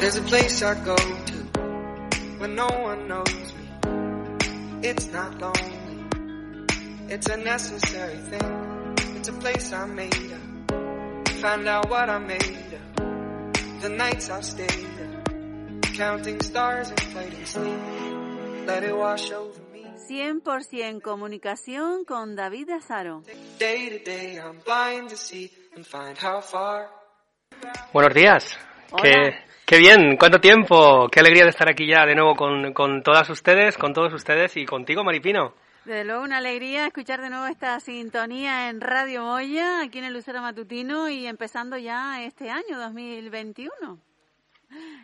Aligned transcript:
There's 0.00 0.16
a 0.16 0.22
place 0.22 0.62
I 0.62 0.82
go 0.82 0.96
to 0.96 1.38
when 2.38 2.54
no 2.54 2.68
one 2.68 3.06
knows 3.06 3.52
me. 3.52 4.88
It's 4.88 5.12
not 5.12 5.38
lonely. 5.38 5.78
It's 7.10 7.26
a 7.28 7.36
necessary 7.36 8.16
thing. 8.16 8.94
It's 9.16 9.28
a 9.28 9.34
place 9.34 9.74
I 9.74 9.84
made 9.84 10.32
up. 10.32 11.28
Find 11.42 11.68
out 11.68 11.90
what 11.90 12.08
I 12.08 12.18
made 12.18 12.72
of. 12.72 13.82
The 13.82 13.90
nights 13.90 14.30
I've 14.30 14.42
stayed 14.42 14.86
up. 15.04 15.92
Counting 15.94 16.40
stars 16.40 16.88
and 16.88 17.00
fighting 17.12 17.44
sleep. 17.44 17.80
Let 18.66 18.82
it 18.84 18.96
wash 18.96 19.30
over 19.32 19.60
me. 19.70 19.84
100% 20.08 21.02
comunicación 21.02 22.06
con 22.06 22.36
David 22.36 22.70
Azaro. 22.70 23.22
Day 23.58 23.90
to 23.90 23.98
day 23.98 24.40
I'm 24.40 24.60
blind 24.64 25.10
to 25.10 25.18
see 25.18 25.50
and 25.76 25.84
find 25.84 26.16
how 26.16 26.40
far. 26.40 26.88
Buenos 27.92 28.14
días. 28.14 28.56
Hola. 28.92 29.02
Qué, 29.02 29.49
qué 29.70 29.78
bien, 29.78 30.16
cuánto 30.16 30.40
tiempo. 30.40 31.08
Qué 31.12 31.20
alegría 31.20 31.44
de 31.44 31.50
estar 31.50 31.70
aquí 31.70 31.86
ya 31.86 32.04
de 32.04 32.16
nuevo 32.16 32.34
con, 32.34 32.72
con 32.72 33.04
todas 33.04 33.30
ustedes, 33.30 33.78
con 33.78 33.94
todos 33.94 34.12
ustedes 34.12 34.56
y 34.56 34.66
contigo, 34.66 35.04
Maripino. 35.04 35.54
Desde 35.84 36.04
luego 36.04 36.24
una 36.24 36.38
alegría 36.38 36.88
escuchar 36.88 37.20
de 37.20 37.30
nuevo 37.30 37.46
esta 37.46 37.78
sintonía 37.78 38.68
en 38.68 38.80
Radio 38.80 39.22
Moya, 39.22 39.82
aquí 39.82 39.98
en 40.00 40.06
el 40.06 40.12
Lucero 40.12 40.42
Matutino 40.42 41.08
y 41.08 41.24
empezando 41.24 41.78
ya 41.78 42.20
este 42.24 42.50
año 42.50 42.80
2021. 42.80 43.70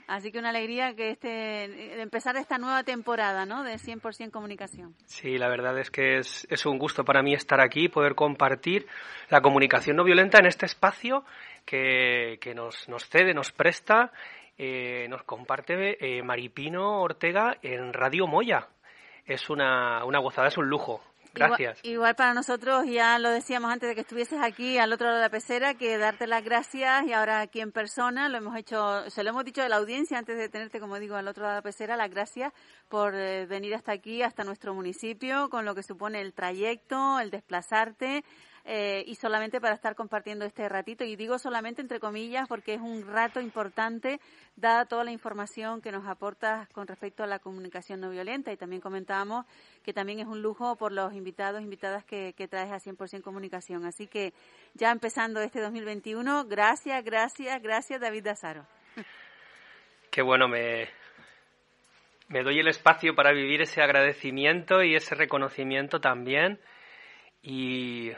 Así 0.08 0.30
que 0.30 0.38
una 0.38 0.50
alegría 0.50 0.94
que 0.94 1.10
este, 1.10 1.28
de 1.28 2.02
empezar 2.02 2.36
esta 2.36 2.58
nueva 2.58 2.84
temporada, 2.84 3.46
¿no? 3.46 3.64
De 3.64 3.74
100% 3.74 4.30
comunicación. 4.30 4.94
Sí, 5.06 5.38
la 5.38 5.48
verdad 5.48 5.78
es 5.78 5.90
que 5.90 6.18
es, 6.18 6.46
es 6.50 6.66
un 6.66 6.78
gusto 6.78 7.04
para 7.04 7.22
mí 7.22 7.34
estar 7.34 7.60
aquí, 7.60 7.88
poder 7.88 8.14
compartir 8.14 8.86
la 9.28 9.40
comunicación 9.40 9.96
no 9.96 10.04
violenta 10.04 10.38
en 10.38 10.46
este 10.46 10.66
espacio 10.66 11.24
que, 11.64 12.38
que 12.40 12.54
nos, 12.54 12.88
nos 12.88 13.08
cede, 13.08 13.34
nos 13.34 13.50
presta, 13.50 14.12
eh, 14.58 15.06
nos 15.08 15.22
comparte 15.24 15.98
eh, 16.00 16.22
Maripino 16.22 17.02
Ortega 17.02 17.58
en 17.62 17.92
Radio 17.92 18.26
Moya. 18.26 18.68
Es 19.24 19.50
una, 19.50 20.04
una 20.04 20.18
gozada, 20.18 20.48
es 20.48 20.56
un 20.56 20.68
lujo. 20.68 21.02
Gracias. 21.36 21.80
Igual, 21.82 21.94
igual 21.94 22.14
para 22.14 22.34
nosotros, 22.34 22.86
ya 22.86 23.18
lo 23.18 23.30
decíamos 23.30 23.70
antes 23.70 23.88
de 23.88 23.94
que 23.94 24.00
estuvieses 24.00 24.40
aquí 24.42 24.78
al 24.78 24.92
otro 24.92 25.06
lado 25.06 25.18
de 25.18 25.24
la 25.24 25.30
pecera, 25.30 25.74
que 25.74 25.98
darte 25.98 26.26
las 26.26 26.42
gracias 26.42 27.06
y 27.06 27.12
ahora 27.12 27.40
aquí 27.40 27.60
en 27.60 27.72
persona, 27.72 28.28
lo 28.28 28.38
hemos 28.38 28.56
hecho, 28.56 29.08
se 29.10 29.22
lo 29.22 29.30
hemos 29.30 29.44
dicho 29.44 29.62
a 29.62 29.68
la 29.68 29.76
audiencia 29.76 30.18
antes 30.18 30.38
de 30.38 30.48
tenerte, 30.48 30.80
como 30.80 30.98
digo, 30.98 31.16
al 31.16 31.28
otro 31.28 31.42
lado 31.42 31.56
de 31.56 31.58
la 31.58 31.62
pecera, 31.62 31.96
las 31.96 32.10
gracias 32.10 32.52
por 32.88 33.14
eh, 33.14 33.46
venir 33.46 33.74
hasta 33.74 33.92
aquí, 33.92 34.22
hasta 34.22 34.44
nuestro 34.44 34.74
municipio, 34.74 35.50
con 35.50 35.64
lo 35.64 35.74
que 35.74 35.82
supone 35.82 36.20
el 36.20 36.32
trayecto, 36.32 37.20
el 37.20 37.30
desplazarte. 37.30 38.24
Eh, 38.68 39.04
y 39.06 39.14
solamente 39.14 39.60
para 39.60 39.74
estar 39.74 39.94
compartiendo 39.94 40.44
este 40.44 40.68
ratito. 40.68 41.04
Y 41.04 41.14
digo 41.14 41.38
solamente 41.38 41.80
entre 41.80 42.00
comillas 42.00 42.48
porque 42.48 42.74
es 42.74 42.80
un 42.80 43.06
rato 43.06 43.40
importante, 43.40 44.20
dada 44.56 44.86
toda 44.86 45.04
la 45.04 45.12
información 45.12 45.80
que 45.80 45.92
nos 45.92 46.04
aportas 46.06 46.68
con 46.70 46.88
respecto 46.88 47.22
a 47.22 47.28
la 47.28 47.38
comunicación 47.38 48.00
no 48.00 48.10
violenta. 48.10 48.50
Y 48.50 48.56
también 48.56 48.82
comentábamos 48.82 49.46
que 49.84 49.92
también 49.92 50.18
es 50.18 50.26
un 50.26 50.42
lujo 50.42 50.74
por 50.74 50.90
los 50.90 51.14
invitados, 51.14 51.62
invitadas 51.62 52.04
que, 52.04 52.34
que 52.36 52.48
traes 52.48 52.72
a 52.72 52.80
100% 52.80 53.22
comunicación. 53.22 53.84
Así 53.84 54.08
que 54.08 54.32
ya 54.74 54.90
empezando 54.90 55.40
este 55.40 55.60
2021, 55.60 56.46
gracias, 56.46 57.04
gracias, 57.04 57.62
gracias 57.62 58.00
David 58.00 58.24
Dazaro. 58.24 58.66
Qué 60.10 60.22
bueno, 60.22 60.48
me, 60.48 60.88
me 62.26 62.42
doy 62.42 62.58
el 62.58 62.66
espacio 62.66 63.14
para 63.14 63.30
vivir 63.30 63.62
ese 63.62 63.80
agradecimiento 63.80 64.82
y 64.82 64.96
ese 64.96 65.14
reconocimiento 65.14 66.00
también. 66.00 66.58
Y 67.42 68.10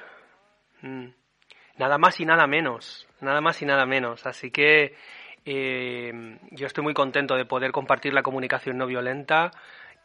nada 0.83 1.99
más 1.99 2.21
y 2.21 2.25
nada 2.25 2.47
menos, 2.47 3.07
nada 3.21 3.41
más 3.41 3.61
y 3.63 3.67
nada 3.67 3.87
menos. 3.87 4.27
Así 4.27 4.51
que 4.51 4.95
eh, 5.45 6.39
yo 6.51 6.67
estoy 6.67 6.85
muy 6.85 6.95
contento 6.95 7.37
de 7.37 7.45
poder 7.45 7.73
compartir 7.73 8.13
la 8.13 8.23
comunicación 8.23 8.77
no 8.77 8.87
violenta 8.87 9.51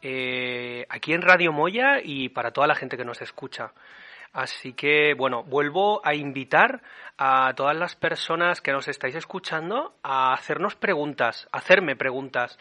eh, 0.00 0.86
aquí 0.88 1.12
en 1.12 1.22
Radio 1.22 1.52
Moya 1.52 2.00
y 2.02 2.28
para 2.28 2.50
toda 2.50 2.66
la 2.66 2.74
gente 2.74 2.96
que 2.96 3.04
nos 3.04 3.20
escucha. 3.22 3.72
Así 4.32 4.72
que, 4.72 5.14
bueno, 5.14 5.44
vuelvo 5.44 6.04
a 6.04 6.14
invitar 6.14 6.82
a 7.16 7.52
todas 7.54 7.76
las 7.76 7.94
personas 7.94 8.60
que 8.60 8.72
nos 8.72 8.88
estáis 8.88 9.14
escuchando 9.14 9.94
a 10.02 10.32
hacernos 10.34 10.74
preguntas, 10.74 11.48
a 11.52 11.58
hacerme 11.58 11.94
preguntas, 11.94 12.58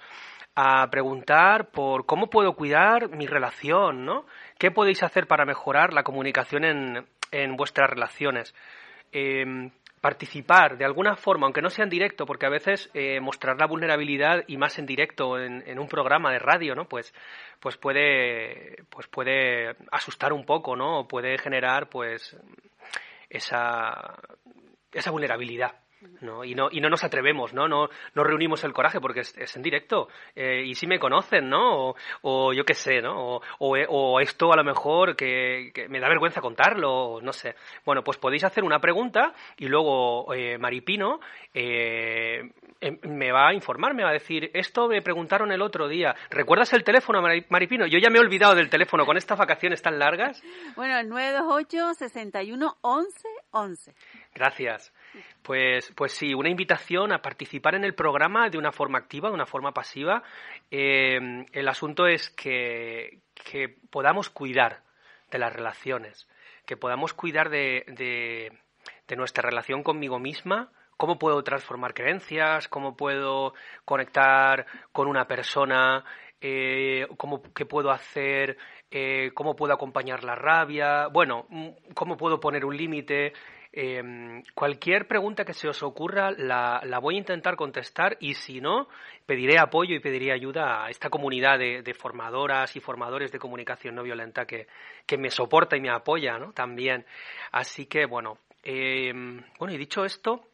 a 0.56 0.88
preguntar 0.92 1.72
por 1.72 2.06
cómo 2.06 2.30
puedo 2.30 2.54
cuidar 2.54 3.10
mi 3.10 3.26
relación, 3.26 4.06
¿no? 4.06 4.28
¿Qué 4.60 4.70
podéis 4.70 5.02
hacer 5.02 5.26
para 5.26 5.46
mejorar 5.46 5.94
la 5.94 6.04
comunicación 6.04 6.64
en, 6.64 7.08
en 7.34 7.56
vuestras 7.56 7.90
relaciones? 7.90 8.56
Eh, 9.12 9.70
participar 10.04 10.78
de 10.78 10.84
alguna 10.84 11.16
forma, 11.16 11.46
aunque 11.46 11.62
no 11.62 11.70
sea 11.70 11.84
en 11.84 11.90
directo, 11.90 12.26
porque 12.26 12.46
a 12.46 12.50
veces 12.50 12.90
eh, 12.94 13.22
mostrar 13.22 13.56
la 13.58 13.68
vulnerabilidad 13.68 14.44
y 14.48 14.58
más 14.58 14.78
en 14.78 14.86
directo 14.86 15.40
en, 15.40 15.64
en, 15.66 15.80
un 15.80 15.88
programa 15.88 16.30
de 16.30 16.40
radio, 16.40 16.76
¿no? 16.76 16.90
Pues, 16.90 17.14
pues 17.62 17.78
puede, 17.78 18.84
pues 18.90 19.08
puede 19.08 19.78
asustar 19.94 20.34
un 20.34 20.46
poco, 20.46 20.76
¿no? 20.76 21.00
O 21.00 21.08
puede 21.08 21.38
generar, 21.38 21.88
pues, 21.88 22.36
esa, 23.30 24.20
esa 24.92 25.12
vulnerabilidad. 25.12 25.83
¿No? 26.22 26.44
Y, 26.44 26.56
no, 26.56 26.70
y 26.72 26.82
no 26.82 26.90
nos 26.90 27.04
atrevemos, 27.04 27.54
¿no? 27.54 27.68
No, 27.68 27.90
no 28.16 28.24
reunimos 28.24 28.64
el 28.64 28.74
coraje 28.74 29.00
porque 29.00 29.22
es, 29.22 29.38
es 29.38 29.56
en 29.56 29.62
directo. 29.62 30.08
Eh, 30.36 30.64
y 30.66 30.76
si 30.76 30.88
me 30.88 31.00
conocen, 31.00 31.50
¿no? 31.50 31.90
O, 31.90 31.96
o 32.22 32.54
yo 32.54 32.64
qué 32.66 32.74
sé, 32.74 33.02
¿no? 33.02 33.38
O, 33.38 33.42
o, 33.60 33.78
o, 33.88 34.20
esto 34.20 34.52
a 34.52 34.56
lo 34.56 34.64
mejor 34.64 35.16
que, 35.16 35.72
que, 35.74 35.88
me 35.88 36.00
da 36.00 36.08
vergüenza 36.08 36.42
contarlo, 36.42 37.20
no 37.22 37.34
sé. 37.34 37.56
Bueno, 37.86 38.04
pues 38.04 38.18
podéis 38.18 38.44
hacer 38.44 38.64
una 38.64 38.80
pregunta 38.80 39.34
y 39.58 39.68
luego 39.68 40.34
eh, 40.34 40.58
Maripino 40.58 41.20
eh, 41.54 42.50
me 43.04 43.32
va 43.32 43.50
a 43.50 43.54
informar, 43.54 43.94
me 43.94 44.04
va 44.04 44.10
a 44.10 44.14
decir, 44.14 44.52
esto 44.54 44.88
me 44.88 45.02
preguntaron 45.02 45.52
el 45.52 45.62
otro 45.62 45.88
día. 45.88 46.16
¿Recuerdas 46.30 46.74
el 46.74 46.84
teléfono, 46.84 47.22
Maripino? 47.50 47.86
Yo 47.86 48.00
ya 48.00 48.10
me 48.10 48.18
he 48.18 48.22
olvidado 48.22 48.56
del 48.56 48.70
teléfono 48.70 49.06
con 49.06 49.18
estas 49.18 49.38
vacaciones 49.38 49.82
tan 49.82 50.00
largas. 50.00 50.42
Bueno, 50.76 50.98
el 51.00 51.10
928 51.10 51.94
61 51.94 52.78
11 52.82 53.28
11. 53.52 53.96
Gracias. 54.34 54.94
Pues, 55.42 55.92
pues 55.96 56.14
sí, 56.14 56.34
una 56.34 56.50
invitación 56.50 57.12
a 57.12 57.22
participar 57.22 57.76
en 57.76 57.84
el 57.84 57.94
programa 57.94 58.50
de 58.50 58.58
una 58.58 58.72
forma 58.72 58.98
activa, 58.98 59.30
de 59.30 59.36
una 59.36 59.46
forma 59.46 59.74
pasiva. 59.74 60.24
Eh, 60.72 61.46
el 61.52 61.68
asunto 61.68 62.08
es 62.08 62.30
que, 62.30 63.20
que, 63.34 63.76
podamos 63.90 64.30
cuidar 64.30 64.82
de 65.32 65.40
las 65.40 65.54
relaciones, 65.54 66.28
que 66.66 66.78
podamos 66.78 67.14
cuidar 67.14 67.50
de, 67.50 67.84
de, 67.88 68.52
de, 69.08 69.16
nuestra 69.16 69.48
relación 69.48 69.84
conmigo 69.84 70.20
misma, 70.20 70.72
cómo 70.98 71.20
puedo 71.20 71.44
transformar 71.44 71.94
creencias, 71.94 72.68
cómo 72.68 72.96
puedo 72.96 73.54
conectar 73.86 74.66
con 74.92 75.08
una 75.08 75.28
persona, 75.28 76.06
eh, 76.46 77.08
cómo, 77.18 77.42
qué 77.54 77.66
puedo 77.66 77.90
hacer, 77.90 78.58
eh, 78.92 79.32
cómo 79.34 79.56
puedo 79.56 79.74
acompañar 79.74 80.24
la 80.24 80.36
rabia, 80.36 81.08
bueno, 81.08 81.48
cómo 81.94 82.18
puedo 82.18 82.40
poner 82.40 82.66
un 82.66 82.76
límite. 82.76 83.34
Eh, 83.76 84.44
cualquier 84.54 85.08
pregunta 85.08 85.44
que 85.44 85.56
se 85.56 85.68
os 85.68 85.82
ocurra 85.82 86.30
la, 86.30 86.80
la, 86.86 87.00
voy 87.00 87.16
a 87.16 87.18
intentar 87.18 87.56
contestar 87.56 88.18
y 88.20 88.36
si 88.36 88.62
no, 88.62 88.88
pediré 89.26 89.58
apoyo 89.58 89.96
y 89.96 90.00
pediré 90.00 90.32
ayuda 90.32 90.86
a 90.86 90.92
esta 90.92 91.10
comunidad 91.10 91.58
de, 91.58 91.94
formadoras 91.96 92.76
y 92.76 92.80
formadores 92.80 93.32
de 93.32 93.40
comunicación 93.40 93.96
no 93.96 94.04
violenta 94.04 94.46
que, 94.46 94.68
que 95.08 95.18
me 95.18 95.32
soporta 95.32 95.76
y 95.76 95.82
me 95.82 95.90
apoya 95.90 96.38
también. 96.54 97.04
Así 97.52 97.88
que, 97.88 98.06
bueno, 98.06 98.38
eh, 98.64 99.12
bueno, 99.58 99.74
y 99.74 99.78
dicho 99.78 100.06
esto, 100.06 100.53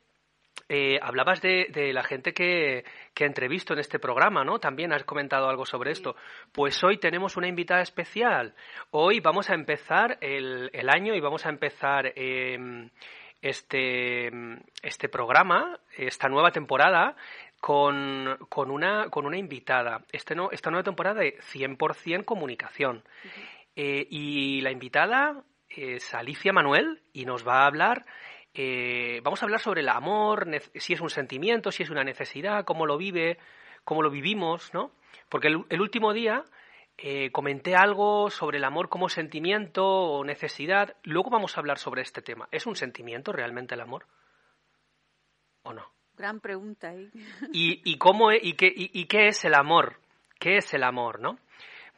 eh, 0.68 1.00
hablabas 1.02 1.42
de, 1.42 1.68
de, 1.72 1.94
la 1.94 2.03
gente 2.03 2.34
que, 2.34 2.84
que 3.14 3.25
entrevisto 3.25 3.74
en 3.74 3.80
este 3.80 4.00
programa, 4.00 4.44
¿no? 4.44 4.59
También 4.59 4.94
has 4.94 5.03
comentado 5.03 5.50
algo 5.50 5.66
sobre 5.66 5.92
esto. 5.92 6.16
Pues 6.52 6.84
hoy 6.84 6.97
tenemos 6.97 7.38
una 7.38 7.47
invitada 7.47 7.81
especial. 7.81 8.53
Hoy 8.92 9.19
vamos 9.19 9.50
a 9.50 9.53
empezar 9.53 10.18
el, 10.22 10.69
el 10.74 10.89
año 10.89 11.16
y 11.16 11.19
vamos 11.19 11.45
a 11.45 11.50
empezar 11.50 12.12
eh, 12.16 12.89
este, 13.42 14.30
este 14.83 15.10
programa, 15.10 15.80
esta 15.98 16.28
nueva 16.28 16.51
temporada, 16.51 17.16
con, 17.60 18.38
con, 18.50 18.72
una, 18.72 19.10
con 19.10 19.25
una 19.25 19.38
invitada. 19.38 20.04
Este 20.12 20.36
no, 20.36 20.50
esta 20.51 20.69
nueva 20.69 20.83
temporada 20.83 21.22
de 21.22 21.38
100% 21.39 22.25
comunicación. 22.25 22.98
Uh 22.98 23.28
-huh. 23.28 23.31
eh, 23.75 24.07
y 24.10 24.62
la 24.62 24.72
invitada 24.72 25.44
es 25.69 26.13
Alicia 26.13 26.51
Manuel 26.51 27.01
y 27.13 27.25
nos 27.25 27.48
va 27.48 27.63
a 27.63 27.68
hablar 27.68 28.06
eh, 28.61 29.21
vamos 29.23 29.41
a 29.41 29.45
hablar 29.45 29.61
sobre 29.61 29.79
el 29.79 29.88
amor, 29.88 30.45
si 30.75 30.91
es 30.91 31.00
un 31.00 31.09
sentimiento, 31.09 31.71
si 31.71 31.83
es 31.83 31.89
una 31.89 32.03
necesidad, 32.03 32.65
cómo 32.65 32.85
lo 32.85 32.97
vive, 32.97 33.38
cómo 33.85 34.01
lo 34.01 34.09
vivimos, 34.11 34.73
¿no? 34.73 34.91
Porque 35.29 35.47
el, 35.47 35.63
el 35.69 35.79
último 35.79 36.11
día 36.11 36.44
eh, 36.97 37.31
comenté 37.31 37.77
algo 37.77 38.29
sobre 38.29 38.57
el 38.57 38.65
amor 38.65 38.89
como 38.89 39.07
sentimiento 39.07 39.85
o 39.88 40.25
necesidad. 40.25 40.97
Luego 41.03 41.29
vamos 41.29 41.56
a 41.56 41.61
hablar 41.61 41.77
sobre 41.77 42.01
este 42.01 42.21
tema. 42.21 42.50
¿Es 42.51 42.67
un 42.67 42.75
sentimiento 42.75 43.31
realmente 43.31 43.75
el 43.75 43.81
amor? 43.81 44.06
¿O 45.63 45.71
no? 45.71 45.94
Gran 46.17 46.41
pregunta. 46.41 46.94
¿eh? 46.94 47.09
¿Y, 47.53 47.89
y, 47.89 47.97
cómo, 47.97 48.33
y, 48.33 48.56
qué, 48.56 48.67
y, 48.67 48.91
¿Y 48.91 49.06
qué 49.06 49.27
es 49.29 49.45
el 49.45 49.53
amor? 49.53 50.01
¿Qué 50.38 50.57
es 50.57 50.73
el 50.73 50.83
amor, 50.83 51.21
no? 51.21 51.39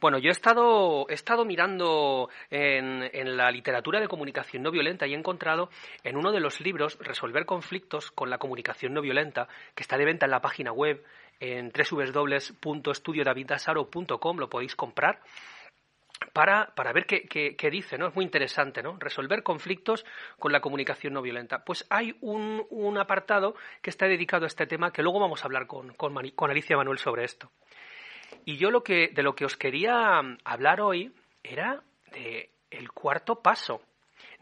Bueno, 0.02 0.18
yo 0.18 0.28
he 0.30 0.32
estado, 0.32 1.06
he 1.08 1.14
estado 1.14 1.44
mirando 1.44 2.28
en, 2.50 3.08
en, 3.12 3.36
la 3.36 3.52
literatura 3.52 4.00
de 4.00 4.08
comunicación 4.08 4.64
no 4.64 4.72
violenta 4.72 5.06
y 5.06 5.14
he 5.14 5.16
encontrado 5.16 5.70
en 6.02 6.16
uno 6.16 6.32
de 6.32 6.40
los 6.40 6.60
libros 6.60 6.98
Resolver 6.98 7.46
conflictos 7.46 8.10
con 8.10 8.28
la 8.28 8.38
comunicación 8.38 8.94
no 8.94 9.00
violenta, 9.00 9.46
que 9.76 9.84
está 9.84 9.96
de 9.96 10.04
venta 10.04 10.26
en 10.26 10.32
la 10.32 10.40
página 10.40 10.72
web 10.72 11.04
en 11.38 11.70
www.estudiodavidasaro.com, 11.70 14.38
lo 14.38 14.50
podéis 14.50 14.74
comprar. 14.74 15.20
Para, 16.32 16.74
para, 16.74 16.92
ver 16.92 17.06
qué, 17.06 17.28
qué, 17.28 17.70
dice, 17.70 17.96
¿no? 17.96 18.08
Es 18.08 18.14
muy 18.16 18.24
interesante, 18.24 18.82
¿no? 18.82 18.96
Resolver 18.98 19.44
conflictos 19.44 20.04
con 20.36 20.50
la 20.50 20.60
comunicación 20.60 21.12
no 21.12 21.22
violenta. 21.22 21.64
Pues 21.64 21.86
hay 21.90 22.16
un, 22.22 22.66
un 22.70 22.98
apartado 22.98 23.54
que 23.80 23.90
está 23.90 24.06
dedicado 24.06 24.46
a 24.46 24.48
este 24.48 24.66
tema 24.66 24.92
que 24.92 25.04
luego 25.04 25.20
vamos 25.20 25.42
a 25.42 25.44
hablar 25.46 25.68
con, 25.68 25.94
con, 25.94 26.12
con 26.30 26.50
Alicia 26.50 26.76
Manuel 26.76 26.98
sobre 26.98 27.22
esto. 27.22 27.52
Y 28.44 28.56
yo 28.56 28.70
lo 28.70 28.82
que, 28.82 29.08
de 29.08 29.22
lo 29.22 29.34
que 29.34 29.44
os 29.44 29.56
quería 29.56 30.20
hablar 30.44 30.80
hoy 30.80 31.12
era 31.42 31.82
de 32.12 32.50
el 32.70 32.90
cuarto 32.90 33.42
paso 33.42 33.82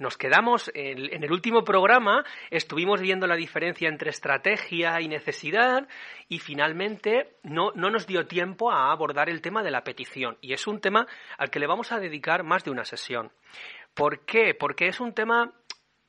nos 0.00 0.16
quedamos 0.16 0.70
en, 0.74 1.22
el 1.22 1.30
último 1.30 1.62
programa, 1.62 2.24
estuvimos 2.50 3.02
viendo 3.02 3.26
la 3.26 3.36
diferencia 3.36 3.86
entre 3.86 4.08
estrategia 4.08 4.98
y 5.02 5.08
necesidad 5.08 5.86
y 6.26 6.38
finalmente 6.38 7.36
no, 7.42 7.70
no 7.74 7.90
nos 7.90 8.06
dio 8.06 8.26
tiempo 8.26 8.72
a 8.72 8.90
abordar 8.90 9.28
el 9.28 9.42
tema 9.42 9.62
de 9.62 9.70
la 9.70 9.84
petición. 9.84 10.38
Y 10.40 10.54
es 10.54 10.66
un 10.66 10.80
tema 10.80 11.06
al 11.36 11.50
que 11.50 11.60
le 11.60 11.66
vamos 11.66 11.92
a 11.92 12.00
dedicar 12.00 12.44
más 12.44 12.64
de 12.64 12.70
una 12.70 12.86
sesión. 12.86 13.30
¿Por 13.92 14.24
qué? 14.24 14.54
Porque 14.54 14.86
es 14.86 15.00
un 15.00 15.12
tema, 15.12 15.52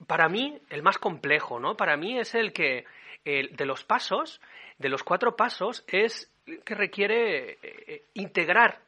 para 0.07 0.30
mí, 0.30 0.57
el 0.69 0.83
más 0.83 0.98
complejo, 0.98 1.60
¿no? 1.60 1.75
Para 1.75 1.98
mí 1.98 2.18
es 2.18 2.33
el 2.33 2.54
que, 2.54 2.86
de 3.25 3.66
los 3.66 3.83
pasos, 3.83 4.39
de 4.78 4.88
los 4.88 5.04
cuatro 5.04 5.36
pasos, 5.36 5.83
es 5.88 6.31
que 6.45 6.75
requiere 6.75 7.51
eh, 7.51 7.59
eh, 7.61 8.05
integrar 8.13 8.81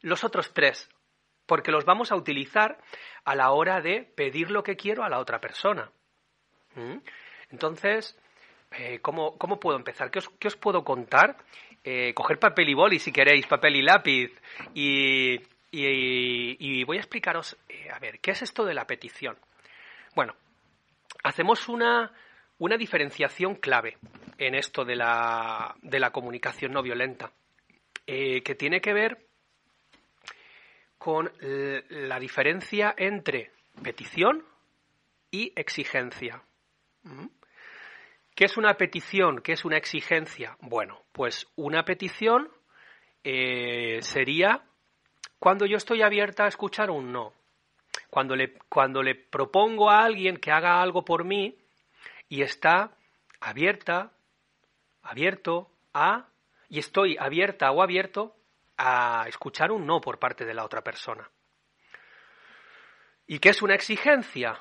los 0.00 0.24
otros 0.24 0.52
tres 0.52 0.88
porque 1.46 1.70
los 1.70 1.84
vamos 1.84 2.10
a 2.10 2.16
utilizar 2.16 2.78
a 3.24 3.34
la 3.34 3.50
hora 3.50 3.80
de 3.80 4.02
pedir 4.02 4.50
lo 4.50 4.62
que 4.62 4.76
quiero 4.76 5.04
a 5.04 5.10
la 5.10 5.18
otra 5.18 5.40
persona. 5.40 5.90
¿Mm? 6.74 6.98
Entonces, 7.50 8.18
eh, 8.72 9.00
¿cómo, 9.00 9.36
puedo 9.60 9.76
empezar? 9.76 10.10
¿Qué 10.10 10.20
os, 10.20 10.56
puedo 10.56 10.84
contar? 10.84 11.36
Coger 12.14 12.38
papel 12.38 12.70
y 12.70 12.74
boli 12.74 12.98
si 12.98 13.12
queréis, 13.12 13.46
papel 13.46 13.76
y 13.76 13.82
lápiz. 13.82 14.32
Y, 14.72 15.36
voy 16.84 16.96
a 16.96 17.00
explicaros, 17.00 17.58
a 17.92 17.98
ver, 17.98 18.20
¿qué 18.20 18.30
es 18.30 18.40
esto 18.40 18.64
de 18.64 18.72
la 18.72 18.86
petición? 18.86 19.36
Bueno, 20.14 20.34
hacemos 21.22 21.68
una, 21.68 22.10
una 22.58 22.76
diferenciación 22.76 23.56
clave 23.56 23.98
en 24.38 24.54
esto 24.54 24.84
de 24.84 24.96
la, 24.96 25.74
de 25.82 26.00
la 26.00 26.10
comunicación 26.10 26.72
no 26.72 26.82
violenta, 26.82 27.32
que 28.06 28.54
tiene 28.58 28.80
que 28.80 28.92
ver 28.92 29.26
con 30.98 31.30
la 31.40 32.18
diferencia 32.18 32.94
entre 32.96 33.50
petición 33.82 34.44
y 35.30 35.52
exigencia. 35.56 36.42
¿Mm? 37.02 37.26
¿Qué 38.34 38.46
es 38.46 38.56
una 38.56 38.74
petición? 38.74 39.40
¿Qué 39.40 39.52
es 39.52 39.64
una 39.64 39.76
exigencia? 39.76 40.56
Bueno, 40.60 41.02
pues 41.12 41.46
una 41.54 41.84
petición 41.84 42.48
eh, 43.22 43.98
sería 44.02 44.62
cuando 45.38 45.66
yo 45.66 45.76
estoy 45.76 46.02
abierta 46.02 46.44
a 46.44 46.48
escuchar 46.48 46.90
un 46.90 47.12
no. 47.12 47.32
Cuando 48.10 48.34
le, 48.34 48.54
cuando 48.68 49.02
le 49.02 49.14
propongo 49.14 49.90
a 49.90 50.04
alguien 50.04 50.36
que 50.38 50.50
haga 50.50 50.80
algo 50.82 51.04
por 51.04 51.24
mí 51.24 51.56
y 52.28 52.42
está 52.42 52.96
abierta, 53.40 54.12
abierto 55.02 55.70
a, 55.92 56.28
y 56.68 56.78
estoy 56.78 57.16
abierta 57.18 57.70
o 57.70 57.82
abierto 57.82 58.36
a 58.76 59.26
escuchar 59.28 59.70
un 59.70 59.86
no 59.86 60.00
por 60.00 60.18
parte 60.18 60.44
de 60.44 60.54
la 60.54 60.64
otra 60.64 60.82
persona. 60.82 61.30
¿Y 63.26 63.38
qué 63.38 63.50
es 63.50 63.62
una 63.62 63.74
exigencia? 63.74 64.58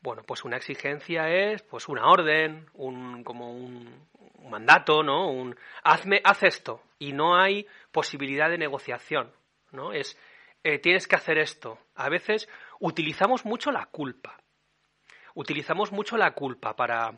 Bueno, 0.00 0.22
pues 0.22 0.44
una 0.44 0.56
exigencia 0.56 1.28
es 1.28 1.62
pues 1.62 1.88
una 1.88 2.06
orden, 2.06 2.68
un 2.74 3.24
como 3.24 3.52
un, 3.52 4.06
mandato, 4.48 5.02
¿no? 5.02 5.28
Un 5.28 5.56
hazme 5.82 6.20
haz 6.22 6.44
esto 6.44 6.80
y 7.00 7.12
no 7.12 7.36
hay 7.36 7.66
posibilidad 7.90 8.48
de 8.48 8.58
negociación, 8.58 9.32
¿no? 9.72 9.92
Es 9.92 10.16
eh, 10.62 10.78
tienes 10.78 11.08
que 11.08 11.16
hacer 11.16 11.38
esto. 11.38 11.78
A 11.96 12.08
veces 12.08 12.48
utilizamos 12.78 13.44
mucho 13.44 13.72
la 13.72 13.86
culpa. 13.86 14.40
Utilizamos 15.36 15.92
mucho 15.92 16.16
la 16.16 16.32
culpa 16.32 16.74
para 16.74 17.14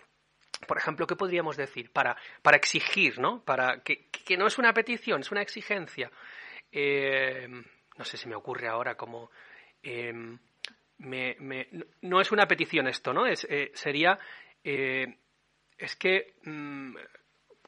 por 0.67 0.77
ejemplo, 0.77 1.07
¿qué 1.07 1.15
podríamos 1.15 1.57
decir? 1.57 1.93
Para, 1.93 2.17
para 2.43 2.57
exigir, 2.57 3.21
¿no? 3.21 3.45
Para 3.45 3.81
que, 3.85 4.09
que, 4.09 4.37
no 4.37 4.49
es 4.49 4.59
una 4.59 4.75
petición, 4.75 5.21
es 5.21 5.31
una 5.31 5.41
exigencia. 5.41 6.11
Eh, 6.73 7.47
no 7.97 8.05
sé 8.05 8.17
si 8.17 8.29
me 8.29 8.35
ocurre 8.35 8.67
ahora 8.67 8.97
como... 8.97 9.31
Eh, 9.83 10.13
me, 10.99 11.37
me, 11.39 11.69
no 12.03 12.21
es 12.21 12.33
una 12.33 12.49
petición 12.49 12.89
esto, 12.89 13.13
¿no? 13.13 13.25
Es, 13.25 13.47
eh, 13.49 13.71
sería... 13.75 14.19
es 14.65 15.95
que 15.97 16.35
mm, 16.43 16.97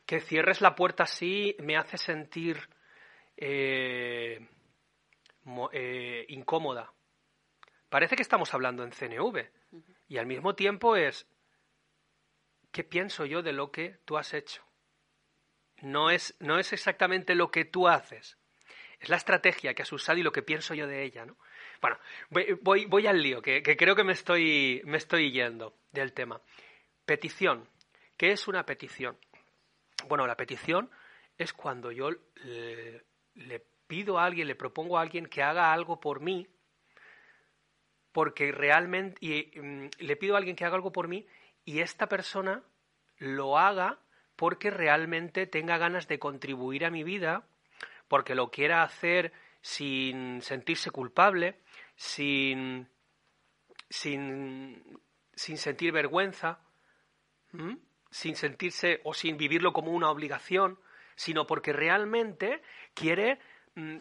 que 0.04 0.20
cierres 0.20 0.60
la 0.60 0.74
puerta 0.74 1.04
así 1.04 1.54
me 1.60 1.76
hace 1.76 1.96
sentir 1.96 2.58
incómoda. 6.28 6.92
Parece 7.88 8.16
que 8.16 8.22
estamos 8.22 8.52
hablando 8.52 8.82
en 8.82 8.90
CNV 8.90 9.59
y 10.10 10.18
al 10.18 10.26
mismo 10.26 10.56
tiempo 10.56 10.96
es 10.96 11.24
¿qué 12.72 12.82
pienso 12.82 13.24
yo 13.24 13.42
de 13.42 13.52
lo 13.52 13.70
que 13.70 14.00
tú 14.04 14.18
has 14.18 14.34
hecho? 14.34 14.62
No 15.82 16.10
es, 16.10 16.36
no 16.40 16.58
es 16.58 16.72
exactamente 16.72 17.36
lo 17.36 17.52
que 17.52 17.64
tú 17.64 17.86
haces, 17.86 18.36
es 18.98 19.08
la 19.08 19.16
estrategia 19.16 19.72
que 19.72 19.82
has 19.82 19.92
usado 19.92 20.18
y 20.18 20.24
lo 20.24 20.32
que 20.32 20.42
pienso 20.42 20.74
yo 20.74 20.88
de 20.88 21.04
ella, 21.04 21.24
¿no? 21.24 21.38
Bueno, 21.80 21.96
voy, 22.28 22.84
voy, 22.86 23.06
al 23.06 23.22
lío, 23.22 23.40
que, 23.40 23.62
creo 23.62 23.94
que 23.94 24.04
me 24.04 24.12
estoy, 24.12 24.82
me 24.84 24.98
estoy 24.98 25.30
yendo 25.30 25.78
del 25.92 26.12
tema. 26.12 26.42
Petición. 27.06 27.66
¿Qué 28.16 28.32
es 28.32 28.48
una 28.48 28.66
petición? 28.66 29.16
Bueno, 30.08 30.26
la 30.26 30.36
petición 30.36 30.90
es 31.38 31.54
cuando 31.54 31.92
yo 31.92 32.10
le 33.34 33.60
pido 33.86 34.18
a 34.18 34.24
alguien, 34.24 34.48
le 34.48 34.56
propongo 34.56 34.98
a 34.98 35.02
alguien 35.02 35.26
que 35.26 35.42
haga 35.42 35.72
algo 35.72 36.00
por 36.00 36.20
mí, 36.20 36.46
porque 38.12 38.52
realmente, 38.52 39.18
y, 39.20 39.58
mm, 39.58 39.90
le 39.98 40.16
pido 40.16 40.34
a 40.34 40.38
alguien 40.38 40.56
que 40.56 40.64
haga 40.64 40.76
algo 40.76 40.92
por 40.92 41.08
mí 41.08 41.26
y 41.64 41.80
esta 41.80 42.08
persona 42.08 42.62
lo 43.18 43.58
haga 43.58 43.98
porque 44.36 44.70
realmente 44.70 45.46
tenga 45.46 45.78
ganas 45.78 46.08
de 46.08 46.18
contribuir 46.18 46.84
a 46.84 46.90
mi 46.90 47.04
vida, 47.04 47.46
porque 48.08 48.34
lo 48.34 48.50
quiera 48.50 48.82
hacer 48.82 49.32
sin 49.60 50.40
sentirse 50.40 50.90
culpable, 50.90 51.60
sin, 51.94 52.88
sin, 53.90 54.98
sin 55.34 55.58
sentir 55.58 55.92
vergüenza, 55.92 56.60
sin 58.10 58.36
sentirse 58.36 59.00
o 59.04 59.12
sin 59.12 59.36
vivirlo 59.36 59.72
como 59.72 59.92
una 59.92 60.10
obligación, 60.10 60.78
sino 61.16 61.46
porque 61.46 61.74
realmente 61.74 62.62
quiere 62.94 63.38
mm, 63.74 63.98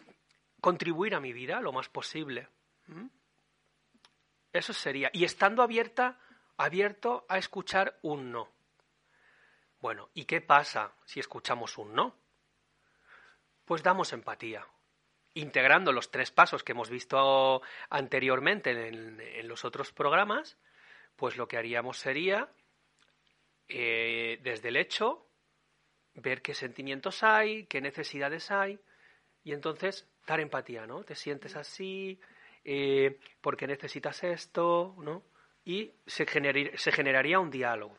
contribuir 0.60 1.14
a 1.14 1.20
mi 1.20 1.34
vida 1.34 1.60
lo 1.60 1.72
más 1.72 1.88
posible. 1.90 2.48
Eso 4.52 4.72
sería. 4.72 5.10
Y 5.12 5.24
estando 5.24 5.62
abierta 5.62 6.18
abierto 6.60 7.24
a 7.28 7.38
escuchar 7.38 7.98
un 8.02 8.32
no. 8.32 8.52
Bueno, 9.80 10.10
¿y 10.12 10.26
qué 10.26 10.42
pasa 10.42 10.92
si 11.06 11.18
escuchamos 11.18 11.78
un 11.78 11.94
no? 11.94 12.14
Pues 13.64 13.82
damos 13.82 14.12
empatía. 14.12 14.66
Integrando 15.32 15.90
los 15.90 16.10
tres 16.10 16.30
pasos 16.30 16.62
que 16.62 16.72
hemos 16.72 16.90
visto 16.90 17.62
anteriormente 17.88 18.88
en, 18.88 19.48
los 19.48 19.64
otros 19.64 19.90
programas, 19.92 20.58
pues 21.16 21.38
lo 21.38 21.48
que 21.48 21.56
haríamos 21.56 21.98
sería, 21.98 22.52
eh, 23.68 24.38
desde 24.42 24.68
el 24.68 24.76
hecho, 24.76 25.26
ver 26.12 26.42
qué 26.42 26.52
sentimientos 26.52 27.22
hay, 27.22 27.64
qué 27.66 27.80
necesidades 27.80 28.50
hay, 28.50 28.78
y 29.44 29.52
entonces 29.52 30.06
dar 30.26 30.40
empatía, 30.40 30.86
¿no? 30.86 31.04
Te 31.04 31.14
sientes 31.14 31.56
así, 31.56 32.20
eh, 32.64 33.18
porque 33.40 33.66
necesitas 33.66 34.22
esto, 34.24 34.94
¿no? 34.98 35.22
y 35.64 35.92
se, 36.06 36.26
se 36.76 36.92
generaría 36.92 37.38
un 37.38 37.50
diálogo. 37.50 37.96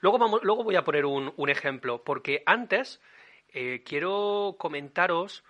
Luego, 0.00 0.18
vamos, 0.18 0.40
luego 0.42 0.64
voy 0.64 0.76
a 0.76 0.84
poner 0.84 1.06
un, 1.06 1.48
ejemplo, 1.48 2.02
porque 2.04 2.42
antes 2.46 3.00
eh, 3.48 3.82
quiero 3.84 4.56
comentaros 4.58 5.42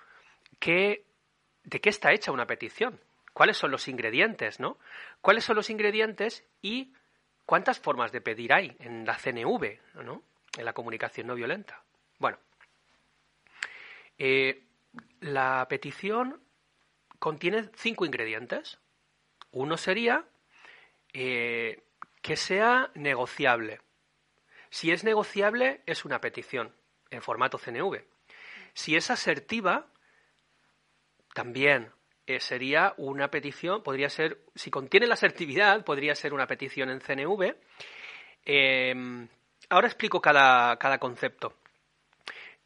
que, 0.58 1.04
de 1.64 1.80
qué 1.80 1.88
está 1.88 2.12
hecha 2.12 2.32
una 2.32 2.46
petición, 2.46 3.00
cuáles 3.32 3.56
son 3.56 3.70
los 3.70 3.88
ingredientes, 3.88 4.60
¿no? 4.60 4.78
¿Cuáles 5.20 5.44
son 5.44 5.56
los 5.56 5.68
ingredientes 5.68 6.44
y 6.62 6.94
cuántas 7.44 7.80
formas 7.80 8.12
de 8.12 8.20
pedir 8.20 8.52
hay 8.52 8.76
en 8.78 9.04
la 9.04 9.18
CNV, 9.18 9.78
¿no? 10.04 10.22
En 10.56 10.64
la 10.64 10.72
comunicación 10.72 11.26
no 11.26 11.34
violenta. 11.34 11.82
Bueno, 12.18 12.38
eh, 14.16 14.62
la 15.20 15.66
petición 15.68 16.40
contiene 17.18 17.70
cinco 17.74 18.04
ingredientes. 18.04 18.78
Uno 19.50 19.76
sería 19.76 20.24
eh, 21.12 21.82
que 22.22 22.36
sea 22.36 22.90
negociable. 22.94 23.80
Si 24.70 24.90
es 24.90 25.04
negociable, 25.04 25.80
es 25.86 26.04
una 26.04 26.20
petición 26.20 26.74
en 27.10 27.22
formato 27.22 27.58
CNV. 27.58 28.04
Si 28.74 28.96
es 28.96 29.10
asertiva, 29.10 29.86
también 31.32 31.90
eh, 32.26 32.40
sería 32.40 32.92
una 32.96 33.30
petición, 33.30 33.82
podría 33.82 34.10
ser, 34.10 34.42
si 34.54 34.70
contiene 34.70 35.06
la 35.06 35.14
asertividad, 35.14 35.84
podría 35.84 36.14
ser 36.14 36.34
una 36.34 36.46
petición 36.46 36.90
en 36.90 37.00
CNV. 37.00 37.56
Em, 38.44 39.28
ahora 39.70 39.86
explico 39.86 40.20
cada, 40.20 40.76
cada 40.78 40.98
concepto. 40.98 41.54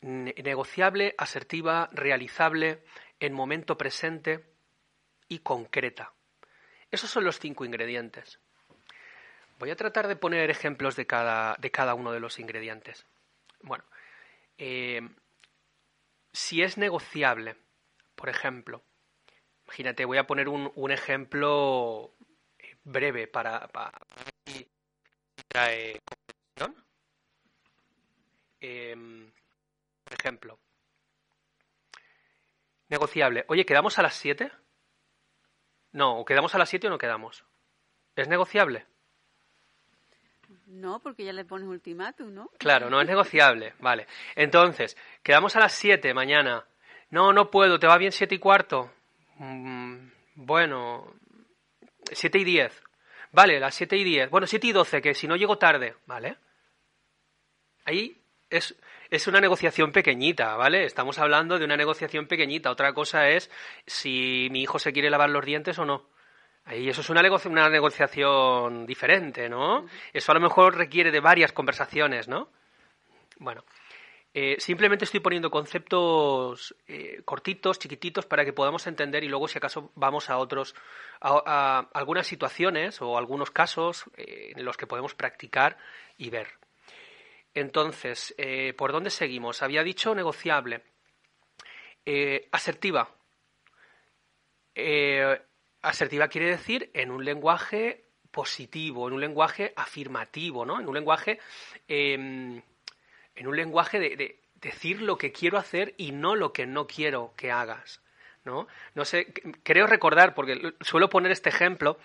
negociable, 0.03 1.15
asertiva, 1.19 1.91
realizable, 1.93 2.83
en 3.21 3.33
momento 3.33 3.77
presente 3.79 4.45
y 5.29 5.41
concreta. 5.41 6.13
Esos 6.91 7.11
son 7.11 7.25
los 7.25 7.39
cinco 7.39 7.65
ingredientes. 7.65 8.41
Voy 9.59 9.71
a 9.71 9.77
tratar 9.77 10.09
de 10.09 10.17
poner 10.17 10.51
ejemplos 10.51 10.97
de 10.97 11.07
cada, 11.07 11.55
de 11.61 11.71
cada 11.71 11.95
uno 11.95 12.13
de 12.13 12.21
los 12.21 12.39
ingredientes. 12.39 13.07
Bueno, 13.63 13.85
eh, 14.59 15.07
si 16.33 16.63
es 16.63 16.79
negociable, 16.79 17.57
por 18.15 18.29
ejemplo, 18.29 18.83
imagínate, 19.67 20.05
voy 20.05 20.19
a 20.19 20.27
poner 20.27 20.49
un, 20.49 20.73
un 20.75 20.91
ejemplo 20.91 22.15
eh, 22.59 22.77
breve 22.85 23.29
para, 23.29 23.69
para 23.69 23.99
em, 28.61 29.31
por 30.05 30.15
ejemplo, 30.19 30.59
negociable. 32.91 33.45
Oye, 33.49 33.65
¿quedamos 33.65 33.99
a 33.99 34.03
las 34.03 34.15
7? 34.15 34.51
No, 35.93 36.19
o 36.19 36.25
quedamos 36.25 36.55
a 36.55 36.59
las 36.59 36.69
7 36.69 36.89
o 36.89 36.91
no 36.91 36.99
quedamos. 36.99 37.45
¿Es 38.17 38.29
negociable? 38.29 38.87
No, 40.67 41.01
porque 41.01 41.25
ya 41.25 41.33
le 41.33 41.45
pones 41.45 41.69
ultimátum, 41.69 42.35
¿no? 42.35 42.51
Claro, 42.59 42.91
no 42.91 43.01
es 43.01 43.09
negociable. 43.09 43.75
Vale. 43.81 44.07
Entonces, 44.35 44.97
quedamos 45.23 45.57
a 45.57 45.61
las 45.61 45.73
7 45.73 46.13
mañana. 46.15 46.65
No, 47.11 47.33
no 47.33 47.51
puedo. 47.51 47.79
¿Te 47.79 47.87
va 47.87 47.99
bien 47.99 48.13
7 48.13 48.35
y 48.35 48.39
cuarto? 48.39 48.93
Mm, 49.37 50.11
bueno, 50.35 51.15
7 52.13 52.39
y 52.39 52.45
10. 52.45 52.83
Vale, 53.33 53.61
las 53.61 53.75
7 53.75 53.97
y 53.97 54.05
10. 54.05 54.31
Bueno, 54.31 54.47
7 54.47 54.67
y 54.67 54.73
12, 54.73 55.03
que 55.03 55.15
si 55.15 55.27
no 55.27 55.37
llego 55.37 55.59
tarde. 55.59 55.97
Vale. 56.07 56.37
Ahí 57.85 58.21
es, 58.49 58.77
es 59.11 59.27
una 59.27 59.41
negociación 59.41 59.93
pequeñita, 59.93 60.57
¿vale? 60.57 60.85
Estamos 60.85 61.19
hablando 61.19 61.59
de 61.59 61.65
una 61.65 61.77
negociación 61.77 62.27
pequeñita. 62.27 62.71
Otra 62.71 62.93
cosa 62.93 63.29
es 63.29 63.51
si 63.87 64.49
mi 64.51 64.63
hijo 64.63 64.79
se 64.79 64.93
quiere 64.93 65.11
lavar 65.11 65.31
los 65.31 65.45
dientes 65.45 65.79
o 65.79 65.85
no. 65.85 66.09
Ahí 66.65 66.89
eso 66.89 67.01
es 67.01 67.11
una, 67.11 67.23
una 67.47 67.69
negociación 67.69 68.87
diferente, 68.87 69.49
¿no? 69.49 69.87
Eso 70.13 70.31
a 70.31 70.35
lo 70.35 70.41
mejor 70.41 70.77
requiere 70.77 71.11
de 71.11 71.21
varias 71.21 71.53
conversaciones, 71.53 72.29
¿no? 72.29 72.51
Bueno, 73.39 73.65
eh, 74.33 74.57
simplemente 74.61 75.05
estoy 75.05 75.19
poniendo 75.19 75.51
conceptos 75.51 76.77
eh, 76.87 77.23
cortitos, 77.25 77.81
chiquititos, 77.81 78.27
para 78.27 78.45
que 78.45 78.53
podamos 78.53 78.87
entender 78.87 79.25
y 79.25 79.29
luego, 79.29 79.49
si 79.49 79.59
acaso, 79.59 79.91
vamos 79.97 80.31
a 80.31 80.39
otros, 80.39 80.77
a, 81.21 81.89
algunas 81.95 82.29
situaciones 82.29 83.03
o 83.03 83.19
algunos 83.19 83.51
casos 83.51 84.05
eh, 84.17 84.53
en 84.55 84.65
los 84.65 84.77
que 84.77 84.87
podemos 84.87 85.15
practicar 85.15 85.79
y 86.17 86.31
ver. 86.31 86.60
Entonces, 87.55 88.35
¿por 88.77 88.93
dónde 88.93 89.11
seguimos? 89.11 89.63
Había 89.63 89.83
dicho 89.83 90.15
negociable, 90.15 90.85
asertiva 92.53 93.09
asertiva 95.83 96.29
quiere 96.29 96.51
decir 96.51 96.91
en 96.95 97.11
un 97.11 97.25
lenguaje 97.25 98.05
positivo, 98.31 99.09
en 99.09 99.15
un 99.15 99.21
lenguaje 99.21 99.73
afirmativo, 99.77 100.65
¿no? 100.65 100.81
En 100.81 100.89
un 100.89 100.95
lenguaje, 100.95 101.41
em, 101.89 102.63
en 103.35 103.47
un 103.47 103.57
lenguaje 103.57 103.99
de, 103.99 104.41
decir 104.55 105.01
lo 105.01 105.17
que 105.17 105.33
quiero 105.33 105.57
hacer 105.57 105.95
y 105.97 106.13
no 106.13 106.37
lo 106.37 106.53
que 106.53 106.67
no 106.67 106.87
quiero 106.87 107.33
que 107.35 107.51
hagas, 107.51 108.03
¿no? 108.45 108.67
No 108.95 109.05
sé, 109.05 109.33
creo 109.63 109.87
recordar, 109.87 110.35
porque 110.35 110.75
suelo 110.81 111.09
poner 111.09 111.33
este 111.33 111.49
ejemplo, 111.49 111.99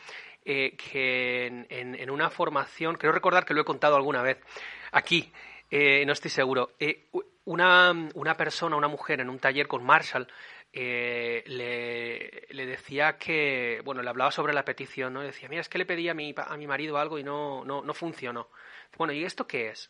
eh, 0.44 0.76
que 0.78 1.48
en, 1.70 2.10
una 2.10 2.30
formación, 2.30 2.96
creo 2.96 3.12
recordar 3.12 3.46
que 3.46 3.54
lo 3.54 3.62
he 3.62 3.66
contado 3.66 3.96
alguna 3.96 4.22
vez, 4.22 4.38
aquí, 4.92 5.32
eh, 5.72 6.06
no 6.06 6.14
estoy 6.14 6.32
seguro, 6.32 6.72
eh, 6.80 7.08
una, 7.46 7.92
una 8.14 8.36
persona, 8.36 8.76
una 8.76 8.88
mujer 8.88 9.22
en 9.22 9.30
un 9.30 9.40
taller 9.40 9.68
con 9.68 9.84
Marshall, 9.84 10.28
le, 10.72 12.46
decía 12.52 13.18
que, 13.18 13.82
bueno, 13.86 14.02
le 14.02 14.10
hablaba 14.10 14.32
sobre 14.32 14.54
la 14.54 14.66
petición, 14.66 15.14
¿no? 15.14 15.22
decía, 15.22 15.48
mira, 15.48 15.62
es 15.62 15.70
que 15.70 15.78
le 15.78 15.86
pedí 15.86 16.10
a 16.10 16.14
mi, 16.14 16.36
a 16.36 16.58
mi 16.58 16.68
marido 16.68 16.98
algo 16.98 17.18
y 17.18 17.24
no, 17.24 17.64
no, 17.64 17.82
no 17.82 17.94
funcionó. 17.94 18.50
Bueno, 18.98 19.14
¿y 19.14 19.24
esto 19.24 19.48
qué 19.48 19.70
es? 19.70 19.90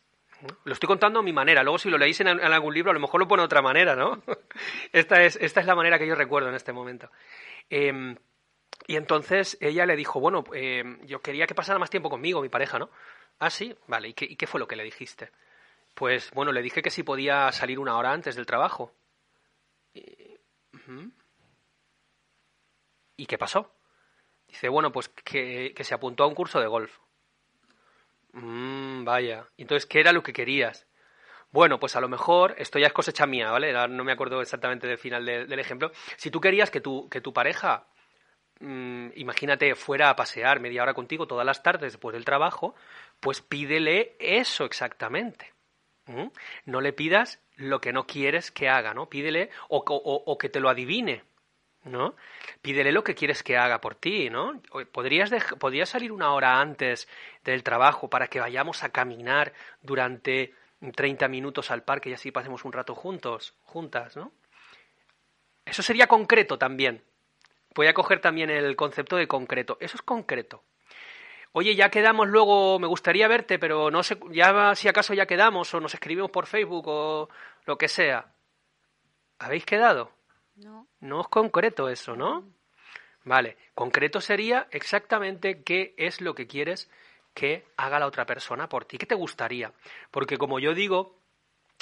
Lo 0.64 0.72
estoy 0.72 0.86
contando 0.86 1.20
a 1.20 1.22
mi 1.22 1.32
manera. 1.32 1.62
Luego, 1.62 1.78
si 1.78 1.90
lo 1.90 1.98
leéis 1.98 2.20
en, 2.20 2.28
algún 2.28 2.74
libro, 2.74 2.90
a 2.90 2.94
lo 2.94 3.00
mejor 3.00 3.20
lo 3.20 3.28
pone 3.28 3.42
de 3.42 3.46
otra 3.46 3.62
manera, 3.62 3.96
¿no? 3.96 4.22
esta, 4.92 5.22
es, 5.22 5.36
esta 5.36 5.60
es 5.60 5.66
la 5.66 5.74
manera 5.74 5.98
que 5.98 6.06
yo 6.06 6.14
recuerdo 6.14 6.48
en 6.48 6.54
este 6.54 6.72
momento. 6.72 7.10
Em, 7.70 8.16
y 8.86 8.96
entonces 8.96 9.56
ella 9.60 9.86
le 9.86 9.96
dijo, 9.96 10.20
bueno, 10.20 10.44
em, 10.52 11.04
yo 11.06 11.20
quería 11.20 11.46
que 11.46 11.54
pasara 11.54 11.78
más 11.78 11.90
tiempo 11.90 12.10
conmigo, 12.10 12.42
mi 12.42 12.48
pareja, 12.48 12.78
¿no? 12.78 12.90
Ah, 13.38 13.50
sí, 13.50 13.76
vale. 13.86 14.08
¿Y 14.08 14.14
qué, 14.14 14.26
¿Y 14.26 14.36
qué 14.36 14.46
fue 14.46 14.60
lo 14.60 14.68
que 14.68 14.76
le 14.76 14.84
dijiste? 14.84 15.30
Pues, 15.94 16.30
bueno, 16.32 16.52
le 16.52 16.62
dije 16.62 16.82
que 16.82 16.90
si 16.90 17.02
podía 17.02 17.50
salir 17.52 17.78
una 17.78 17.96
hora 17.96 18.12
antes 18.12 18.36
del 18.36 18.44
trabajo. 18.46 18.92
¿Y 23.16 23.26
qué 23.26 23.38
pasó? 23.38 23.72
Dice, 24.46 24.68
bueno, 24.68 24.92
pues 24.92 25.08
que, 25.08 25.74
se 25.80 25.94
apuntó 25.94 26.24
a 26.24 26.26
un 26.26 26.34
curso 26.34 26.60
de 26.60 26.66
golf. 26.66 26.98
Mm, 28.36 29.04
vaya. 29.04 29.48
Entonces, 29.56 29.86
¿qué 29.86 30.00
era 30.00 30.12
lo 30.12 30.22
que 30.22 30.32
querías? 30.32 30.86
Bueno, 31.50 31.80
pues 31.80 31.96
a 31.96 32.00
lo 32.00 32.08
mejor, 32.08 32.54
esto 32.58 32.78
ya 32.78 32.88
es 32.88 32.92
cosecha 32.92 33.26
mía, 33.26 33.50
¿vale? 33.50 33.72
no 33.88 34.04
me 34.04 34.12
acuerdo 34.12 34.42
exactamente 34.42 34.86
del 34.86 34.98
final 34.98 35.24
del 35.24 35.58
ejemplo. 35.58 35.90
Si 36.16 36.30
tú 36.30 36.40
querías 36.40 36.70
que 36.70 36.80
tu, 36.80 37.08
que 37.08 37.20
tu 37.22 37.32
pareja, 37.32 37.86
mm, 38.60 39.08
imagínate, 39.16 39.74
fuera 39.74 40.10
a 40.10 40.16
pasear 40.16 40.60
media 40.60 40.82
hora 40.82 40.94
contigo 40.94 41.26
todas 41.26 41.46
las 41.46 41.62
tardes 41.62 41.92
después 41.92 42.14
del 42.14 42.24
trabajo, 42.26 42.74
pues 43.20 43.40
pídele 43.40 44.16
eso 44.20 44.64
exactamente. 44.64 45.54
No 46.66 46.80
le 46.80 46.92
pidas 46.92 47.40
lo 47.56 47.80
que 47.80 47.92
no 47.92 48.06
quieres 48.06 48.50
que 48.50 48.68
haga, 48.68 48.94
¿no? 48.94 49.08
Pídele 49.08 49.50
o, 49.68 50.38
que 50.38 50.48
te 50.48 50.60
lo 50.60 50.68
adivine, 50.68 51.24
¿no? 51.86 52.14
Pídele 52.62 52.92
lo 52.92 53.02
que 53.02 53.14
quieres 53.14 53.42
que 53.42 53.56
haga 53.56 53.80
por 53.80 53.94
ti, 53.94 54.28
¿no? 54.30 54.60
¿Podrías, 54.92 55.30
¿Podrías 55.58 55.88
salir 55.88 56.12
una 56.12 56.32
hora 56.32 56.60
antes 56.60 57.08
del 57.44 57.62
trabajo 57.62 58.10
para 58.10 58.28
que 58.28 58.40
vayamos 58.40 58.84
a 58.84 58.90
caminar 58.90 59.52
durante 59.80 60.54
30 60.94 61.28
minutos 61.28 61.70
al 61.70 61.82
parque 61.82 62.10
y 62.10 62.14
así 62.14 62.30
pasemos 62.30 62.64
un 62.64 62.72
rato 62.72 62.94
juntos, 62.94 63.54
juntas, 63.62 64.16
¿no? 64.16 64.32
Eso 65.64 65.82
sería 65.82 66.06
concreto 66.06 66.58
también. 66.58 67.02
Voy 67.74 67.88
a 67.88 67.94
coger 67.94 68.20
también 68.20 68.50
el 68.50 68.76
concepto 68.76 69.16
de 69.16 69.26
concreto. 69.26 69.78
Eso 69.80 69.96
es 69.96 70.02
concreto 70.02 70.62
oye, 71.58 71.74
ya 71.74 71.88
quedamos 71.88 72.28
luego, 72.28 72.78
me 72.78 72.86
gustaría 72.86 73.28
verte, 73.28 73.58
pero 73.58 73.90
no 73.90 74.02
sé, 74.02 74.18
ya 74.30 74.74
si 74.74 74.88
acaso 74.88 75.14
ya 75.14 75.24
quedamos 75.24 75.72
o 75.72 75.80
nos 75.80 75.94
escribimos 75.94 76.30
por 76.30 76.44
Facebook 76.46 76.84
o 76.86 77.30
lo 77.64 77.78
que 77.78 77.88
sea. 77.88 78.26
¿Habéis 79.38 79.64
quedado? 79.64 80.15
No. 80.56 80.88
No 81.00 81.20
es 81.20 81.28
concreto 81.28 81.88
eso, 81.88 82.16
¿no? 82.16 82.44
Vale, 83.24 83.56
concreto 83.74 84.20
sería 84.20 84.68
exactamente 84.70 85.62
qué 85.62 85.94
es 85.96 86.20
lo 86.20 86.34
que 86.34 86.46
quieres 86.46 86.90
que 87.34 87.66
haga 87.76 87.98
la 87.98 88.06
otra 88.06 88.24
persona 88.24 88.68
por 88.68 88.84
ti, 88.84 88.98
qué 88.98 89.06
te 89.06 89.14
gustaría. 89.14 89.72
Porque 90.10 90.38
como 90.38 90.58
yo 90.58 90.74
digo, 90.74 91.20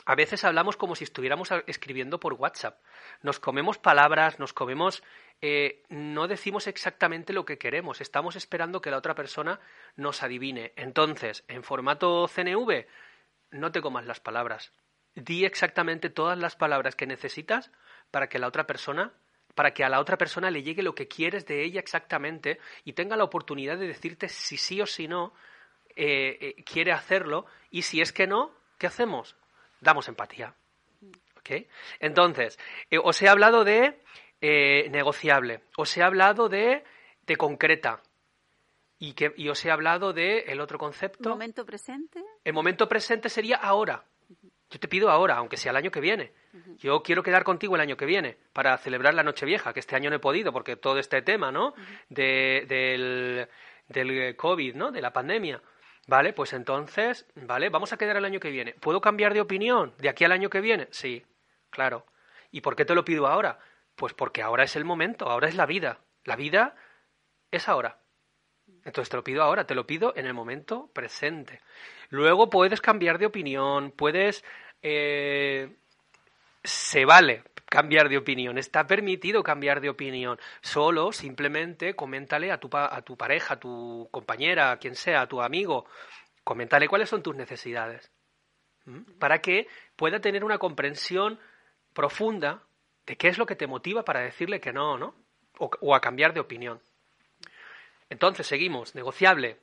a 0.07 0.15
veces 0.15 0.45
hablamos 0.45 0.77
como 0.77 0.97
si 0.97 1.05
estuviéramos 1.05 1.51
escribiendo 1.67 2.19
por 2.19 2.35
WhatsApp. 2.35 2.81
Nos 3.23 3.39
comemos 3.39 3.79
palabras, 3.79 4.39
nos 4.39 4.53
comemos 4.53 5.03
eh, 5.41 5.83
no 5.89 6.27
decimos 6.27 6.67
exactamente 6.67 7.33
lo 7.33 7.45
que 7.45 7.59
queremos, 7.59 8.01
estamos 8.01 8.37
esperando 8.37 8.81
que 8.81 8.91
la 8.91 8.99
otra 8.99 9.15
persona 9.15 9.61
nos 9.97 10.23
adivine. 10.23 10.73
Entonces, 10.77 11.45
en 11.49 11.63
formato 11.63 12.27
CNV, 12.29 12.87
no 13.51 13.73
te 13.73 13.83
comas 13.83 14.07
las 14.07 14.21
palabras. 14.21 14.73
Di 15.15 15.45
exactamente 15.45 16.11
todas 16.11 16.39
las 16.39 16.57
palabras 16.57 16.97
que 16.97 17.07
necesitas 17.07 17.71
para 18.15 18.29
que 18.29 18.39
la 18.39 18.47
otra 18.47 18.65
persona 18.65 19.13
para 19.57 19.75
que 19.75 19.83
a 19.83 19.89
la 19.89 19.99
otra 19.99 20.17
persona 20.17 20.53
le 20.53 20.63
llegue 20.63 20.85
lo 20.85 20.95
que 20.95 21.09
quieres 21.09 21.47
de 21.47 21.65
ella 21.65 21.81
exactamente 21.81 22.61
y 22.85 22.93
tenga 22.93 23.17
la 23.17 23.25
oportunidad 23.25 23.77
de 23.77 23.89
decirte 23.89 24.29
si 24.29 24.57
sí 24.57 24.81
o 24.81 24.87
si 24.87 25.09
no 25.09 25.35
eh, 25.97 26.39
eh, 26.41 26.63
quiere 26.63 26.93
hacerlo 26.93 27.47
y 27.73 27.83
si 27.83 28.01
es 28.01 28.13
que 28.13 28.29
no, 28.29 28.53
¿qué 28.79 28.87
hacemos? 28.87 29.37
Damos 29.81 30.07
empatía. 30.07 30.55
¿Okay? 31.39 31.67
Entonces, 31.99 32.57
os 33.03 33.21
he 33.21 33.29
hablado 33.29 33.65
de 33.65 34.01
eh, 34.41 34.89
negociable. 34.91 35.63
Os 35.77 35.97
he 35.97 36.03
hablado 36.03 36.49
de, 36.49 36.85
de 37.27 37.37
concreta. 37.37 38.01
Y, 39.01 39.15
que, 39.15 39.35
y 39.37 39.49
os 39.49 39.65
he 39.65 39.73
hablado 39.73 40.13
de 40.13 40.39
el 40.47 40.61
otro 40.61 40.79
concepto. 40.79 41.31
¿Momento 41.31 41.67
presente? 41.67 42.23
El 42.45 42.55
momento 42.55 42.89
presente 42.89 43.29
sería 43.29 43.57
ahora. 43.57 44.05
Yo 44.75 44.81
te 44.81 44.89
pido 44.89 45.09
ahora, 45.09 45.37
aunque 45.37 45.57
sea 45.57 45.71
el 45.71 45.77
año 45.77 45.93
que 45.93 46.01
viene. 46.01 46.33
Yo 46.79 47.01
quiero 47.05 47.23
quedar 47.23 47.45
contigo 47.45 47.77
el 47.77 47.81
año 47.81 47.97
que 47.97 48.07
viene 48.07 48.37
para 48.53 48.77
celebrar 48.77 49.15
la 49.15 49.23
Nochevieja, 49.23 49.73
que 49.73 49.79
este 49.79 49.95
año 49.95 50.11
no 50.11 50.17
he 50.17 50.19
podido 50.19 50.53
porque 50.53 50.75
todo 50.75 50.99
este 50.99 51.23
tema, 51.23 51.53
¿no? 51.53 51.75
de, 52.09 52.65
del, 52.67 53.49
del 53.87 54.35
COVID, 54.35 54.75
¿no? 54.75 54.91
De 54.91 55.01
la 55.01 55.13
pandemia. 55.13 55.63
Vale, 56.09 56.33
pues 56.33 56.55
entonces, 56.55 57.25
vale, 57.37 57.69
vamos 57.69 57.93
a 57.93 57.97
quedar 57.97 58.17
el 58.17 58.25
año 58.25 58.41
que 58.41 58.51
viene. 58.51 58.73
¿Puedo 58.73 59.01
cambiar 59.01 59.33
de 59.33 59.43
opinión 59.43 59.95
de 59.99 60.09
aquí 60.09 60.25
al 60.25 60.33
año 60.33 60.51
que 60.51 60.61
viene? 60.61 60.89
Sí, 60.91 61.25
claro. 61.71 62.05
¿Y 62.51 62.61
por 62.61 62.75
qué 62.75 62.85
te 62.85 62.97
lo 62.97 63.05
pido 63.05 63.29
ahora? 63.29 63.61
Pues 63.95 64.13
porque 64.13 64.43
ahora 64.43 64.65
es 64.65 64.75
el 64.75 64.85
momento, 64.85 65.31
ahora 65.31 65.47
es 65.47 65.55
la 65.55 65.67
vida. 65.67 66.01
La 66.25 66.35
vida 66.35 66.75
es 67.53 67.69
ahora. 67.69 68.01
Entonces 68.85 69.09
te 69.09 69.17
lo 69.17 69.25
pido 69.25 69.43
ahora, 69.43 69.67
te 69.67 69.75
lo 69.75 69.87
pido 69.87 70.15
en 70.17 70.27
el 70.27 70.35
momento 70.35 70.91
presente. 70.93 71.61
Luego 72.11 72.51
puedes 72.51 72.81
cambiar 72.81 73.19
de 73.19 73.27
opinión, 73.27 73.91
puedes, 73.91 74.45
eh, 74.85 75.77
se 76.63 77.05
vale 77.07 77.43
cambiar 77.65 78.09
de 78.09 78.19
opinión, 78.19 78.59
está 78.59 78.87
permitido 78.87 79.43
cambiar 79.43 79.81
de 79.81 79.89
opinión. 79.89 80.39
Solo, 80.61 81.11
simplemente, 81.11 81.97
coméntale 81.97 82.53
a 82.53 82.59
tu, 82.59 82.69
a 82.73 83.03
tu 83.03 83.17
pareja, 83.17 83.55
a 83.55 83.61
tu 83.61 84.09
compañera, 84.13 84.71
a 84.71 84.77
quien 84.77 84.95
sea, 84.95 85.23
a 85.23 85.27
tu 85.27 85.41
amigo, 85.41 85.87
coméntale 86.45 86.87
cuáles 86.87 87.09
son 87.09 87.23
tus 87.23 87.35
necesidades. 87.35 88.13
Para 89.19 89.41
que 89.41 89.67
pueda 89.97 90.21
tener 90.21 90.45
una 90.45 90.59
comprensión 90.59 91.41
profunda 91.95 92.63
de 93.07 93.17
qué 93.17 93.29
es 93.29 93.39
lo 93.39 93.47
que 93.47 93.57
te 93.57 93.67
motiva 93.67 94.05
para 94.05 94.21
decirle 94.21 94.61
que 94.61 94.73
no, 94.73 94.99
¿no? 94.99 95.15
O, 95.59 95.95
a 95.95 96.01
cambiar 96.01 96.35
de 96.35 96.41
opinión. 96.41 96.81
Entonces, 98.11 98.47
seguimos. 98.47 98.95
Negociable, 98.95 99.59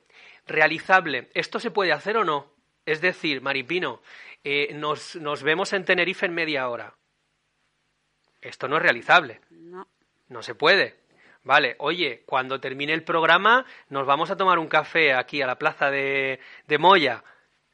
realizable. 0.46 1.30
¿Esto 1.34 1.60
se 1.60 1.70
puede 1.70 1.92
hacer 1.92 2.16
o 2.16 2.24
no? 2.24 2.50
Es 2.84 3.00
decir, 3.00 3.40
Maripino, 3.40 4.00
eh, 4.44 4.72
nos, 4.74 5.16
nos 5.16 5.42
vemos 5.42 5.72
en 5.72 5.84
Tenerife 5.84 6.26
en 6.26 6.34
media 6.34 6.68
hora. 6.68 6.94
Esto 8.40 8.66
no 8.68 8.76
es 8.76 8.82
realizable. 8.82 9.40
No. 9.50 9.86
No 10.28 10.42
se 10.42 10.54
puede. 10.54 10.96
Vale, 11.44 11.76
oye, 11.78 12.22
cuando 12.24 12.60
termine 12.60 12.92
el 12.92 13.02
programa 13.02 13.66
nos 13.88 14.06
vamos 14.06 14.30
a 14.30 14.36
tomar 14.36 14.58
un 14.58 14.68
café 14.68 15.12
aquí 15.12 15.42
a 15.42 15.46
la 15.46 15.58
plaza 15.58 15.90
de, 15.90 16.40
de 16.66 16.78
Moya. 16.78 17.24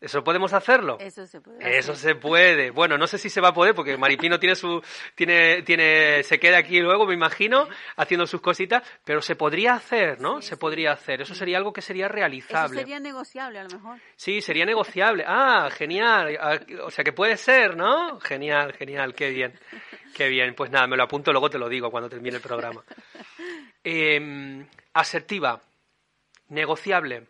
¿Eso 0.00 0.22
podemos 0.22 0.52
hacerlo? 0.52 0.96
Eso 1.00 1.26
se 1.26 1.40
puede. 1.40 1.78
Eso 1.78 1.94
se 1.96 2.14
puede. 2.14 2.70
Bueno, 2.70 2.96
no 2.96 3.08
sé 3.08 3.18
si 3.18 3.28
se 3.28 3.40
va 3.40 3.48
a 3.48 3.52
poder 3.52 3.74
porque 3.74 3.96
Maripino 3.96 4.38
tiene 4.38 4.54
su 4.54 4.80
tiene 5.16 5.62
tiene 5.62 6.22
se 6.22 6.38
queda 6.38 6.58
aquí 6.58 6.78
luego, 6.80 7.04
me 7.04 7.14
imagino, 7.14 7.68
haciendo 7.96 8.24
sus 8.28 8.40
cositas, 8.40 8.88
pero 9.04 9.20
se 9.20 9.34
podría 9.34 9.74
hacer, 9.74 10.20
¿no? 10.20 10.40
se 10.40 10.56
podría 10.56 10.92
hacer. 10.92 11.22
Eso 11.22 11.34
sería 11.34 11.58
algo 11.58 11.72
que 11.72 11.82
sería 11.82 12.06
realizable. 12.06 12.76
Eso 12.76 12.86
sería 12.86 13.00
negociable 13.00 13.58
a 13.58 13.64
lo 13.64 13.70
mejor. 13.70 13.98
Sí, 14.14 14.40
sería 14.40 14.64
negociable. 14.64 15.24
Ah, 15.26 15.68
genial. 15.72 16.38
Ah, 16.40 16.60
o 16.84 16.90
sea 16.92 17.02
que 17.02 17.12
puede 17.12 17.36
ser, 17.36 17.76
¿no? 17.76 18.20
Genial, 18.20 18.74
genial, 18.74 19.14
qué 19.14 19.30
bien. 19.30 19.58
Qué 20.14 20.28
bien. 20.28 20.54
Pues 20.54 20.70
nada, 20.70 20.86
me 20.86 20.96
lo 20.96 21.02
apunto, 21.02 21.32
luego 21.32 21.50
te 21.50 21.58
lo 21.58 21.68
digo 21.68 21.90
cuando 21.90 22.08
termine 22.08 22.36
el 22.36 22.42
programa. 22.42 22.84
Em, 23.82 24.64
asertiva, 24.92 25.60
negociable, 26.48 27.26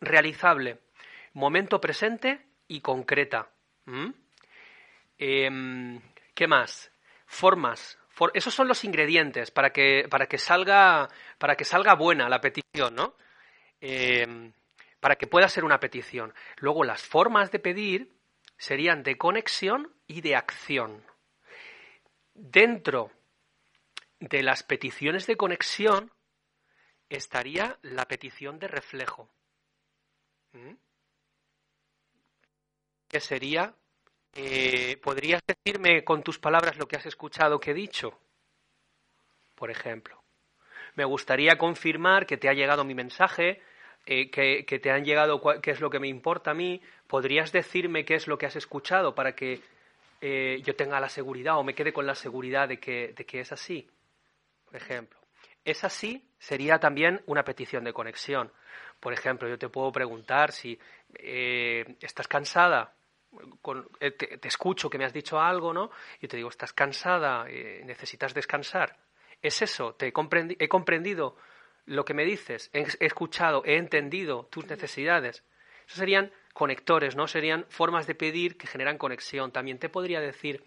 realizable 0.00 0.78
momento 1.34 1.80
presente 1.80 2.46
y 2.68 2.80
concreta. 2.80 3.50
Em, 5.18 6.00
¿Qué 6.34 6.46
más? 6.46 6.90
Formas. 7.26 7.98
esos 8.34 8.54
son 8.54 8.68
los 8.68 8.84
ingredientes 8.84 9.50
para 9.50 9.70
que, 9.70 10.06
para 10.08 10.26
que, 10.26 10.38
salga, 10.38 11.08
para 11.38 11.56
que 11.56 11.64
salga 11.64 11.94
buena 11.94 12.28
la 12.28 12.40
petición, 12.40 12.94
¿no? 12.94 13.16
Em, 13.80 14.52
para 15.00 15.16
que 15.16 15.26
pueda 15.26 15.48
ser 15.48 15.64
una 15.64 15.80
petición. 15.80 16.32
Luego, 16.58 16.84
las 16.84 17.02
formas 17.02 17.50
de 17.50 17.58
pedir 17.58 18.12
serían 18.56 19.02
de 19.02 19.18
conexión 19.18 19.92
y 20.06 20.20
de 20.20 20.36
acción. 20.36 21.04
Dentro 22.34 23.10
de 24.20 24.42
las 24.42 24.62
peticiones 24.62 25.26
de 25.26 25.36
conexión 25.36 26.12
estaría 27.08 27.78
la 27.82 28.06
petición 28.06 28.58
de 28.58 28.68
reflejo 28.68 29.28
sería, 33.20 33.74
eh, 34.34 34.96
¿podrías 35.02 35.42
decirme 35.46 36.04
con 36.04 36.22
tus 36.22 36.38
palabras 36.38 36.78
lo 36.78 36.88
que 36.88 36.96
has 36.96 37.06
escuchado 37.06 37.60
que 37.60 37.72
he 37.72 37.74
dicho? 37.74 38.18
Por 39.54 39.70
ejemplo. 39.70 40.22
Me 40.94 41.04
gustaría 41.04 41.56
confirmar 41.58 42.26
que 42.26 42.38
te 42.38 42.48
ha 42.48 42.54
llegado 42.54 42.84
mi 42.84 42.94
mensaje, 42.94 43.60
eh, 44.06 44.30
que, 44.30 44.64
te 44.64 44.90
han 44.90 45.04
llegado 45.04 45.40
qué 45.60 45.70
es 45.70 45.80
lo 45.80 45.90
que 45.90 46.00
me 46.00 46.08
importa 46.08 46.52
a 46.52 46.54
mí. 46.54 46.80
¿Podrías 47.06 47.52
decirme 47.52 48.04
qué 48.04 48.14
es 48.14 48.26
lo 48.26 48.38
que 48.38 48.46
has 48.46 48.56
escuchado 48.56 49.14
para 49.14 49.34
que 49.34 49.60
eh, 50.20 50.62
yo 50.64 50.74
tenga 50.74 51.00
la 51.00 51.08
seguridad 51.08 51.58
o 51.58 51.62
me 51.62 51.74
quede 51.74 51.92
con 51.92 52.06
la 52.06 52.14
seguridad 52.14 52.68
de 52.68 52.78
que, 52.78 53.12
de 53.14 53.26
que 53.26 53.40
es 53.40 53.52
así? 53.52 53.88
Por 54.64 54.76
ejemplo. 54.76 55.18
Es 55.64 55.84
así 55.84 56.26
sería 56.38 56.78
también 56.78 57.22
una 57.26 57.44
petición 57.44 57.84
de 57.84 57.92
conexión. 57.92 58.50
Por 58.98 59.12
ejemplo, 59.12 59.48
yo 59.48 59.58
te 59.58 59.68
puedo 59.68 59.92
preguntar 59.92 60.52
si 60.52 60.78
estás 61.14 62.26
cansada, 62.26 62.94
eh, 64.00 64.10
te, 64.10 64.48
escucho 64.48 64.90
que 64.90 64.98
me 64.98 65.04
has 65.04 65.12
dicho 65.12 65.40
algo, 65.40 65.72
¿no? 65.72 65.90
Y 66.20 66.28
te 66.28 66.36
digo, 66.36 66.48
estás 66.48 66.72
cansada, 66.72 67.46
eh, 67.48 67.82
necesitas 67.84 68.34
descansar. 68.34 68.96
¿Es 69.40 69.62
eso? 69.62 69.94
¿Te 69.94 70.08
he, 70.08 70.12
comprendido 70.68 71.36
lo 71.86 72.04
que 72.04 72.14
me 72.14 72.24
dices? 72.24 72.70
He, 72.72 72.86
escuchado, 73.00 73.62
he 73.64 73.76
entendido 73.76 74.46
tus 74.50 74.66
necesidades. 74.66 75.44
Esos 75.86 75.98
serían 75.98 76.30
conectores, 76.52 77.16
¿no? 77.16 77.26
Serían 77.26 77.66
formas 77.68 78.06
de 78.06 78.14
pedir 78.14 78.56
que 78.56 78.66
generan 78.66 78.98
conexión. 78.98 79.50
También 79.50 79.78
te 79.78 79.88
podría 79.88 80.20
decir, 80.20 80.64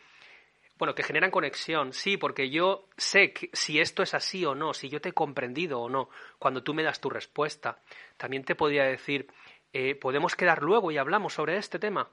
bueno, 0.77 0.93
que 0.93 1.03
generan 1.03 1.31
conexión, 1.31 1.93
sí, 1.93 2.17
porque 2.17 2.49
yo 2.49 2.89
sé 2.97 3.33
si 3.53 3.79
esto 3.79 4.03
es 4.03 4.13
así 4.13 4.43
o 4.45 4.55
no, 4.55 4.73
si 4.73 4.89
yo 4.89 4.99
te 4.99 5.09
he 5.09 5.13
comprendido 5.13 5.79
o 5.79 5.89
no, 5.89 6.09
cuando 6.37 6.63
tú 6.63 6.73
me 6.73 6.83
das 6.83 6.99
tu 6.99 7.09
respuesta. 7.09 7.79
También 8.17 8.43
te 8.43 8.55
podría 8.55 8.83
decir, 8.83 9.27
eh, 9.71 9.95
¿podemos 9.95 10.35
quedar 10.35 10.63
luego 10.63 10.91
y 10.91 10.97
hablamos 10.97 11.33
sobre 11.33 11.55
este 11.57 11.79
tema? 11.79 12.09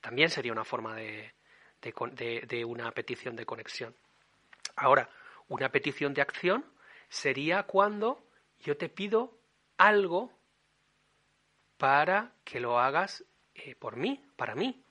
También 0.00 0.30
sería 0.30 0.52
una 0.52 0.64
forma 0.64 0.94
de, 0.94 1.32
de, 1.80 2.64
una 2.64 2.90
petición 2.92 3.36
de 3.36 3.46
conexión. 3.46 3.94
Ahora, 4.76 5.08
una 5.48 5.70
petición 5.70 6.14
de 6.14 6.22
acción 6.22 6.64
sería 7.08 7.64
cuando 7.64 8.24
yo 8.60 8.76
te 8.76 8.88
pido 8.88 9.38
algo 9.76 10.32
para 11.76 12.32
que 12.44 12.60
lo 12.60 12.78
hagas 12.78 13.24
eh, 13.54 13.74
por 13.74 13.96
mí, 13.96 14.24
para 14.36 14.54
mí, 14.54 14.82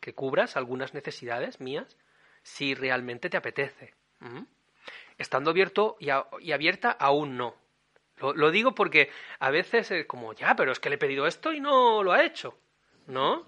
que 0.00 0.14
cubras 0.14 0.56
algunas 0.56 0.94
necesidades 0.94 1.60
mías 1.60 1.96
si 2.42 2.74
realmente 2.74 3.28
te 3.28 3.36
apetece. 3.36 3.94
Estando 5.18 5.50
abierto 5.50 5.96
y, 5.98 6.10
abierta, 6.10 6.92
aún 6.92 7.36
no. 7.36 7.56
Lo, 8.18 8.32
lo, 8.32 8.50
digo 8.50 8.74
porque 8.74 9.10
a 9.40 9.50
veces 9.50 9.90
es 9.90 10.06
como, 10.06 10.32
ya, 10.32 10.54
pero 10.54 10.72
es 10.72 10.78
que 10.78 10.88
le 10.88 10.94
he 10.94 10.98
pedido 10.98 11.26
esto 11.26 11.52
y 11.52 11.60
no 11.60 12.02
lo 12.02 12.12
ha 12.12 12.24
hecho. 12.24 12.56
¿No? 13.08 13.44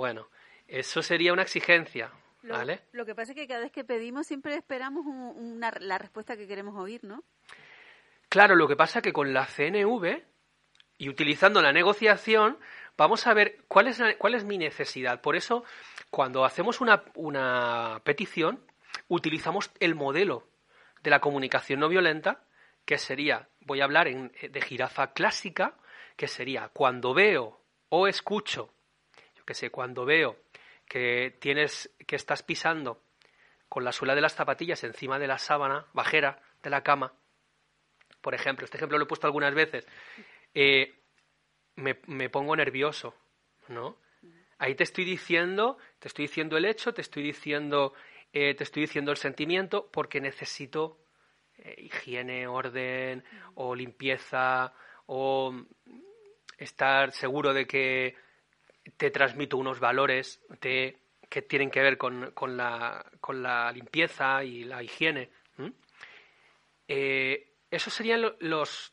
Bueno, 0.00 0.30
eso 0.66 1.02
sería 1.02 1.30
una 1.34 1.42
exigencia, 1.42 2.10
¿vale? 2.44 2.80
Lo, 2.92 3.04
que 3.04 3.14
pasa 3.14 3.32
es 3.32 3.36
que 3.36 3.46
cada 3.46 3.60
vez 3.60 3.70
que 3.70 3.84
pedimos 3.84 4.26
siempre 4.26 4.54
esperamos 4.54 5.04
una, 5.04 5.70
la 5.78 5.98
respuesta 5.98 6.38
que 6.38 6.48
queremos 6.48 6.74
oír, 6.74 7.04
¿no? 7.04 7.22
Claro, 8.30 8.56
lo 8.56 8.66
que 8.66 8.76
pasa 8.76 9.00
es 9.00 9.02
que 9.02 9.12
con 9.12 9.34
la 9.34 9.44
CNV 9.44 10.22
y 10.96 11.10
utilizando 11.10 11.60
la 11.60 11.74
negociación 11.74 12.56
vamos 12.96 13.26
a 13.26 13.34
ver 13.34 13.58
cuál 13.68 13.88
es, 13.88 14.00
cuál 14.16 14.34
es 14.34 14.44
mi 14.44 14.56
necesidad. 14.56 15.20
Por 15.20 15.36
eso, 15.36 15.64
cuando 16.10 16.46
hacemos 16.46 16.80
una, 16.80 17.04
una 17.16 18.00
petición, 18.02 18.64
utilizamos 19.08 19.70
el 19.80 19.94
modelo 19.94 20.48
de 21.02 21.10
la 21.10 21.20
comunicación 21.20 21.78
no 21.78 21.90
violenta, 21.90 22.42
que 22.86 22.96
sería, 22.96 23.50
voy 23.66 23.82
a 23.82 23.84
hablar 23.84 24.08
en, 24.08 24.32
de 24.40 24.60
jirafa 24.62 25.12
clásica, 25.12 25.74
que 26.16 26.26
sería 26.26 26.70
cuando 26.72 27.12
veo 27.12 27.60
o 27.90 28.08
escucho 28.08 28.72
que 29.50 29.54
sé, 29.54 29.70
cuando 29.70 30.04
veo 30.04 30.36
que 30.86 31.36
tienes, 31.40 31.92
que 32.06 32.14
estás 32.14 32.44
pisando 32.44 33.02
con 33.68 33.82
la 33.82 33.90
suela 33.90 34.14
de 34.14 34.20
las 34.20 34.36
zapatillas 34.36 34.84
encima 34.84 35.18
de 35.18 35.26
la 35.26 35.38
sábana 35.38 35.86
bajera 35.92 36.40
de 36.62 36.70
la 36.70 36.84
cama, 36.84 37.12
por 38.20 38.32
ejemplo, 38.32 38.64
este 38.64 38.76
ejemplo 38.76 38.96
lo 38.96 39.06
he 39.06 39.08
puesto 39.08 39.26
algunas 39.26 39.52
veces, 39.52 39.88
eh, 40.54 40.94
me, 41.74 42.28
pongo 42.28 42.54
nervioso, 42.54 43.16
¿no? 43.66 43.96
Ahí 44.58 44.76
te 44.76 44.84
estoy 44.84 45.04
diciendo, 45.04 45.78
te 45.98 46.06
estoy 46.06 46.26
diciendo 46.26 46.56
el 46.56 46.64
hecho, 46.64 46.94
te 46.94 47.00
estoy 47.00 47.24
diciendo, 47.24 47.92
eh, 48.32 48.54
te 48.54 48.62
estoy 48.62 48.82
diciendo 48.82 49.10
el 49.10 49.16
sentimiento, 49.16 49.90
porque 49.90 50.20
necesito 50.20 51.00
eh, 51.58 51.74
higiene, 51.76 52.46
orden, 52.46 53.24
o 53.56 53.74
limpieza, 53.74 54.72
o 55.06 55.52
estar 56.56 57.10
seguro 57.10 57.52
de 57.52 57.66
que 57.66 58.29
te 58.96 59.10
transmito 59.10 59.56
unos 59.56 59.80
valores 59.80 60.42
que 60.60 61.42
tienen 61.48 61.70
que 61.70 61.80
ver 61.80 61.96
con, 61.96 62.32
con, 62.32 62.56
la, 62.56 63.04
con, 63.20 63.42
la, 63.42 63.70
limpieza 63.72 64.42
y 64.44 64.64
la 64.64 64.82
higiene. 64.82 65.30
Eh, 66.88 67.54
esos 67.70 67.94
serían 67.94 68.34
los, 68.40 68.90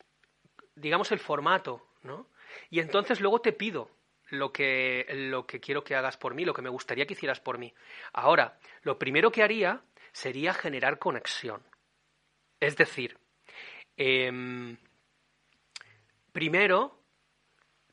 digamos, 0.75 1.11
el 1.11 1.19
formato, 1.19 1.89
¿no? 2.03 2.29
Y 2.69 2.79
entonces 2.79 3.21
luego 3.21 3.41
te 3.41 3.53
pido 3.53 3.89
lo 4.29 4.51
que, 4.51 5.05
lo 5.09 5.47
que 5.47 5.59
quiero 5.59 5.83
que 5.83 5.95
hagas 5.95 6.17
por 6.17 6.35
mí, 6.35 6.45
lo 6.45 6.53
que 6.53 6.61
me 6.61 6.69
gustaría 6.69 7.05
que 7.05 7.13
hicieras 7.13 7.39
por 7.39 7.57
mí. 7.57 7.73
Ahora, 8.13 8.59
lo 8.83 8.99
primero 8.99 9.31
que 9.31 9.43
haría 9.43 9.81
sería 10.11 10.53
generar 10.53 10.99
conexión. 10.99 11.63
Es 12.59 12.75
decir, 12.75 13.17
em, 13.95 14.77
primero 16.31 17.03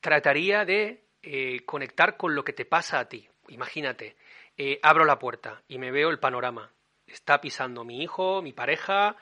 trataría 0.01 0.65
de 0.65 1.04
eh, 1.25 1.65
conectar 1.65 2.17
con 2.17 2.35
lo 2.35 2.45
que 2.45 2.53
te 2.53 2.65
pasa 2.65 2.99
a 3.01 3.09
ti. 3.09 3.29
Imagínate, 3.49 4.17
eh, 4.57 4.79
abro 4.83 5.05
la 5.05 5.19
puerta 5.19 5.63
y 5.69 5.79
me 5.79 5.91
veo 5.91 6.11
el 6.11 6.19
panorama. 6.19 6.71
Está 7.07 7.41
pisando 7.41 7.85
mi 7.85 8.03
hijo, 8.03 8.43
mi 8.43 8.53
pareja, 8.53 9.17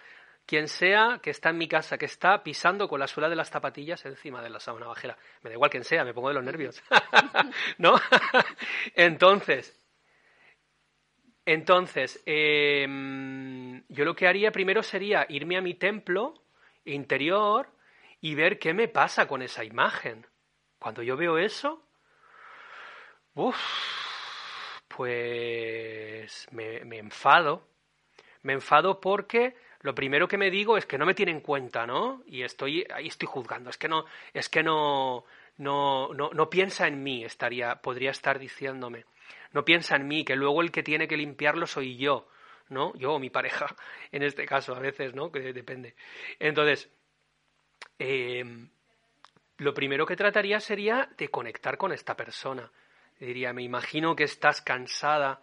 quien 0.46 0.68
sea 0.68 1.20
que 1.22 1.30
está 1.30 1.50
en 1.50 1.58
mi 1.58 1.68
casa, 1.68 1.98
que 1.98 2.06
está 2.06 2.42
pisando 2.42 2.88
con 2.88 3.00
la 3.00 3.06
suela 3.06 3.28
de 3.28 3.36
las 3.36 3.50
zapatillas 3.50 4.04
encima 4.04 4.42
de 4.42 4.50
la 4.50 4.60
sábana 4.60 4.86
bajera. 4.86 5.16
Me 5.42 5.50
da 5.50 5.54
igual 5.54 5.70
quien 5.70 5.84
sea, 5.84 6.04
me 6.04 6.14
pongo 6.14 6.28
de 6.28 6.34
los 6.34 6.44
nervios. 6.44 6.82
¿No? 7.78 7.94
Entonces, 8.94 9.78
Entonces, 11.44 12.22
em, 12.24 13.82
yo 13.88 14.04
lo 14.04 14.14
que 14.14 14.28
haría 14.28 14.52
primero 14.52 14.82
sería 14.82 15.26
irme 15.28 15.56
a 15.56 15.60
mi 15.60 15.74
templo 15.74 16.34
interior 16.84 17.68
y 18.20 18.34
ver 18.34 18.58
qué 18.58 18.74
me 18.74 18.88
pasa 18.88 19.26
con 19.26 19.42
esa 19.42 19.64
imagen. 19.64 20.26
Cuando 20.78 21.02
yo 21.02 21.16
veo 21.16 21.38
eso, 21.38 21.82
uff, 23.34 24.80
pues 24.88 26.46
me, 26.50 26.78
enfado. 26.98 27.68
Me 28.42 28.52
enfado 28.54 29.00
porque 29.00 29.54
lo 29.80 29.94
primero 29.94 30.28
que 30.28 30.38
me 30.38 30.50
digo 30.50 30.76
es 30.76 30.86
que 30.86 30.98
no 30.98 31.06
me 31.06 31.14
tiene 31.14 31.32
en 31.32 31.40
cuenta, 31.40 31.86
¿no? 31.86 32.22
Y 32.26 32.42
estoy 32.42 32.86
ahí 32.92 33.06
estoy 33.06 33.28
juzgando, 33.28 33.70
es 33.70 33.78
que 33.78 33.88
no 33.88 34.04
es 34.34 34.48
que 34.48 34.62
no 34.62 35.24
no, 35.58 36.12
no, 36.14 36.30
no 36.30 36.50
piensa 36.50 36.88
en 36.88 37.02
mí, 37.02 37.24
estaría 37.24 37.76
podría 37.76 38.10
estar 38.10 38.38
diciéndome. 38.38 39.04
No 39.52 39.64
piensa 39.64 39.96
en 39.96 40.08
mí, 40.08 40.24
que 40.24 40.34
luego 40.34 40.62
el 40.62 40.72
que 40.72 40.82
tiene 40.82 41.06
que 41.06 41.16
limpiarlo 41.16 41.66
soy 41.66 41.96
yo, 41.96 42.28
¿no? 42.68 42.94
Yo 42.96 43.12
o 43.12 43.18
mi 43.18 43.30
pareja, 43.30 43.66
en 44.12 44.22
este 44.22 44.46
caso, 44.46 44.74
a 44.74 44.80
veces, 44.80 45.14
¿no? 45.14 45.30
Que 45.30 45.52
depende. 45.52 45.94
Entonces, 46.38 46.90
em, 47.98 48.70
lo 49.58 49.74
primero 49.74 50.06
que 50.06 50.16
trataría 50.16 50.58
sería 50.58 51.08
de 51.16 51.28
conectar 51.28 51.76
con 51.76 51.92
esta 51.92 52.16
persona. 52.16 52.70
Diría, 53.26 53.52
me 53.52 53.62
imagino 53.62 54.16
que 54.16 54.24
estás 54.24 54.62
cansada 54.62 55.42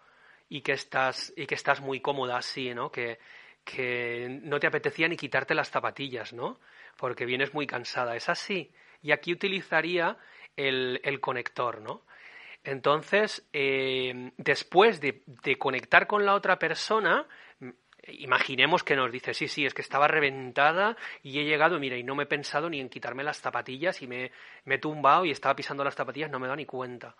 y 0.49 0.61
que 0.61 0.73
estás, 0.73 1.31
y 1.37 1.45
que 1.45 1.55
estás 1.55 1.79
muy 1.79 2.01
cómoda 2.01 2.35
así, 2.35 2.73
¿no? 2.73 2.91
Que, 2.91 3.19
que 3.63 4.41
no 4.43 4.59
te 4.59 4.67
apetecía 4.67 5.07
ni 5.07 5.15
quitarte 5.15 5.55
las 5.55 5.69
zapatillas, 5.69 6.33
¿no? 6.33 6.59
Porque 6.97 7.25
vienes 7.25 7.53
muy 7.53 7.65
cansada. 7.65 8.17
Es 8.17 8.27
así. 8.27 8.73
Y 9.01 9.13
aquí 9.13 9.31
utilizaría 9.31 10.17
el, 10.57 10.99
el 11.05 11.21
conector, 11.21 11.79
¿no? 11.79 12.03
Entonces, 12.65 13.47
eh, 13.53 14.33
después 14.35 14.99
de, 14.99 15.23
de, 15.25 15.57
conectar 15.57 16.05
con 16.05 16.25
la 16.25 16.35
otra 16.35 16.59
persona, 16.59 17.25
imaginemos 18.07 18.83
que 18.83 18.97
nos 18.97 19.09
dice, 19.09 19.33
sí, 19.33 19.47
sí, 19.47 19.65
es 19.65 19.73
que 19.73 19.83
estaba 19.83 20.09
reventada 20.09 20.97
y 21.23 21.39
he 21.39 21.45
llegado, 21.45 21.79
mira, 21.79 21.95
y 21.95 22.03
no 22.03 22.13
me 22.13 22.23
he 22.23 22.27
pensado 22.27 22.69
ni 22.69 22.81
en 22.81 22.89
quitarme 22.89 23.23
las 23.23 23.39
zapatillas 23.39 24.01
y 24.01 24.07
me, 24.07 24.33
me 24.65 24.75
he 24.75 24.79
tumbado 24.79 25.23
y 25.23 25.31
estaba 25.31 25.55
pisando 25.55 25.85
las 25.85 25.95
zapatillas, 25.95 26.29
no 26.29 26.39
me 26.39 26.49
da 26.49 26.57
ni 26.57 26.65
cuenta. 26.65 27.15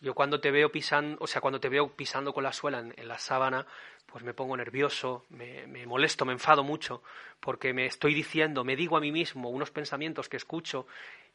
Yo 0.00 0.14
cuando 0.14 0.40
te 0.40 0.50
veo 0.50 0.70
pisando, 0.70 1.16
o 1.20 1.26
sea, 1.26 1.40
cuando 1.40 1.60
te 1.60 1.68
veo 1.68 1.94
pisando 1.96 2.32
con 2.32 2.44
la 2.44 2.52
suela 2.52 2.80
en, 2.80 3.08
la 3.08 3.18
sábana, 3.18 3.66
pues 4.06 4.24
me 4.24 4.34
pongo 4.34 4.56
nervioso, 4.56 5.24
me, 5.30 5.66
me, 5.66 5.86
molesto, 5.86 6.24
me 6.24 6.32
enfado 6.32 6.64
mucho, 6.64 7.02
porque 7.40 7.72
me 7.72 7.86
estoy 7.86 8.14
diciendo, 8.14 8.64
me 8.64 8.76
digo 8.76 8.96
a 8.96 9.00
mí 9.00 9.12
mismo 9.12 9.50
unos 9.50 9.70
pensamientos 9.70 10.28
que 10.28 10.36
escucho 10.36 10.86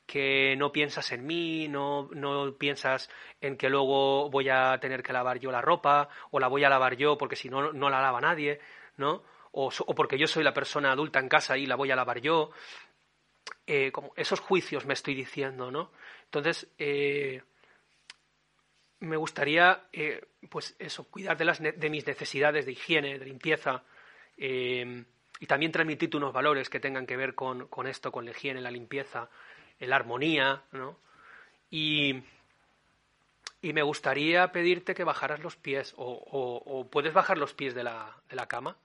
que 0.06 0.56
no 0.58 0.72
piensas 0.72 1.12
en 1.12 1.26
mí, 1.26 1.68
no, 1.68 2.10
no 2.14 2.54
piensas 2.54 3.10
en 3.42 3.58
que 3.58 3.70
luego 3.70 4.30
voy 4.30 4.50
a 4.50 4.78
tener 4.80 5.02
que 5.02 5.14
lavar 5.14 5.40
yo 5.40 5.52
la 5.52 5.62
ropa 5.62 6.10
o 6.32 6.40
la 6.40 6.48
voy 6.48 6.64
a 6.64 6.70
lavar 6.70 6.96
yo 6.96 7.18
porque 7.18 7.36
si 7.36 7.50
no, 7.50 7.74
no 7.74 7.90
la 7.90 8.02
lava 8.02 8.22
nadie, 8.22 8.60
¿no? 8.98 9.24
O, 9.52 9.70
o 9.70 9.96
porque 9.96 10.18
yo 10.18 10.28
soy 10.28 10.44
la 10.44 10.54
persona 10.54 10.92
adulta 10.92 11.20
en 11.20 11.30
casa 11.30 11.58
y 11.58 11.66
la 11.66 11.76
voy 11.76 11.92
a 11.92 11.96
lavar 11.96 12.20
yo. 12.22 12.52
Eh, 13.68 13.92
como 13.92 14.14
esos 14.16 14.40
juicios 14.40 14.86
me 14.86 14.94
estoy 14.94 15.16
diciendo, 15.16 15.72
¿no? 15.72 15.92
Entonces, 16.26 16.68
eh, 16.78 17.42
me 19.06 19.18
gustaría, 19.18 19.84
eh, 19.94 20.26
pues 20.50 20.76
eso, 20.80 21.06
cuidar 21.06 21.38
de, 21.38 21.46
las 21.46 21.62
de 21.62 21.90
mis 21.90 22.06
necesidades 22.06 22.66
de 22.66 22.74
higiene, 22.74 23.20
de 23.20 23.26
limpieza, 23.26 23.84
eh, 24.38 25.06
y 25.40 25.46
también 25.48 25.72
transmitir 25.72 26.16
unos 26.16 26.34
valores 26.34 26.70
que 26.70 26.80
tengan 26.80 27.06
que 27.06 27.18
ver 27.18 27.36
con, 27.36 27.68
con 27.68 27.88
esto, 27.88 28.12
con 28.12 28.26
la 28.26 28.32
higiene, 28.32 28.62
la 28.62 28.72
limpieza, 28.72 29.30
la 29.80 29.96
armonía, 29.96 30.64
¿no? 30.72 30.98
Y, 31.70 32.24
y 33.62 33.74
me 33.74 33.84
gustaría 33.84 34.52
pedirte 34.52 34.96
que 34.96 35.04
bajaras 35.04 35.42
los 35.42 35.56
pies, 35.56 35.94
o, 35.98 36.06
o, 36.06 36.80
o 36.80 36.90
puedes 36.90 37.14
bajar 37.14 37.38
los 37.38 37.54
pies 37.54 37.76
de 37.76 37.84
la, 37.84 38.16
de 38.30 38.36
la 38.36 38.48
cama, 38.48 38.78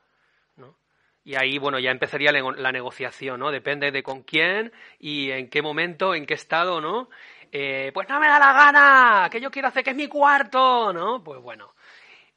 ¿no? 0.57 0.77
Y 1.23 1.35
ahí, 1.37 1.59
bueno, 1.59 1.79
ya 1.79 1.91
empezaría 1.91 2.33
la 2.33 2.73
negociación, 2.73 3.41
¿no? 3.41 3.51
Depende 3.51 3.93
de 3.93 4.03
con 4.03 4.23
quién 4.23 4.73
y 4.99 5.31
en 5.31 5.51
qué 5.51 5.61
momento, 5.61 6.15
en 6.15 6.25
qué 6.25 6.35
estado, 6.35 6.81
¿no? 6.81 7.11
Eh, 7.53 7.91
pues 7.93 8.09
no 8.09 8.21
me 8.21 8.29
da 8.29 8.39
la 8.39 8.53
gana, 8.53 9.29
que 9.31 9.41
yo 9.41 9.51
quiero 9.51 9.69
hacer 9.69 9.83
que 9.83 9.91
es 9.91 9.97
mi 9.97 10.07
cuarto, 10.07 10.93
¿no? 10.93 11.23
Pues 11.23 11.41
bueno, 11.41 11.75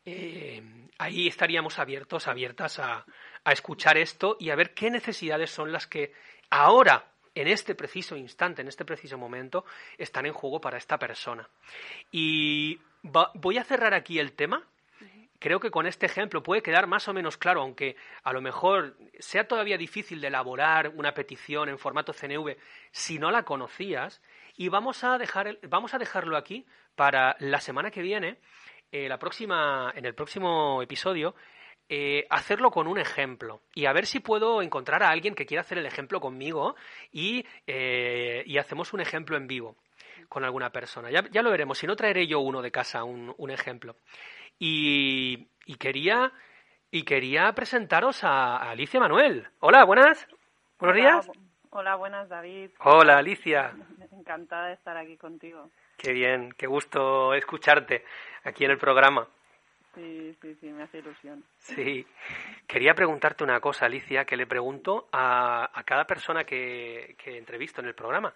eh, 0.05 0.89
ahí 0.97 1.27
estaríamos 1.27 1.77
abiertos, 1.77 2.27
abiertas 2.27 2.79
a, 2.79 3.05
a 3.43 3.51
escuchar 3.51 3.97
esto 3.97 4.37
y 4.39 4.49
a 4.49 4.55
ver 4.55 4.73
qué 4.73 4.89
necesidades 4.89 5.51
son 5.51 5.71
las 5.71 5.87
que 5.87 6.13
ahora 6.49 7.05
en 7.35 7.47
este 7.47 7.75
preciso 7.75 8.15
instante, 8.15 8.61
en 8.61 8.67
este 8.67 8.85
preciso 8.85 9.17
momento, 9.17 9.65
están 9.97 10.25
en 10.25 10.33
juego 10.33 10.61
para 10.61 10.77
esta 10.77 10.99
persona. 10.99 11.47
Y 12.11 12.79
voy 13.01 13.57
a 13.57 13.63
cerrar 13.63 13.93
aquí 13.93 14.19
el 14.19 14.33
tema. 14.33 14.63
Creo 15.43 15.59
que 15.59 15.71
con 15.71 15.87
este 15.87 16.05
ejemplo 16.05 16.41
puede 16.41 16.63
quedar 16.63 16.87
más 16.87 17.09
o 17.09 17.13
menos 17.13 17.35
claro, 17.35 17.63
aunque 17.63 17.97
a 18.23 18.31
lo 18.31 18.39
mejor 18.39 18.95
sea 19.19 19.45
todavía 19.45 19.77
difícil 19.77 20.21
de 20.21 20.27
elaborar 20.27 20.93
una 20.95 21.13
petición 21.13 21.67
en 21.67 21.77
formato 21.77 22.13
CNV 22.13 22.55
si 22.91 23.19
no 23.19 23.29
la 23.29 23.43
conocías. 23.43 24.21
Y 24.55 24.69
vamos 24.69 25.03
a, 25.03 25.17
dejar 25.17 25.59
vamos 25.67 25.93
a 25.93 25.97
dejarlo 25.97 26.37
aquí 26.37 26.65
para 26.95 27.35
la 27.39 27.59
semana 27.59 27.91
que 27.91 28.01
viene, 28.01 28.37
eh, 28.93 29.09
la 29.09 29.19
próxima, 29.19 29.91
en 29.97 30.05
el 30.05 30.15
próximo 30.15 30.81
episodio, 30.81 31.35
eh, 31.89 32.25
hacerlo 32.29 32.71
con 32.71 32.87
un 32.87 32.97
ejemplo 32.97 33.63
y 33.75 33.85
a 33.85 33.91
ver 33.91 34.05
si 34.05 34.21
puedo 34.21 34.61
encontrar 34.61 35.03
a 35.03 35.09
alguien 35.09 35.35
que 35.35 35.45
quiera 35.45 35.59
hacer 35.59 35.77
el 35.77 35.85
ejemplo 35.85 36.21
conmigo 36.21 36.77
y, 37.11 37.45
eh, 37.67 38.43
y 38.45 38.57
hacemos 38.59 38.93
un 38.93 39.01
ejemplo 39.01 39.35
en 39.35 39.47
vivo 39.47 39.75
con 40.29 40.43
alguna 40.43 40.71
persona. 40.71 41.09
Ya, 41.09 41.23
ya, 41.31 41.41
lo 41.41 41.51
veremos, 41.51 41.77
si 41.77 41.87
no 41.87 41.95
traeré 41.95 42.27
yo 42.27 42.39
uno 42.39 42.61
de 42.61 42.71
casa, 42.71 43.03
un, 43.03 43.33
un 43.37 43.51
ejemplo. 43.51 43.95
Y, 44.59 45.47
y, 45.65 45.75
quería, 45.75 46.31
y 46.91 47.03
quería 47.03 47.51
presentaros 47.53 48.23
a, 48.23 48.57
a, 48.57 48.71
Alicia 48.71 48.99
Manuel. 48.99 49.47
Hola, 49.59 49.83
buenas. 49.85 50.27
Buenos 50.79 50.97
hola, 50.97 51.11
días. 51.11 51.31
Hola, 51.69 51.95
buenas, 51.95 52.29
David. 52.29 52.71
Hola, 52.79 53.17
Alicia. 53.17 53.73
Encantada 54.11 54.67
de 54.67 54.73
estar 54.73 54.95
aquí 54.97 55.17
contigo. 55.17 55.69
Qué 55.97 56.11
bien, 56.11 56.53
qué 56.57 56.67
gusto 56.67 57.33
escucharte 57.33 58.03
aquí 58.43 58.65
en 58.65 58.71
el 58.71 58.77
programa. 58.77 59.27
Sí, 59.95 60.35
sí, 60.41 60.55
sí, 60.55 60.67
me 60.67 60.83
hace 60.83 60.99
ilusión. 60.99 61.43
Sí. 61.59 62.05
Quería 62.67 62.95
preguntarte 62.95 63.43
una 63.43 63.59
cosa, 63.59 63.85
Alicia, 63.85 64.25
que 64.25 64.35
le 64.35 64.47
pregunto 64.47 65.07
a, 65.11 65.69
a 65.71 65.83
cada 65.83 66.05
persona 66.05 66.43
que, 66.43 67.15
que, 67.23 67.37
entrevisto 67.37 67.79
en 67.81 67.87
el 67.87 67.93
programa. 67.93 68.33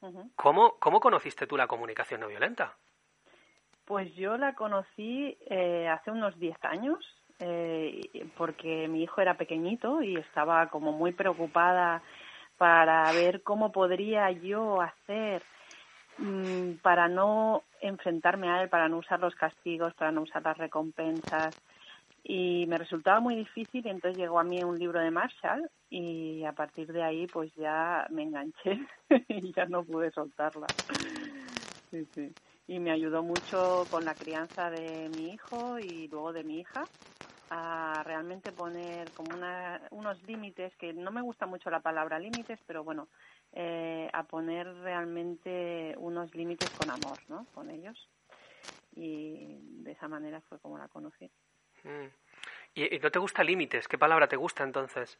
Uh 0.00 0.06
-huh. 0.06 0.30
¿Cómo, 0.36 0.76
¿Cómo 0.78 1.00
conociste 1.00 1.46
tú 1.46 1.56
la 1.56 1.66
comunicación 1.66 2.20
no 2.20 2.28
violenta? 2.28 2.76
Pues 3.86 4.14
yo 4.16 4.36
la 4.36 4.54
conocí 4.54 5.38
eh, 5.48 5.88
hace 5.88 6.10
unos 6.10 6.38
10 6.38 6.56
años, 6.64 6.98
eh, 7.38 8.28
porque 8.36 8.88
mi 8.88 9.02
hijo 9.02 9.20
era 9.20 9.34
pequeñito 9.34 10.02
y 10.02 10.16
estaba 10.16 10.68
como 10.68 10.92
muy 10.92 11.12
preocupada 11.12 12.02
para 12.58 13.12
ver 13.12 13.42
cómo 13.42 13.70
podría 13.70 14.30
yo 14.30 14.80
hacer 14.80 15.42
mmm, 16.18 16.72
para 16.82 17.08
no 17.08 17.62
enfrentarme 17.80 18.50
a 18.50 18.62
él, 18.62 18.68
para 18.68 18.88
no 18.88 18.98
usar 18.98 19.20
los 19.20 19.34
castigos, 19.34 19.94
para 19.94 20.10
no 20.10 20.22
usar 20.22 20.42
las 20.42 20.56
recompensas. 20.58 21.54
Y 22.28 22.66
me 22.66 22.76
resultaba 22.76 23.20
muy 23.20 23.36
difícil 23.36 23.86
y 23.86 23.88
entonces 23.88 24.18
llegó 24.18 24.40
a 24.40 24.44
mí 24.44 24.60
un 24.64 24.76
libro 24.76 24.98
de 24.98 25.12
Marshall 25.12 25.70
y 25.88 26.42
a 26.42 26.50
partir 26.50 26.92
de 26.92 27.00
ahí 27.00 27.28
pues 27.28 27.54
ya 27.54 28.04
me 28.10 28.24
enganché 28.24 28.80
y 29.28 29.52
ya 29.52 29.66
no 29.66 29.84
pude 29.84 30.10
soltarla. 30.10 30.66
Y 32.66 32.80
me 32.80 32.90
ayudó 32.90 33.22
mucho 33.22 33.84
con 33.92 34.04
la 34.04 34.14
crianza 34.14 34.70
de 34.70 35.08
mi 35.10 35.34
hijo 35.34 35.78
y 35.78 36.08
luego 36.08 36.32
de 36.32 36.42
mi 36.42 36.58
hija 36.58 36.82
a 37.50 38.02
realmente 38.04 38.50
poner 38.50 39.08
como 39.12 39.36
una, 39.36 39.80
unos 39.92 40.20
límites, 40.24 40.74
que 40.78 40.92
no 40.92 41.12
me 41.12 41.22
gusta 41.22 41.46
mucho 41.46 41.70
la 41.70 41.78
palabra 41.78 42.18
límites, 42.18 42.58
pero 42.66 42.82
bueno, 42.82 43.06
eh, 43.52 44.10
a 44.12 44.24
poner 44.24 44.66
realmente 44.78 45.94
unos 45.98 46.34
límites 46.34 46.70
con 46.70 46.90
amor, 46.90 47.20
¿no? 47.28 47.46
Con 47.54 47.70
ellos. 47.70 47.96
Y 48.96 49.58
de 49.84 49.92
esa 49.92 50.08
manera 50.08 50.40
fue 50.48 50.58
como 50.58 50.76
la 50.76 50.88
conocí. 50.88 51.30
Mm. 51.86 52.08
¿Y, 52.74 52.96
¿Y, 52.96 52.98
no 52.98 53.10
te 53.10 53.18
gusta 53.18 53.42
límites? 53.42 53.88
¿Qué 53.88 53.96
palabra 53.96 54.28
te 54.28 54.36
gusta 54.36 54.64
entonces? 54.64 55.18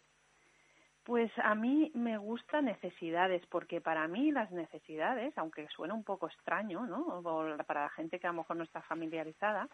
Pues 1.07 1.31
a 1.38 1.55
mí 1.55 1.92
me 1.94 2.18
gusta 2.18 2.61
necesidades, 2.61 3.46
porque 3.46 3.81
para 3.81 4.09
mí 4.09 4.33
las 4.33 4.50
necesidades, 4.50 5.33
aunque 5.38 5.68
suena 5.68 5.94
un 5.94 6.02
poco 6.02 6.26
extraño, 6.26 6.85
¿no? 6.85 7.22
Para 7.64 7.85
la 7.85 7.90
gente 7.90 8.18
que 8.18 8.26
a 8.26 8.31
lo 8.31 8.38
mejor 8.38 8.57
no 8.57 8.64
está 8.64 8.83
familiarizada, 8.83 9.68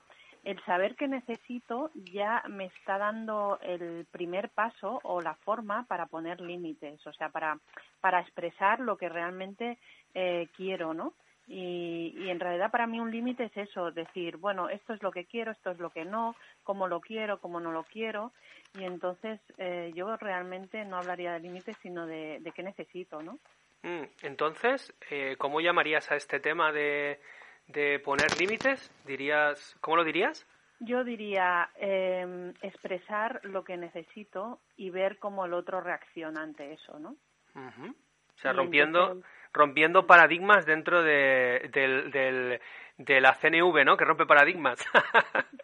el 0.44 0.62
saber 0.64 0.94
que 0.94 1.08
necesito 1.08 1.90
ya 1.94 2.42
me 2.50 2.66
está 2.66 2.98
dando 2.98 3.58
el 3.62 4.06
primer 4.10 4.50
paso 4.50 5.00
o 5.04 5.22
la 5.22 5.34
forma 5.36 5.86
para 5.86 6.04
poner 6.04 6.38
límites, 6.42 7.06
o 7.06 7.14
sea, 7.14 7.30
para, 7.30 7.58
para 8.02 8.20
expresar 8.20 8.80
lo 8.80 8.98
que 8.98 9.08
realmente 9.08 9.78
eh, 10.12 10.48
quiero, 10.54 10.92
¿no? 10.92 11.14
Y, 11.48 12.14
y 12.16 12.30
en 12.30 12.40
realidad 12.40 12.70
para 12.70 12.86
mí 12.86 13.00
un 13.00 13.10
límite 13.10 13.44
es 13.44 13.56
eso, 13.56 13.90
decir, 13.90 14.36
bueno, 14.36 14.68
esto 14.68 14.94
es 14.94 15.02
lo 15.02 15.10
que 15.10 15.24
quiero, 15.24 15.50
esto 15.50 15.70
es 15.70 15.78
lo 15.78 15.90
que 15.90 16.04
no, 16.04 16.36
cómo 16.62 16.86
lo 16.86 17.00
quiero, 17.00 17.40
cómo 17.40 17.60
no 17.60 17.72
lo 17.72 17.82
quiero. 17.84 18.32
Y 18.74 18.84
entonces 18.84 19.40
eh, 19.58 19.92
yo 19.94 20.16
realmente 20.16 20.84
no 20.84 20.96
hablaría 20.96 21.32
de 21.32 21.40
límites, 21.40 21.76
sino 21.82 22.06
de, 22.06 22.38
de 22.40 22.52
qué 22.52 22.62
necesito, 22.62 23.22
¿no? 23.22 23.38
Mm, 23.82 24.04
entonces, 24.22 24.94
eh, 25.10 25.36
¿cómo 25.38 25.60
llamarías 25.60 26.10
a 26.12 26.16
este 26.16 26.38
tema 26.38 26.70
de, 26.72 27.20
de 27.66 27.98
poner 27.98 28.38
límites? 28.38 28.90
Dirías, 29.04 29.76
¿Cómo 29.80 29.96
lo 29.96 30.04
dirías? 30.04 30.46
Yo 30.78 31.04
diría 31.04 31.70
eh, 31.76 32.52
expresar 32.62 33.40
lo 33.44 33.62
que 33.62 33.76
necesito 33.76 34.60
y 34.76 34.90
ver 34.90 35.18
cómo 35.18 35.44
el 35.44 35.54
otro 35.54 35.80
reacciona 35.80 36.42
ante 36.42 36.72
eso, 36.72 36.98
¿no? 36.98 37.16
Ujú. 37.54 37.90
O 37.90 38.38
sea, 38.42 38.52
rompiendo, 38.52 39.20
rompiendo 39.52 40.06
paradigmas 40.06 40.64
dentro 40.66 41.02
de, 41.02 41.68
del, 41.72 42.10
del, 42.10 42.60
de 42.98 43.20
la 43.20 43.34
CNV, 43.34 43.84
¿no? 43.84 43.96
Que 43.96 44.04
rompe 44.04 44.26
paradigmas. 44.26 44.78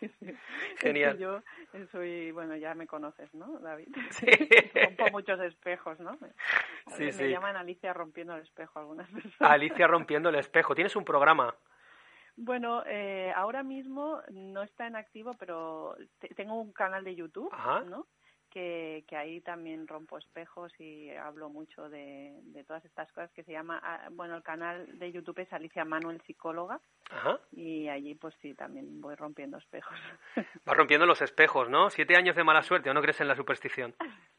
Sí, 0.00 0.08
sí. 0.18 0.26
Es 0.28 0.80
que 0.80 0.88
Genial. 0.88 1.16
yo 1.18 1.40
soy, 1.92 2.30
bueno, 2.32 2.56
ya 2.56 2.74
me 2.74 2.86
conoces, 2.86 3.32
¿no, 3.32 3.58
David? 3.60 3.88
Sí. 4.10 4.26
Rompo 4.74 5.08
muchos 5.12 5.40
espejos, 5.40 5.98
¿no? 6.00 6.18
Me, 6.20 6.28
Sí, 6.96 7.04
me 7.04 7.12
sí. 7.12 7.28
llaman 7.30 7.56
Alicia 7.56 7.92
rompiendo 7.94 8.34
el 8.34 8.42
espejo 8.42 8.80
algunas 8.80 9.08
personas. 9.08 9.50
Alicia 9.52 9.86
rompiendo 9.86 10.28
el 10.28 10.34
espejo. 10.34 10.74
Tienes 10.74 10.94
un 10.96 11.04
programa. 11.04 11.54
Bueno, 12.36 12.82
eh, 12.86 13.32
ahora 13.34 13.62
mismo 13.62 14.20
no 14.32 14.62
está 14.62 14.88
en 14.88 14.96
activo, 14.96 15.34
pero 15.38 15.96
te- 16.18 16.28
tengo 16.34 16.60
un 16.60 16.72
canal 16.72 17.04
de 17.04 17.14
YouTube, 17.14 17.48
Ajá. 17.52 17.80
¿no? 17.84 18.06
Que, 18.54 19.02
que 19.08 19.16
ahí 19.16 19.40
también 19.40 19.88
rompo 19.88 20.16
espejos 20.16 20.72
y 20.78 21.10
hablo 21.10 21.48
mucho 21.48 21.88
de, 21.88 22.38
de 22.44 22.62
todas 22.62 22.84
estas 22.84 23.10
cosas 23.10 23.32
que 23.32 23.42
se 23.42 23.50
llama, 23.50 23.80
ah, 23.82 24.06
bueno, 24.12 24.36
el 24.36 24.44
canal 24.44 24.96
de 24.96 25.10
YouTube 25.10 25.40
es 25.40 25.52
Alicia 25.52 25.84
Manuel 25.84 26.20
Psicóloga 26.20 26.78
Ajá. 27.10 27.40
y 27.50 27.88
allí 27.88 28.14
pues 28.14 28.32
sí, 28.40 28.54
también 28.54 29.00
voy 29.00 29.16
rompiendo 29.16 29.58
espejos. 29.58 29.98
Vas 30.64 30.76
rompiendo 30.76 31.04
los 31.04 31.20
espejos, 31.20 31.68
¿no? 31.68 31.90
Siete 31.90 32.14
años 32.14 32.36
de 32.36 32.44
mala 32.44 32.62
suerte, 32.62 32.90
¿o 32.90 32.94
no 32.94 33.02
crees 33.02 33.20
en 33.20 33.26
la 33.26 33.34
superstición? 33.34 33.92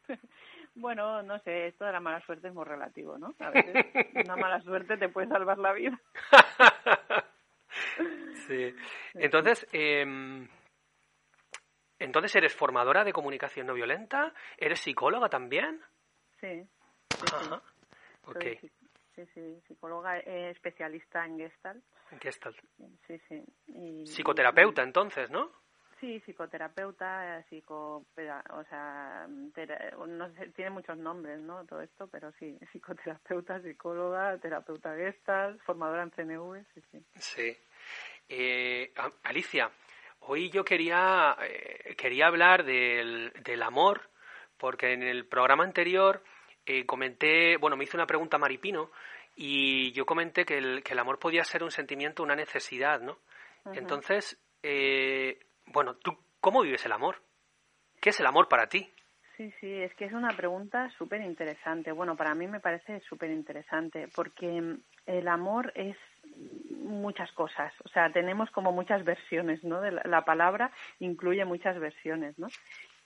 bueno, 0.76 1.22
no 1.24 1.38
sé, 1.40 1.68
esto 1.68 1.84
de 1.84 1.92
la 1.92 2.00
mala 2.00 2.22
suerte 2.22 2.48
es 2.48 2.54
muy 2.54 2.64
relativo, 2.64 3.18
¿no? 3.18 3.36
A 3.40 3.50
veces 3.50 3.86
una 4.24 4.38
mala 4.38 4.62
suerte 4.62 4.96
te 4.96 5.10
puede 5.10 5.28
salvar 5.28 5.58
la 5.58 5.74
vida. 5.74 6.00
sí. 8.48 8.74
Entonces, 9.14 9.68
em, 9.74 10.48
entonces 12.06 12.36
eres 12.36 12.56
formadora 12.56 13.04
de 13.04 13.12
comunicación 13.14 13.68
no 13.68 13.74
violenta, 13.74 14.34
eres 14.58 14.80
psicóloga 14.80 15.28
también. 15.30 15.82
Sí, 16.40 16.64
sí, 17.10 17.18
sí. 17.20 17.26
Ajá. 17.36 17.62
Ok. 18.28 18.34
Soy 18.42 18.56
psi- 18.58 18.72
sí, 19.16 19.26
sí, 19.34 19.62
psicóloga 19.68 20.20
eh, 20.20 20.50
especialista 20.52 21.26
en 21.26 21.38
Gestalt. 21.38 21.84
¿Qué 22.20 22.30
es 22.30 22.40
tal? 22.40 22.56
Sí, 23.08 23.20
sí. 23.28 23.44
Y- 23.68 24.06
Psicoterapeuta, 24.06 24.84
entonces, 24.84 25.30
¿no? 25.32 25.52
Sí, 26.00 26.20
psicoterapeuta, 26.20 27.42
psico, 27.50 28.06
o 28.50 28.64
sea, 28.70 29.28
tera- 29.54 29.92
no 30.08 30.30
sé, 30.34 30.48
tiene 30.50 30.70
muchos 30.72 30.98
nombres, 30.98 31.40
¿no? 31.40 31.66
Todo 31.66 31.82
esto, 31.82 32.08
pero 32.08 32.32
sí, 32.34 32.58
psicoterapeuta, 32.72 33.62
psicóloga, 33.62 34.38
terapeuta 34.38 34.96
gestal, 34.96 35.60
formadora 35.62 36.04
en 36.04 36.12
CNV, 36.12 36.66
sí, 36.74 36.82
sí. 36.92 37.06
Sí. 37.16 37.58
Eh, 38.28 38.94
Alicia, 39.24 39.70
hoy 40.28 40.50
yo 40.50 40.64
quería, 40.64 41.36
eh, 41.42 41.96
quería 41.96 42.28
hablar 42.28 42.64
del, 42.64 43.32
del 43.44 43.64
amor, 43.64 44.10
porque 44.58 44.94
en 44.94 45.04
el 45.04 45.26
programa 45.26 45.64
anterior 45.64 46.24
eh, 46.66 46.86
comenté, 46.86 47.58
bueno, 47.58 47.78
me 47.78 47.84
hizo 47.84 47.98
una 47.98 48.08
pregunta 48.08 48.38
Maripino 48.38 48.92
y 49.36 49.92
yo 49.92 50.06
comenté 50.06 50.46
que 50.46 50.58
el, 50.58 50.84
que 50.84 50.94
el 50.94 51.00
amor 51.00 51.20
podía 51.20 51.44
ser 51.44 51.64
un 51.64 51.72
sentimiento, 51.72 52.24
una 52.24 52.36
necesidad, 52.36 53.02
¿no? 53.02 53.20
Entonces, 53.74 54.40
eh, 54.62 55.40
bueno, 55.66 55.96
¿tú 55.96 56.16
cómo 56.40 56.62
vives 56.62 56.86
el 56.86 56.92
amor? 56.92 57.22
¿Qué 58.00 58.10
es 58.10 58.20
el 58.20 58.28
amor 58.28 58.48
para 58.48 58.68
ti? 58.68 58.92
Sí, 59.36 59.52
sí, 59.60 59.74
es 59.82 59.94
que 59.96 60.06
es 60.06 60.14
una 60.14 60.36
pregunta 60.36 60.90
súper 60.98 61.22
interesante. 61.22 61.92
Bueno, 61.92 62.16
para 62.16 62.36
mí 62.36 62.48
me 62.48 62.60
parece 62.60 63.02
súper 63.02 63.32
interesante 63.32 64.08
porque 64.16 64.78
el 65.06 65.28
amor 65.28 65.74
es 65.76 65.98
muchas 66.84 67.32
cosas. 67.32 67.74
O 67.84 67.90
sea, 67.90 68.10
tenemos 68.12 68.50
como 68.52 68.72
muchas 68.72 69.04
versiones, 69.04 69.64
¿no? 69.64 69.82
De 69.82 69.92
la, 69.92 70.02
la 70.06 70.22
palabra 70.22 70.72
incluye 71.00 71.44
muchas 71.46 71.80
versiones, 71.80 72.38
¿no? 72.38 72.48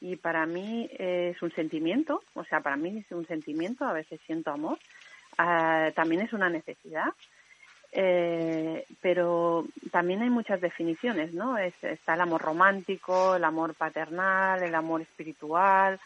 Y 0.02 0.16
para 0.16 0.46
mí 0.46 0.90
es 0.98 1.42
un 1.42 1.52
sentimiento, 1.52 2.24
o 2.34 2.44
sea, 2.46 2.62
para 2.62 2.78
mí 2.78 3.00
es 3.00 3.12
un 3.12 3.28
sentimiento, 3.28 3.86
a 3.86 3.94
veces 3.94 4.20
siento 4.26 4.52
amor. 4.52 4.78
Ah, 5.38 5.92
también 5.96 6.22
es 6.22 6.34
una 6.34 6.50
necesidad. 6.50 7.14
Eh, 7.92 8.86
pero 9.02 9.66
también 9.92 10.22
hay 10.22 10.30
muchas 10.30 10.62
definiciones, 10.62 11.34
¿no? 11.34 11.58
Es- 11.58 11.84
está 11.84 12.14
el 12.14 12.22
amor 12.22 12.42
romántico, 12.42 13.36
el 13.36 13.44
amor 13.44 13.74
paternal, 13.74 14.62
el 14.62 14.76
amor 14.76 15.02
espiritual, 15.02 16.00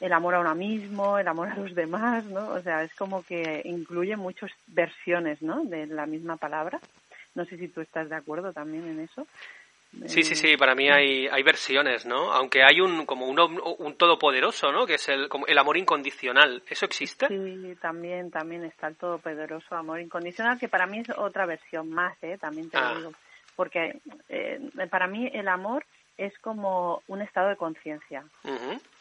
el 0.00 0.12
amor 0.12 0.34
a 0.34 0.40
uno 0.40 0.54
mismo, 0.54 1.18
el 1.18 1.28
amor 1.28 1.48
a 1.48 1.56
los 1.56 1.74
demás, 1.74 2.24
¿no? 2.24 2.48
O 2.50 2.60
sea, 2.62 2.82
es 2.82 2.94
como 2.94 3.22
que 3.24 3.62
incluye 3.64 4.16
muchas 4.16 4.50
versiones, 4.68 5.42
¿no? 5.42 5.64
De 5.64 5.86
la 5.86 6.06
misma 6.06 6.36
palabra. 6.36 6.78
No 7.34 7.44
sé 7.44 7.56
si 7.56 7.68
tú 7.68 7.80
estás 7.80 8.08
de 8.08 8.16
acuerdo 8.16 8.52
también 8.52 8.84
en 8.88 9.00
eso. 9.00 9.26
Sí, 10.06 10.22
sí, 10.22 10.34
Eh, 10.34 10.36
sí, 10.36 10.56
para 10.58 10.74
mí 10.74 10.88
hay, 10.90 11.26
hay 11.28 11.42
versiones, 11.42 12.04
¿no? 12.04 12.30
Aunque 12.32 12.62
hay 12.62 12.80
un 12.80 13.06
como 13.06 13.26
un, 13.26 13.38
un 13.78 13.94
todopoderoso, 13.96 14.70
¿no? 14.70 14.86
Que 14.86 14.94
es 14.94 15.08
el, 15.08 15.28
como 15.30 15.46
el 15.46 15.56
amor 15.56 15.78
incondicional. 15.78 16.62
¿Eso 16.68 16.84
existe? 16.84 17.26
Sí, 17.28 17.74
también, 17.80 18.30
también 18.30 18.64
está 18.64 18.88
el 18.88 18.96
todopoderoso 18.96 19.74
amor 19.74 19.98
incondicional, 20.00 20.58
que 20.58 20.68
para 20.68 20.86
mí 20.86 20.98
es 21.00 21.08
otra 21.16 21.46
versión 21.46 21.88
más, 21.90 22.16
¿eh? 22.22 22.36
También 22.38 22.68
te 22.68 22.76
Ah. 22.76 22.94
digo. 22.96 23.12
Porque 23.56 23.98
eh, 24.28 24.60
para 24.90 25.06
mí 25.08 25.28
el 25.32 25.48
amor 25.48 25.84
es 26.18 26.36
como 26.40 27.02
un 27.06 27.22
estado 27.22 27.48
de 27.48 27.56
conciencia. 27.56 28.24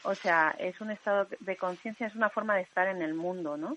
O 0.04 0.14
sea, 0.14 0.56
es 0.60 0.80
un 0.80 0.92
estado 0.92 1.28
de 1.40 1.58
conciencia, 1.58 2.08
es 2.08 2.16
una 2.16 2.30
forma 2.30 2.56
de 2.56 2.62
estar 2.62 2.88
en 2.88 3.02
el 3.02 3.16
mundo, 3.16 3.58
¿no? 3.58 3.76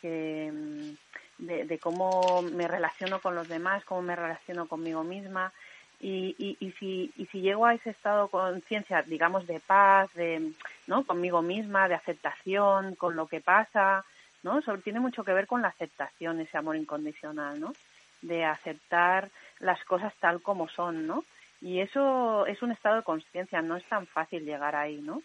Que, 0.00 0.50
mm, 0.50 1.44
de, 1.46 1.64
de 1.66 1.78
cómo 1.78 2.42
me 2.42 2.66
relaciono 2.66 3.20
con 3.20 3.34
los 3.34 3.46
demás, 3.46 3.84
cómo 3.84 4.02
me 4.02 4.16
relaciono 4.16 4.66
conmigo 4.66 5.04
misma. 5.04 5.52
Y, 6.00 6.34
y, 6.38 6.56
y, 6.60 6.72
si, 6.72 7.12
y 7.16 7.26
si 7.26 7.40
llego 7.40 7.66
a 7.66 7.74
ese 7.74 7.90
estado 7.90 8.24
de 8.24 8.30
conciencia, 8.30 9.02
digamos, 9.02 9.46
de 9.46 9.60
paz, 9.60 10.12
de, 10.14 10.52
¿no? 10.86 11.04
Conmigo 11.04 11.42
misma, 11.42 11.88
de 11.88 11.94
aceptación, 11.94 12.94
con 12.94 13.16
lo 13.16 13.26
que 13.26 13.40
pasa, 13.40 14.04
¿no? 14.42 14.58
Eso 14.58 14.78
tiene 14.78 15.00
mucho 15.00 15.24
que 15.24 15.34
ver 15.34 15.46
con 15.46 15.60
la 15.60 15.68
aceptación, 15.68 16.40
ese 16.40 16.56
amor 16.56 16.76
incondicional, 16.76 17.60
¿no? 17.60 17.74
De 18.22 18.44
aceptar 18.46 19.28
las 19.58 19.84
cosas 19.84 20.14
tal 20.20 20.40
como 20.40 20.68
son, 20.68 21.06
¿no? 21.06 21.24
Y 21.60 21.80
eso 21.80 22.46
es 22.46 22.62
un 22.62 22.72
estado 22.72 22.96
de 22.96 23.02
conciencia, 23.02 23.60
no 23.62 23.76
es 23.76 23.84
tan 23.84 24.06
fácil 24.06 24.44
llegar 24.44 24.76
ahí, 24.76 25.00
¿no? 25.00 25.22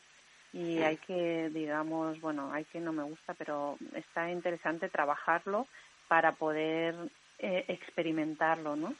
Y 0.51 0.79
hay 0.81 0.97
que, 0.97 1.49
digamos, 1.49 2.19
bueno, 2.21 2.51
hay 2.53 2.65
que 2.65 2.79
no 2.79 2.93
me 2.93 3.03
gusta, 3.03 3.33
pero 3.33 3.77
está 3.95 4.29
interesante 4.29 4.87
trabajarlo 4.87 5.67
para 6.07 6.33
poder 6.33 6.95
eh, 7.39 7.65
experimentarlo, 7.67 8.75
¿no? 8.75 8.93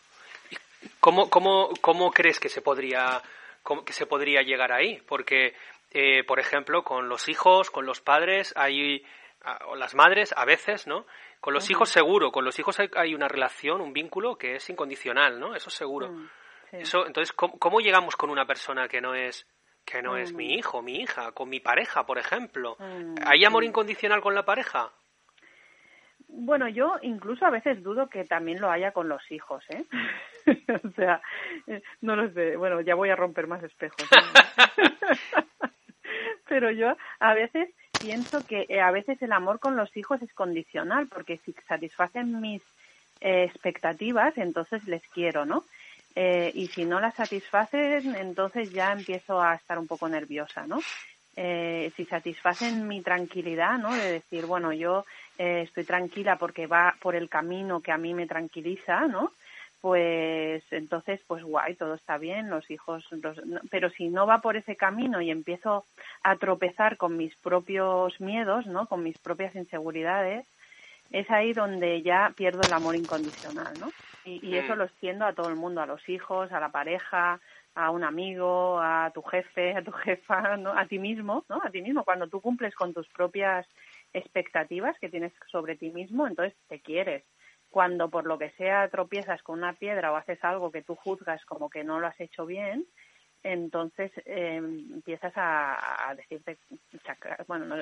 ¿Cómo, 1.00 1.30
cómo, 1.30 1.70
cómo 1.82 2.12
crees 2.12 2.40
que 2.40 2.50
se 2.50 2.62
podría 2.62 3.22
que 3.86 3.94
se 3.94 4.06
podría 4.06 4.42
llegar 4.42 4.74
ahí? 4.74 5.02
Porque, 5.08 5.56
eh, 5.92 6.24
por 6.26 6.40
ejemplo, 6.40 6.84
con 6.84 7.08
los 7.08 7.30
hijos, 7.30 7.72
con 7.72 7.86
los 7.86 8.02
padres, 8.02 8.54
hay 8.58 9.06
o 9.68 9.76
las 9.76 9.94
madres 9.96 10.34
a 10.36 10.46
veces, 10.46 10.88
¿no? 10.88 11.06
Con 11.40 11.54
los 11.54 11.70
hijos 11.70 11.90
seguro, 11.90 12.32
con 12.32 12.46
los 12.46 12.58
hijos 12.60 12.80
hay, 12.80 12.90
hay 12.96 13.14
una 13.14 13.28
relación, 13.28 13.82
un 13.82 13.94
vínculo 13.94 14.38
que 14.38 14.56
es 14.56 14.70
incondicional, 14.70 15.40
¿no? 15.40 15.56
Eso 15.56 15.70
seguro. 15.70 16.10
Mm, 16.10 16.30
sí. 16.74 16.82
Eso, 16.82 17.06
entonces, 17.06 17.34
¿cómo, 17.34 17.58
cómo 17.60 17.80
llegamos 17.80 18.16
con 18.16 18.30
una 18.30 18.46
persona 18.46 18.88
que 18.88 19.00
no 19.02 19.14
es 19.14 19.46
que 19.86 20.02
no 20.02 20.18
es 20.18 20.32
Mm. 20.32 20.36
mi 20.38 20.54
hijo, 20.56 20.82
mi 20.82 21.02
hija, 21.02 21.32
con 21.34 21.50
mi 21.50 21.60
pareja, 21.60 22.06
por 22.06 22.18
ejemplo? 22.18 22.78
Mm, 22.80 23.16
¿Hay 23.26 23.44
amor 23.46 23.64
incondicional 23.64 24.22
con 24.22 24.34
la 24.34 24.44
pareja? 24.44 24.92
Bueno, 26.30 26.68
yo 26.68 26.96
incluso 27.02 27.46
a 27.46 27.52
veces 27.52 27.84
dudo 27.84 28.08
que 28.08 28.24
también 28.24 28.60
lo 28.60 28.72
haya 28.72 28.92
con 28.92 29.08
los 29.08 29.22
hijos, 29.32 29.64
¿eh? 29.70 29.84
o 30.84 30.90
sea, 30.96 31.22
eh, 31.68 31.84
no 32.02 32.16
lo 32.16 32.32
sé. 32.32 32.56
Bueno, 32.56 32.82
ya 32.82 32.96
voy 32.96 33.10
a 33.10 33.16
romper 33.16 33.46
más 33.46 33.62
espejos. 33.62 34.08
¿no? 34.12 35.42
Pero 36.48 36.72
yo 36.72 36.96
a 37.20 37.34
veces 37.34 37.70
pienso 38.00 38.46
que 38.48 38.66
eh, 38.70 38.82
a 38.82 38.92
veces 38.92 39.22
el 39.22 39.32
amor 39.32 39.60
con 39.60 39.76
los 39.76 39.96
hijos 39.96 40.22
es 40.22 40.34
condicional, 40.34 41.08
porque 41.08 41.38
si 41.38 41.54
satisfacen 41.68 42.42
mis 42.42 42.62
eh, 43.22 43.44
expectativas, 43.44 44.38
entonces 44.38 44.86
les 44.88 45.04
quiero, 45.10 45.46
¿no? 45.46 45.64
Eh, 46.16 46.52
y 46.54 46.68
si 46.70 46.86
no 46.86 47.00
las 47.00 47.16
satisfacen, 47.16 48.16
entonces 48.16 48.72
ya 48.72 48.92
empiezo 48.92 49.42
a 49.42 49.56
estar 49.56 49.80
un 49.80 49.88
poco 49.88 50.08
nerviosa, 50.10 50.68
¿no? 50.68 50.86
Eh, 51.36 51.92
si 51.96 52.06
satisfacen 52.06 52.88
mi 52.88 53.02
tranquilidad, 53.02 53.80
¿no? 53.80 53.96
De 53.98 54.06
decir, 54.12 54.46
bueno, 54.46 54.72
yo 54.74 55.06
eh, 55.38 55.64
estoy 55.68 55.86
tranquila 55.86 56.38
porque 56.38 56.68
va 56.68 56.96
por 57.02 57.16
el 57.16 57.30
camino 57.30 57.82
que 57.82 57.92
a 57.92 57.98
mí 57.98 58.14
me 58.14 58.28
tranquiliza, 58.28 59.08
¿no? 59.08 59.32
Pues 59.82 60.64
entonces, 60.72 61.20
pues 61.28 61.44
guay, 61.44 61.76
todo 61.76 61.96
está 61.96 62.18
bien, 62.18 62.50
los 62.50 62.70
hijos, 62.72 63.06
los- 63.12 63.42
pero 63.72 63.90
si 63.90 64.10
no 64.10 64.26
va 64.28 64.40
por 64.42 64.56
ese 64.56 64.76
camino 64.78 65.20
y 65.22 65.32
empiezo 65.32 65.86
a 66.24 66.38
tropezar 66.38 66.96
con 66.98 67.18
mis 67.18 67.36
propios 67.38 68.20
miedos, 68.22 68.66
¿no? 68.68 68.88
Con 68.88 69.04
mis 69.04 69.18
propias 69.20 69.56
inseguridades, 69.56 70.46
es 71.12 71.30
ahí 71.32 71.54
donde 71.54 72.02
ya 72.04 72.34
pierdo 72.38 72.66
el 72.66 72.74
amor 72.74 72.96
incondicional, 72.96 73.80
¿no? 73.80 73.94
Y, 74.24 74.40
y 74.48 74.58
eso 74.58 74.76
Mm. 74.76 74.78
lo 74.78 74.86
extiendo 74.86 75.26
a 75.26 75.34
todo 75.34 75.50
el 75.50 75.56
mundo, 75.56 75.82
a 75.82 75.86
los 75.86 76.08
hijos, 76.08 76.52
a 76.52 76.60
la 76.60 76.72
pareja, 76.72 77.42
a 77.76 77.90
un 77.92 78.04
amigo, 78.04 78.80
a 78.80 79.12
tu 79.14 79.22
jefe, 79.24 79.76
a 79.76 79.84
tu 79.84 79.92
jefa, 79.94 80.58
¿no? 80.58 80.78
A 80.78 80.86
ti 80.88 81.00
mismo, 81.00 81.46
¿no? 81.50 81.62
A 81.64 81.70
ti 81.72 81.82
mismo. 81.82 82.04
Cuando 82.06 82.28
tú 82.30 82.42
cumples 82.42 82.76
con 82.76 82.94
tus 82.94 83.08
propias 83.10 83.68
expectativas 84.14 84.98
que 85.00 85.10
tienes 85.10 85.34
sobre 85.52 85.76
ti 85.76 85.92
mismo, 85.92 86.28
entonces 86.28 86.58
te 86.68 86.82
quieres. 86.82 87.24
cuando 87.70 88.10
por 88.10 88.26
lo 88.28 88.38
que 88.38 88.52
sea 88.52 88.88
tropiezas 88.90 89.42
con 89.44 89.58
una 89.60 89.74
piedra 89.74 90.12
o 90.12 90.16
haces 90.16 90.44
algo 90.44 90.72
que 90.72 90.84
tú 90.84 90.96
juzgas 90.96 91.44
como 91.46 91.70
que 91.70 91.84
no 91.84 92.00
lo 92.00 92.08
has 92.08 92.20
hecho 92.20 92.46
bien, 92.46 92.86
entonces 93.44 94.12
eh, 94.26 94.56
empiezas 94.56 95.34
a, 95.36 96.14
decirte 96.16 96.58
bueno 97.48 97.76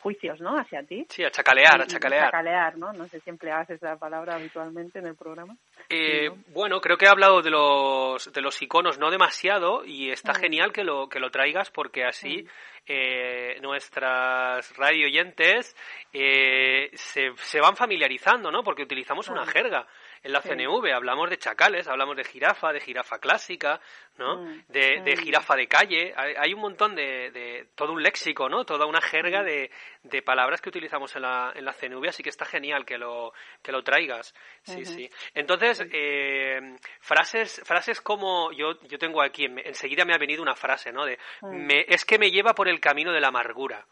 juicios 0.00 0.40
no 0.40 0.58
hacia 0.58 0.82
ti. 0.82 1.06
Sí 1.08 1.22
a 1.22 1.30
chacalear 1.30 1.80
a 1.80 1.86
chacalear. 1.86 2.26
chacalear 2.26 2.76
no 2.76 2.92
no 2.92 3.06
sé 3.06 3.20
si 3.20 3.30
empleabas 3.30 3.70
esa 3.70 3.96
palabra 3.96 4.34
habitualmente 4.34 4.98
en 4.98 5.06
el 5.06 5.16
programa. 5.16 5.56
Eh, 5.88 6.30
bueno 6.48 6.80
creo 6.80 6.96
que 6.96 7.06
he 7.06 7.08
hablado 7.08 7.42
de 7.42 7.50
los 7.50 8.32
de 8.32 8.40
los 8.40 8.60
iconos 8.60 8.98
no 8.98 9.10
demasiado 9.10 9.84
y 9.84 10.10
está 10.10 10.32
mm. 10.32 10.36
genial 10.36 10.72
que 10.72 10.84
lo 10.84 11.08
que 11.08 11.20
lo 11.20 11.30
traigas 11.30 11.70
porque 11.70 12.04
así 12.04 12.42
mm. 12.42 12.48
eh, 12.86 13.60
nuestras 13.60 14.76
radio 14.76 15.06
oyentes 15.06 15.76
eh, 16.12 16.90
se, 16.94 17.30
se 17.36 17.60
van 17.60 17.76
familiarizando 17.76 18.50
no 18.50 18.62
porque 18.62 18.82
utilizamos 18.82 19.28
una 19.28 19.46
jerga 19.46 19.86
en 20.22 20.32
la 20.32 20.40
CNV 20.40 20.92
hablamos 20.94 21.28
de 21.30 21.38
chacales, 21.38 21.88
hablamos 21.88 22.16
de 22.16 22.24
jirafa, 22.24 22.72
de 22.72 22.80
jirafa 22.80 23.18
clásica, 23.18 23.80
¿no? 24.18 24.42
Mm, 24.42 24.64
de, 24.68 25.00
de, 25.04 25.16
jirafa 25.16 25.56
de 25.56 25.66
calle. 25.66 26.14
Hay, 26.16 26.54
un 26.54 26.60
montón 26.60 26.94
de, 26.94 27.30
de, 27.32 27.66
todo 27.74 27.92
un 27.92 28.02
léxico, 28.02 28.48
¿no? 28.48 28.64
Toda 28.64 28.86
una 28.86 29.00
jerga 29.00 29.42
mm. 29.42 29.44
de, 29.44 29.70
de 30.04 30.22
palabras 30.22 30.60
que 30.60 30.68
utilizamos 30.68 31.14
en 31.16 31.22
la, 31.22 31.52
en 31.54 31.64
la 31.64 31.72
CNV, 31.72 32.08
así 32.08 32.22
que 32.22 32.28
está 32.28 32.44
genial 32.44 32.84
que 32.84 32.98
lo, 32.98 33.32
que 33.62 33.72
lo 33.72 33.82
traigas. 33.82 34.32
Sí, 34.62 34.84
sí. 34.84 35.10
Entonces, 35.34 35.84
eh, 35.92 36.76
frases, 37.00 37.60
frases 37.64 38.00
como, 38.00 38.52
yo, 38.52 38.80
yo 38.82 38.98
tengo 38.98 39.22
aquí, 39.22 39.46
enseguida 39.64 40.04
me 40.04 40.14
ha 40.14 40.18
venido 40.18 40.42
una 40.42 40.54
frase, 40.54 40.92
¿no? 40.92 41.04
De, 41.04 41.18
mm. 41.40 41.66
me, 41.66 41.84
es 41.88 42.04
que 42.04 42.18
me 42.18 42.30
lleva 42.30 42.54
por 42.54 42.68
el 42.68 42.78
camino 42.78 43.12
de 43.12 43.20
la 43.20 43.28
amargura. 43.28 43.84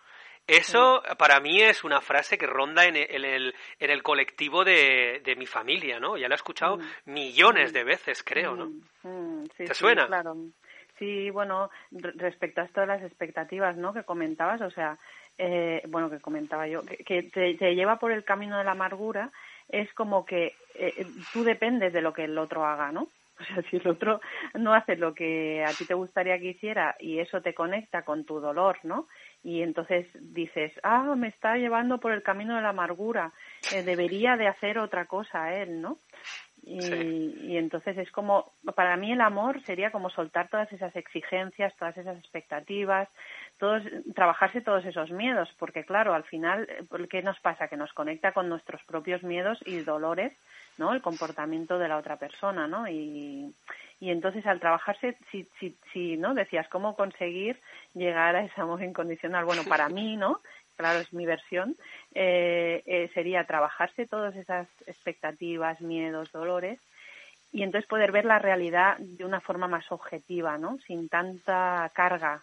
Eso 0.47 1.03
para 1.17 1.39
mí 1.39 1.63
es 1.63 1.85
una 1.85 2.01
frase 2.01 2.37
que 2.37 2.47
ronda 2.47 2.85
en 2.85 2.97
el, 2.97 3.55
en 3.79 3.91
el, 3.91 4.03
colectivo 4.03 4.65
de, 4.65 5.21
de, 5.25 5.37
mi 5.37 5.47
familia, 5.47 6.01
¿no? 6.01 6.17
Ya 6.17 6.29
la 6.29 6.35
he 6.35 6.37
escuchado 6.37 6.79
mm. 6.79 7.13
millones 7.13 7.73
de 7.73 7.85
veces, 7.85 8.25
creo, 8.25 8.57
¿no? 8.57 8.67
Mm, 9.05 9.43
mm, 9.43 9.49
¿Te 9.57 9.75
suena? 9.75 10.07
claro. 10.07 10.37
Sí, 10.99 11.31
bueno, 11.31 11.71
respecto 11.91 12.61
a 12.61 12.67
todas 12.67 12.89
las 12.89 13.03
expectativas, 13.03 13.75
¿no? 13.77 13.95
Que 13.95 14.03
comentabas, 14.03 14.61
o 14.61 14.71
sea, 14.71 14.99
eh, 15.39 15.83
bueno, 15.89 16.11
que 16.11 16.21
comentaba 16.21 16.69
yo, 16.69 16.83
que, 16.85 17.23
te, 17.23 17.75
lleva 17.75 17.99
por 17.99 18.13
el 18.13 18.25
camino 18.25 18.59
de 18.59 18.65
la 18.65 18.73
amargura, 18.73 19.31
es 19.71 19.91
como 19.95 20.27
que 20.27 20.53
eh, 20.75 21.07
tú 21.33 21.43
dependes 21.43 21.95
de 21.95 22.03
lo 22.03 22.13
que 22.13 22.25
el 22.25 22.37
otro 22.37 22.67
haga, 22.67 22.93
¿no? 22.93 23.09
O 23.41 23.45
sea, 23.45 23.63
si 23.71 23.79
el 23.79 23.89
otro 23.89 24.21
no 24.53 24.75
hace 24.75 24.97
lo 24.97 25.15
que 25.15 25.65
a 25.65 25.73
ti 25.73 25.87
te 25.87 25.95
gustaría 25.95 26.39
que 26.39 26.49
hiciera 26.49 26.95
y 27.01 27.21
eso 27.21 27.41
te 27.41 27.55
conecta 27.55 28.03
con 28.03 28.25
tu 28.25 28.39
dolor, 28.39 28.81
¿no? 28.83 29.07
Y 29.43 29.63
entonces 29.63 30.07
dices, 30.21 30.73
ah, 30.83 31.15
me 31.17 31.29
está 31.29 31.57
llevando 31.57 31.99
por 31.99 32.13
el 32.13 32.23
camino 32.23 32.57
de 32.57 32.63
la 32.63 32.71
amargura, 32.71 33.33
eh, 33.73 33.83
debería 33.83 34.37
de 34.37 34.49
hacer 34.49 34.79
otra 34.79 35.07
cosa 35.07 35.55
él, 35.55 35.81
¿no? 35.81 35.99
Y, 36.63 36.77
y, 37.43 37.57
entonces 37.57 37.97
es 37.97 38.11
como, 38.11 38.53
para 38.75 38.95
mí 38.99 39.13
el 39.13 39.23
amor 39.23 39.63
sería 39.65 39.91
como 39.91 40.11
soltar 40.11 40.49
todas 40.49 40.71
esas 40.73 40.95
exigencias, 40.95 41.75
todas 41.77 41.97
esas 41.97 42.19
expectativas, 42.19 43.09
todos, 43.59 43.83
trabajarse 44.15 44.61
todos 44.61 44.85
esos 44.85 45.11
miedos, 45.11 45.49
porque 45.59 45.85
claro, 45.85 46.13
al 46.13 46.25
final, 46.25 46.69
¿qué 47.09 47.23
nos 47.23 47.41
pasa? 47.41 47.69
Que 47.69 47.79
nos 47.79 47.93
conecta 47.95 48.33
con 48.33 48.51
nuestros 48.51 48.83
propios 48.83 49.23
miedos 49.23 49.59
y 49.65 49.81
dolores, 49.81 50.35
¿no? 50.77 50.93
El 50.93 51.01
comportamiento 51.01 51.79
de 51.79 51.89
la 51.89 51.97
otra 51.97 52.17
persona, 52.17 52.67
¿no? 52.67 52.87
Y, 52.89 53.55
y 54.01 54.11
entonces 54.11 54.47
al 54.47 54.61
trabajarse, 54.61 55.17
si, 55.31 55.47
si, 55.59 55.77
si, 55.93 56.17
¿no? 56.17 56.33
Decías, 56.33 56.67
¿cómo 56.69 56.97
conseguir 56.97 57.61
llegar 57.95 58.35
a 58.35 58.43
ese 58.43 58.59
amor 58.61 58.83
incondicional? 58.83 59.45
Bueno, 59.45 59.63
para 59.65 59.91
mí, 59.91 60.17
¿no? 60.17 60.41
Claro, 60.77 61.01
es 61.01 61.13
mi 61.13 61.27
versión, 61.27 61.77
eh, 62.15 62.83
eh, 62.87 63.11
sería 63.13 63.45
trabajarse 63.45 64.07
todas 64.07 64.35
esas 64.35 64.67
expectativas, 64.87 65.83
miedos, 65.83 66.33
dolores, 66.33 66.81
y 67.53 67.63
entonces 67.63 67.87
poder 67.87 68.13
ver 68.13 68.25
la 68.25 68.39
realidad 68.39 68.97
de 68.97 69.27
una 69.27 69.43
forma 69.43 69.69
más 69.69 69.93
objetiva, 69.93 70.57
¿no? 70.57 70.79
Sin 70.87 71.11
tanta 71.11 71.91
carga, 71.93 72.41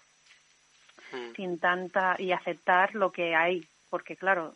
mm. 1.11 1.35
sin 1.35 1.59
tanta 1.59 2.15
y 2.19 2.31
aceptar 2.31 2.93
lo 2.93 3.11
que 3.11 3.35
hay, 3.35 3.65
porque 3.89 4.15
claro, 4.15 4.53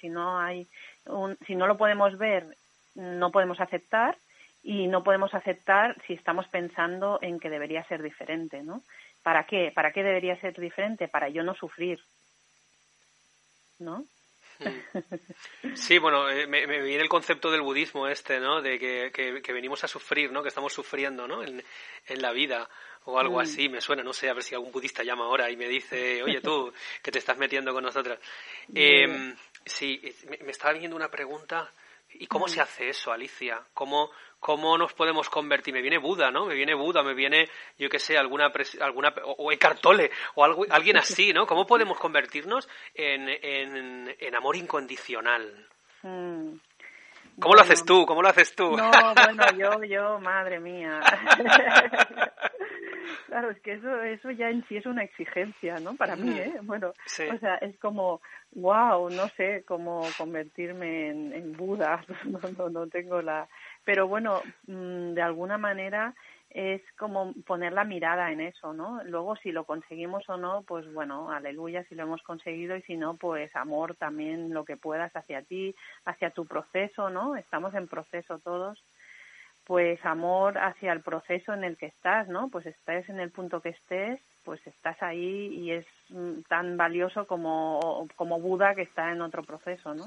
si 0.00 0.08
no 0.08 0.38
hay 0.38 0.68
un, 1.06 1.36
si 1.46 1.56
no 1.56 1.66
lo 1.66 1.76
podemos 1.76 2.16
ver, 2.18 2.46
no 2.94 3.32
podemos 3.32 3.58
aceptar 3.58 4.16
y 4.68 4.88
no 4.88 5.04
podemos 5.04 5.32
aceptar 5.32 5.96
si 6.08 6.14
estamos 6.14 6.48
pensando 6.48 7.20
en 7.22 7.38
que 7.38 7.48
debería 7.48 7.84
ser 7.84 8.02
diferente, 8.02 8.64
¿no? 8.64 8.82
¿Para 9.22 9.44
qué? 9.44 9.70
¿Para 9.72 9.92
qué 9.92 10.02
debería 10.02 10.40
ser 10.40 10.58
diferente? 10.58 11.06
Para 11.06 11.28
yo 11.28 11.44
no 11.44 11.54
sufrir, 11.54 12.00
¿no? 13.78 14.04
Hmm. 14.58 15.74
Sí, 15.74 15.98
bueno, 15.98 16.28
eh, 16.28 16.48
me, 16.48 16.66
viene 16.66 17.02
el 17.02 17.08
concepto 17.08 17.50
del 17.50 17.62
budismo 17.62 18.08
este, 18.08 18.40
¿no? 18.40 18.60
De 18.60 18.78
que, 18.78 19.12
que, 19.12 19.52
venimos 19.52 19.84
a 19.84 19.88
sufrir, 19.88 20.32
¿no? 20.32 20.42
Que 20.42 20.48
estamos 20.48 20.72
sufriendo, 20.72 21.28
¿no? 21.28 21.44
En, 21.44 21.62
en 22.08 22.22
la 22.22 22.32
vida 22.32 22.68
o 23.04 23.20
algo 23.20 23.36
hmm. 23.36 23.42
así, 23.42 23.68
me 23.68 23.80
suena, 23.80 24.02
no 24.02 24.12
sé, 24.12 24.28
a 24.28 24.34
ver 24.34 24.42
si 24.42 24.56
algún 24.56 24.72
budista 24.72 25.04
llama 25.04 25.26
ahora 25.26 25.48
y 25.48 25.56
me 25.56 25.68
dice, 25.68 26.24
oye 26.24 26.40
tú, 26.40 26.72
que 27.04 27.12
te 27.12 27.20
estás 27.20 27.38
metiendo 27.38 27.72
con 27.72 27.84
nosotras. 27.84 28.18
Eh, 28.74 29.34
sí, 29.64 30.02
me, 30.28 30.50
estaba 30.50 30.72
viniendo 30.72 30.96
una 30.96 31.08
pregunta. 31.08 31.70
¿Y 32.18 32.26
cómo 32.26 32.48
se 32.48 32.60
hace 32.60 32.88
eso, 32.88 33.12
Alicia? 33.12 33.62
¿Cómo, 33.74 34.10
cómo 34.40 34.78
nos 34.78 34.92
podemos 34.92 35.28
convertir. 35.28 35.74
Me 35.74 35.82
viene 35.82 35.98
Buda, 35.98 36.30
¿no? 36.30 36.46
Me 36.46 36.54
viene 36.54 36.74
Buda, 36.74 37.02
me 37.02 37.14
viene, 37.14 37.48
yo 37.78 37.88
qué 37.88 37.98
sé, 37.98 38.16
alguna, 38.16 38.52
alguna 38.80 39.12
o 39.38 39.50
Eckhart 39.52 39.80
Tolle, 39.80 40.10
o 40.34 40.44
algo, 40.44 40.64
alguien 40.70 40.96
así, 40.98 41.32
¿no? 41.32 41.46
¿Cómo 41.46 41.66
podemos 41.66 41.98
convertirnos 41.98 42.68
en, 42.94 43.28
en, 43.28 44.34
amor 44.34 44.56
incondicional? 44.56 45.66
Mm. 46.02 46.52
¿Cómo 47.40 47.54
lo 47.54 47.60
haces 47.60 47.84
tú? 47.84 48.06
¿Cómo 48.06 48.22
lo 48.22 48.28
haces 48.28 48.54
tú? 48.54 48.76
No, 48.76 48.90
bueno, 49.14 49.44
yo, 49.58 49.84
yo, 49.84 50.18
madre 50.20 50.58
mía. 50.60 51.00
claro, 53.26 53.50
es 53.50 53.60
que 53.60 53.74
eso, 53.74 54.02
eso 54.02 54.30
ya 54.30 54.50
en 54.50 54.64
sí 54.68 54.76
es 54.76 54.86
una 54.86 55.04
exigencia, 55.04 55.78
¿no? 55.80 55.96
Para 55.96 56.16
mí. 56.16 56.38
¿eh? 56.38 56.54
Bueno, 56.62 56.88
o 56.90 57.38
sea, 57.38 57.56
es 57.56 57.78
como, 57.78 58.20
wow, 58.52 59.10
no 59.10 59.28
sé 59.36 59.64
cómo 59.66 60.02
convertirme 60.18 61.10
en, 61.10 61.32
en 61.32 61.52
Buda, 61.52 62.04
no, 62.24 62.40
no, 62.56 62.68
no 62.70 62.86
tengo 62.88 63.22
la, 63.22 63.48
pero 63.84 64.08
bueno, 64.08 64.42
mm, 64.66 65.14
de 65.14 65.22
alguna 65.22 65.58
manera 65.58 66.14
es 66.50 66.80
como 66.96 67.34
poner 67.46 67.72
la 67.72 67.84
mirada 67.84 68.32
en 68.32 68.40
eso, 68.40 68.72
¿no? 68.72 69.02
Luego 69.04 69.36
si 69.36 69.52
lo 69.52 69.64
conseguimos 69.64 70.26
o 70.28 70.36
no, 70.36 70.62
pues 70.62 70.90
bueno, 70.92 71.30
aleluya 71.30 71.84
si 71.84 71.94
lo 71.94 72.04
hemos 72.04 72.22
conseguido 72.22 72.76
y 72.76 72.82
si 72.82 72.96
no, 72.96 73.16
pues 73.16 73.54
amor 73.54 73.94
también 73.96 74.54
lo 74.54 74.64
que 74.64 74.76
puedas 74.76 75.14
hacia 75.14 75.42
ti, 75.42 75.74
hacia 76.06 76.30
tu 76.30 76.46
proceso, 76.46 77.10
¿no? 77.10 77.36
Estamos 77.36 77.74
en 77.74 77.88
proceso 77.88 78.38
todos, 78.38 78.82
pues 79.66 79.98
amor 80.04 80.58
hacia 80.58 80.92
el 80.92 81.00
proceso 81.00 81.52
en 81.52 81.64
el 81.64 81.76
que 81.76 81.86
estás, 81.86 82.28
¿no? 82.28 82.48
Pues 82.48 82.66
estés 82.66 83.08
en 83.08 83.18
el 83.18 83.32
punto 83.32 83.60
que 83.60 83.70
estés, 83.70 84.20
pues 84.44 84.64
estás 84.64 85.02
ahí 85.02 85.48
y 85.52 85.72
es 85.72 85.86
mm, 86.10 86.42
tan 86.48 86.76
valioso 86.76 87.26
como, 87.26 88.06
como 88.14 88.40
Buda 88.40 88.76
que 88.76 88.82
está 88.82 89.10
en 89.10 89.22
otro 89.22 89.42
proceso, 89.42 89.92
¿no? 89.92 90.06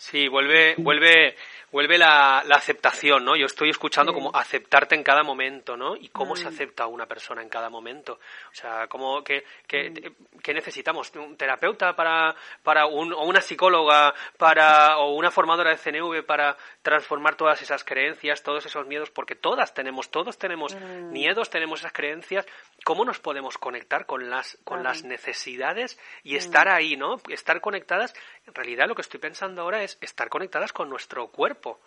Sí, 0.00 0.28
vuelve, 0.28 0.76
vuelve, 0.78 1.34
vuelve 1.72 1.98
la, 1.98 2.44
la 2.46 2.54
aceptación, 2.54 3.24
¿no? 3.24 3.34
Yo 3.34 3.46
estoy 3.46 3.70
escuchando 3.70 4.12
como 4.12 4.30
aceptarte 4.34 4.94
en 4.94 5.02
cada 5.02 5.24
momento, 5.24 5.76
¿no? 5.76 5.96
Y 5.96 6.08
cómo 6.10 6.36
se 6.36 6.44
mm. 6.44 6.48
acepta 6.48 6.84
a 6.84 6.86
una 6.86 7.06
persona 7.06 7.42
en 7.42 7.48
cada 7.48 7.68
momento. 7.68 8.12
O 8.14 8.54
sea, 8.54 8.86
cómo, 8.86 9.24
qué, 9.24 9.44
qué, 9.66 9.90
mm. 9.90 10.38
qué 10.38 10.54
necesitamos? 10.54 11.12
¿Un 11.16 11.36
terapeuta 11.36 11.96
para, 11.96 12.36
para 12.62 12.86
un, 12.86 13.12
o 13.12 13.24
una 13.24 13.40
psicóloga 13.40 14.14
para, 14.36 14.98
o 14.98 15.14
una 15.14 15.32
formadora 15.32 15.70
de 15.70 15.78
CNV 15.78 16.24
para 16.24 16.56
transformar 16.80 17.34
todas 17.34 17.60
esas 17.60 17.82
creencias, 17.82 18.44
todos 18.44 18.64
esos 18.66 18.86
miedos? 18.86 19.10
Porque 19.10 19.34
todas 19.34 19.74
tenemos, 19.74 20.12
todos 20.12 20.38
tenemos 20.38 20.76
mm. 20.76 21.10
miedos, 21.10 21.50
tenemos 21.50 21.80
esas 21.80 21.92
creencias. 21.92 22.46
¿Cómo 22.84 23.04
nos 23.04 23.18
podemos 23.18 23.58
conectar 23.58 24.06
con 24.06 24.30
las, 24.30 24.58
con 24.62 24.84
las 24.84 25.02
necesidades 25.02 25.98
y 26.22 26.36
estar 26.36 26.68
ahí, 26.68 26.96
¿no? 26.96 27.16
Estar 27.28 27.60
conectadas. 27.60 28.14
En 28.46 28.54
realidad 28.54 28.86
lo 28.86 28.94
que 28.94 29.02
estoy 29.02 29.18
pensando 29.18 29.62
ahora 29.62 29.82
es 29.82 29.87
estar 30.00 30.28
conectadas 30.28 30.72
con 30.72 30.90
nuestro 30.90 31.28
cuerpo. 31.28 31.80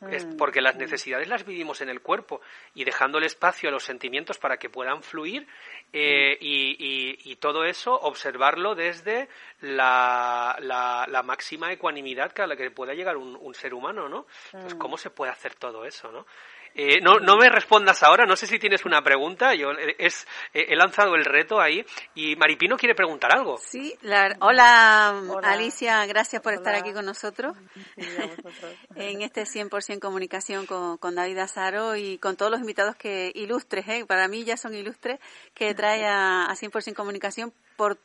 Mm, 0.00 0.36
porque 0.36 0.60
las 0.60 0.76
mm. 0.76 0.78
necesidades 0.78 1.26
las 1.26 1.44
vivimos 1.44 1.80
en 1.80 1.88
el 1.88 2.00
cuerpo 2.00 2.40
y 2.72 2.84
dejando 2.84 3.18
el 3.18 3.24
espacio 3.24 3.68
a 3.68 3.72
los 3.72 3.82
sentimientos 3.82 4.38
para 4.38 4.56
que 4.56 4.70
puedan 4.70 5.02
fluir 5.02 5.48
eh, 5.92 6.36
mm. 6.36 7.28
y, 7.28 7.36
todo 7.40 7.64
eso 7.64 7.94
observarlo 7.94 8.76
desde 8.76 9.28
la, 9.60 10.56
la, 10.60 11.22
máxima 11.24 11.72
ecuanimidad 11.72 12.32
a 12.40 12.46
la 12.46 12.54
que 12.56 12.70
pueda 12.70 12.94
llegar 12.94 13.16
un, 13.16 13.36
un 13.40 13.54
ser 13.54 13.74
humano, 13.74 14.08
¿no? 14.08 14.26
Entonces, 14.52 14.74
¿cómo 14.74 14.96
se 14.96 15.10
puede 15.10 15.32
hacer 15.32 15.56
todo 15.56 15.84
eso, 15.84 16.12
no? 16.12 16.26
Eh, 16.74 17.00
no, 17.00 17.18
no 17.18 17.36
me 17.36 17.48
respondas 17.48 18.02
ahora, 18.02 18.24
no 18.24 18.36
sé 18.36 18.46
si 18.46 18.58
tienes 18.58 18.84
una 18.84 19.02
pregunta. 19.02 19.54
Yo 19.54 19.72
eh, 19.72 19.96
es, 19.98 20.26
eh, 20.54 20.66
he 20.68 20.76
lanzado 20.76 21.14
el 21.14 21.24
reto 21.24 21.60
ahí. 21.60 21.84
Y 22.14 22.36
Maripino 22.36 22.76
quiere 22.76 22.94
preguntar 22.94 23.32
algo. 23.32 23.56
Sí, 23.58 23.96
hola, 24.40 25.20
Alicia, 25.42 26.06
gracias 26.06 26.40
por 26.42 26.54
estar 26.54 26.74
aquí 26.74 26.92
con 26.92 27.04
nosotros. 27.04 27.56
En 28.96 29.22
este 29.22 29.42
100% 29.42 30.00
comunicación 30.00 30.66
con, 30.66 30.98
con, 30.98 31.14
David 31.14 31.38
Azaro 31.38 31.96
y 31.96 32.18
con 32.18 32.36
todos 32.36 32.50
los 32.50 32.60
invitados 32.60 32.96
que 32.96 33.30
ilustres, 33.34 34.04
para 34.06 34.28
mí 34.28 34.44
ya 34.44 34.56
son 34.56 34.74
ilustres, 34.74 35.20
que 35.54 35.74
trae 35.74 36.04
a, 36.04 36.46
a 36.46 36.54
100% 36.54 36.94
comunicación 36.94 37.52
por 37.76 37.98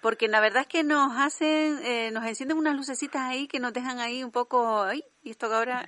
porque 0.00 0.26
la 0.26 0.40
verdad 0.40 0.62
es 0.62 0.66
que 0.66 0.82
nos 0.82 1.16
hacen, 1.16 2.12
nos 2.12 2.26
encienden 2.26 2.58
unas 2.58 2.74
lucecitas 2.74 3.22
ahí 3.22 3.46
que 3.46 3.60
nos 3.60 3.72
dejan 3.72 4.00
ahí 4.00 4.24
un 4.24 4.32
poco, 4.32 4.84
y 5.24 5.30
esto 5.30 5.48
que 5.48 5.54
ahora... 5.54 5.86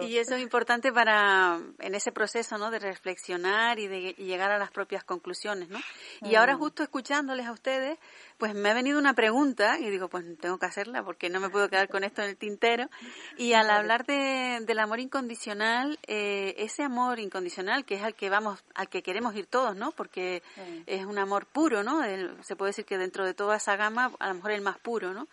y 0.00 0.18
eso 0.18 0.36
es 0.36 0.42
importante 0.42 0.92
para, 0.92 1.58
en 1.78 1.94
ese 1.94 2.12
proceso, 2.12 2.56
¿no? 2.58 2.70
De 2.70 2.78
reflexionar 2.78 3.78
y 3.78 3.88
de 3.88 4.12
llegar 4.14 4.50
a 4.50 4.58
las 4.58 4.70
propias 4.70 5.04
conclusiones, 5.04 5.68
¿no? 5.68 5.78
Y 6.22 6.36
ahora 6.36 6.56
mm. 6.56 6.58
justo 6.58 6.82
escuchándoles 6.82 7.46
a 7.46 7.52
ustedes, 7.52 7.98
pues 8.38 8.54
me 8.54 8.70
ha 8.70 8.74
venido 8.74 8.98
una 8.98 9.14
pregunta 9.14 9.78
y 9.78 9.90
digo, 9.90 10.08
pues 10.08 10.24
tengo 10.40 10.58
que 10.58 10.66
hacerla 10.66 11.02
porque 11.02 11.28
no 11.28 11.40
me 11.40 11.50
puedo 11.50 11.68
quedar 11.68 11.88
con 11.88 12.04
esto 12.04 12.22
en 12.22 12.28
el 12.28 12.36
tintero. 12.36 12.88
Y 13.36 13.54
al 13.54 13.68
hablar 13.70 14.06
de, 14.06 14.60
del 14.62 14.78
amor 14.78 15.00
incondicional, 15.00 15.98
eh, 16.06 16.54
ese 16.58 16.84
amor 16.84 17.18
incondicional 17.18 17.84
que 17.84 17.96
es 17.96 18.02
al 18.02 18.14
que 18.14 18.30
vamos, 18.30 18.62
al 18.74 18.88
que 18.88 19.02
queremos 19.02 19.34
ir 19.34 19.46
todos, 19.46 19.74
¿no? 19.74 19.90
Porque 19.92 20.42
es 20.86 21.04
un 21.04 21.18
amor 21.18 21.46
puro, 21.46 21.82
¿no? 21.82 21.98
se 22.42 22.56
puede 22.56 22.70
decir 22.70 22.84
que 22.84 22.98
dentro 22.98 23.24
de 23.24 23.34
toda 23.34 23.56
esa 23.56 23.76
gama, 23.76 24.12
a 24.18 24.28
lo 24.28 24.34
mejor 24.34 24.52
el 24.52 24.60
más 24.60 24.78
puro, 24.78 25.12
¿no? 25.12 25.26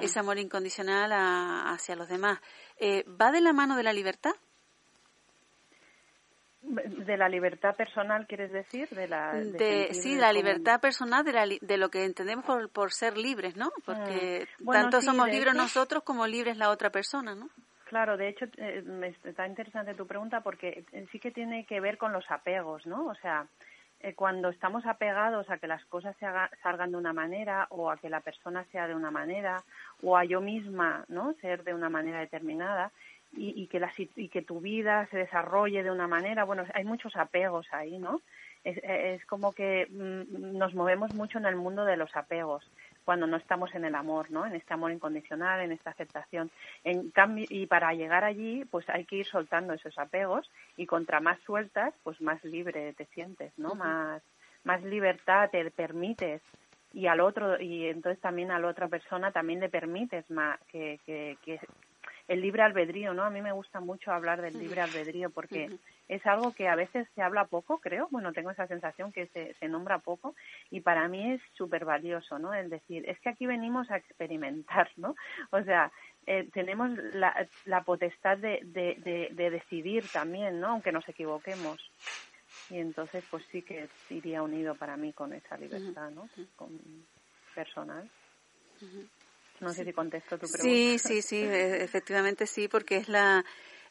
Ese 0.00 0.18
amor 0.18 0.38
incondicional 0.38 1.10
hacia 1.12 1.96
los 1.96 2.08
demás. 2.08 2.40
Eh, 2.78 3.04
¿Va 3.08 3.32
de 3.32 3.40
la 3.40 3.52
mano 3.52 3.76
de 3.76 3.82
la 3.82 3.92
libertad? 3.92 4.32
de 6.62 7.16
la 7.16 7.28
libertad 7.28 7.74
personal 7.74 8.24
quieres 8.28 8.52
decir 8.52 8.88
de 8.90 9.08
la 9.08 9.34
de, 9.34 9.88
sí 9.94 10.14
la 10.14 10.32
libertad 10.32 10.80
personal 10.80 11.24
de, 11.24 11.58
de 11.60 11.76
lo 11.76 11.90
que 11.90 12.04
entendemos 12.04 12.44
por, 12.44 12.70
por 12.70 12.92
ser 12.92 13.18
libres 13.18 13.56
no 13.56 13.72
porque 13.84 14.46
mm. 14.60 14.70
tanto 14.70 15.02
somos 15.02 15.28
libres 15.28 15.54
nosotros 15.54 16.04
como 16.04 16.24
libres 16.24 16.56
la 16.56 16.70
otra 16.70 16.90
persona 16.90 17.34
no 17.34 17.50
claro 17.86 18.16
de 18.16 18.28
hecho 18.28 18.44
eh, 18.58 19.14
está 19.24 19.48
interesante 19.48 19.94
tu 19.94 20.06
pregunta 20.06 20.40
porque 20.40 20.84
sí 21.10 21.18
que 21.18 21.32
tiene 21.32 21.66
que 21.66 21.80
ver 21.80 21.98
con 21.98 22.12
los 22.12 22.24
apegos 22.30 22.86
no 22.86 23.06
o 23.06 23.14
sea 23.16 23.44
eh, 24.02 24.14
cuando 24.14 24.48
estamos 24.48 24.84
apegados 24.86 25.48
a 25.50 25.58
que 25.58 25.66
las 25.66 25.84
cosas 25.86 26.16
se 26.18 26.26
salgan 26.62 26.90
de 26.90 26.96
una 26.96 27.12
manera 27.12 27.66
o 27.70 27.90
a 27.90 27.96
que 27.96 28.10
la 28.10 28.20
persona 28.20 28.64
sea 28.72 28.88
de 28.88 28.94
una 28.94 29.10
manera 29.10 29.62
o 30.02 30.16
a 30.16 30.24
yo 30.24 30.40
misma 30.40 31.04
no 31.08 31.34
ser 31.40 31.64
de 31.64 31.74
una 31.74 31.88
manera 31.88 32.20
determinada 32.20 32.90
y, 33.34 33.66
que 33.68 33.80
la, 33.80 33.90
y 33.96 34.28
que 34.28 34.42
tu 34.42 34.60
vida 34.60 35.06
se 35.10 35.16
desarrolle 35.16 35.82
de 35.82 35.90
una 35.90 36.06
manera. 36.06 36.44
Bueno, 36.44 36.64
hay 36.74 36.84
muchos 36.84 37.16
apegos 37.16 37.66
ahí, 37.72 37.96
¿no? 37.96 38.20
Es, 38.62 38.78
es 38.84 39.24
como 39.24 39.54
que 39.54 39.86
mm, 39.90 40.58
nos 40.58 40.74
movemos 40.74 41.14
mucho 41.14 41.38
en 41.38 41.46
el 41.46 41.56
mundo 41.56 41.86
de 41.86 41.96
los 41.96 42.14
apegos 42.14 42.68
cuando 43.04 43.26
no 43.26 43.36
estamos 43.36 43.74
en 43.74 43.84
el 43.84 43.94
amor, 43.94 44.30
¿no? 44.30 44.46
En 44.46 44.54
este 44.54 44.74
amor 44.74 44.92
incondicional, 44.92 45.60
en 45.60 45.72
esta 45.72 45.90
aceptación. 45.90 46.50
En 46.84 47.10
cambio, 47.10 47.46
y 47.48 47.66
para 47.66 47.92
llegar 47.94 48.24
allí, 48.24 48.64
pues 48.64 48.88
hay 48.88 49.04
que 49.04 49.16
ir 49.16 49.26
soltando 49.26 49.72
esos 49.72 49.98
apegos 49.98 50.50
y 50.76 50.86
contra 50.86 51.20
más 51.20 51.38
sueltas, 51.40 51.94
pues 52.02 52.20
más 52.20 52.42
libre 52.44 52.92
te 52.94 53.06
sientes, 53.06 53.52
¿no? 53.58 53.74
Más 53.74 54.22
más 54.64 54.82
libertad 54.82 55.50
te 55.50 55.70
permites 55.70 56.40
y 56.92 57.06
al 57.06 57.20
otro 57.20 57.60
y 57.60 57.86
entonces 57.86 58.20
también 58.20 58.50
a 58.50 58.58
la 58.58 58.68
otra 58.68 58.88
persona 58.88 59.32
también 59.32 59.60
le 59.60 59.68
permites 59.68 60.30
más 60.30 60.58
que, 60.68 61.00
que, 61.06 61.38
que, 61.44 61.58
el 62.28 62.40
libre 62.40 62.62
albedrío, 62.62 63.14
¿no? 63.14 63.24
A 63.24 63.30
mí 63.30 63.42
me 63.42 63.52
gusta 63.52 63.80
mucho 63.80 64.12
hablar 64.12 64.40
del 64.40 64.58
libre 64.58 64.80
albedrío 64.80 65.30
porque 65.30 65.70
es 66.08 66.26
algo 66.26 66.52
que 66.52 66.68
a 66.68 66.76
veces 66.76 67.08
se 67.14 67.22
habla 67.22 67.46
poco, 67.46 67.78
creo. 67.78 68.08
Bueno, 68.10 68.32
tengo 68.32 68.50
esa 68.50 68.66
sensación 68.66 69.12
que 69.12 69.26
se, 69.28 69.54
se 69.54 69.68
nombra 69.68 69.98
poco 69.98 70.34
y 70.70 70.80
para 70.80 71.08
mí 71.08 71.32
es 71.32 71.40
súper 71.54 71.84
valioso, 71.84 72.38
¿no? 72.38 72.54
El 72.54 72.70
decir, 72.70 73.08
es 73.08 73.18
que 73.20 73.30
aquí 73.30 73.46
venimos 73.46 73.90
a 73.90 73.96
experimentar, 73.96 74.90
¿no? 74.96 75.14
O 75.50 75.62
sea, 75.62 75.90
eh, 76.26 76.48
tenemos 76.52 76.90
la, 77.14 77.46
la 77.64 77.82
potestad 77.82 78.38
de, 78.38 78.60
de, 78.62 79.28
de, 79.32 79.50
decidir 79.50 80.06
también, 80.08 80.60
¿no? 80.60 80.68
Aunque 80.68 80.92
nos 80.92 81.08
equivoquemos. 81.08 81.80
Y 82.70 82.78
entonces, 82.78 83.24
pues 83.30 83.44
sí 83.50 83.62
que 83.62 83.88
iría 84.08 84.42
unido 84.42 84.74
para 84.74 84.96
mí 84.96 85.12
con 85.12 85.32
esa 85.32 85.56
libertad, 85.56 86.10
¿no? 86.10 86.28
Con, 86.56 86.78
personal. 87.54 88.08
No 89.62 89.72
sé 89.72 89.84
si 89.84 89.92
contesto 89.92 90.38
tu 90.38 90.46
pregunta. 90.46 90.62
Sí, 90.62 90.98
sí, 90.98 91.22
sí, 91.22 91.36
e, 91.42 91.82
efectivamente 91.82 92.46
sí, 92.46 92.68
porque 92.68 92.96
es 92.96 93.08
la... 93.08 93.44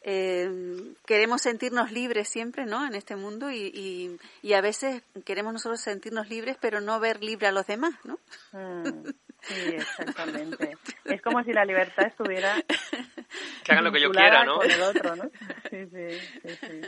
Eh, 0.03 0.95
queremos 1.05 1.43
sentirnos 1.43 1.91
libres 1.91 2.28
siempre, 2.28 2.65
¿no? 2.65 2.88
En 2.88 2.95
este 2.95 3.15
mundo 3.15 3.51
y, 3.51 4.17
y, 4.41 4.53
a 4.53 4.61
veces 4.61 5.03
queremos 5.26 5.53
nosotros 5.53 5.80
sentirnos 5.80 6.28
libres, 6.28 6.57
pero 6.59 6.82
no 6.82 6.99
ver 6.99 7.24
libre 7.24 7.45
a 7.45 7.51
los 7.51 7.67
demás, 7.67 7.93
¿no? 8.03 8.17
Mm, 8.51 9.09
sí, 9.41 9.76
exactamente. 9.76 10.76
es 11.05 11.22
como 11.22 11.43
si 11.43 11.53
la 11.53 11.65
libertad 11.65 12.07
estuviera 12.07 12.55
que 13.63 13.72
hagan 13.72 13.84
lo 13.84 13.91
que 13.91 14.01
yo 14.01 14.09
quiera, 14.09 14.43
¿no? 14.43 14.57
Con 14.57 14.72
el 14.72 14.82
otro, 14.82 15.15
¿no? 15.15 15.30
Sí, 15.69 15.86
sí, 15.93 16.19
sí. 16.41 16.55
sí. 16.61 16.82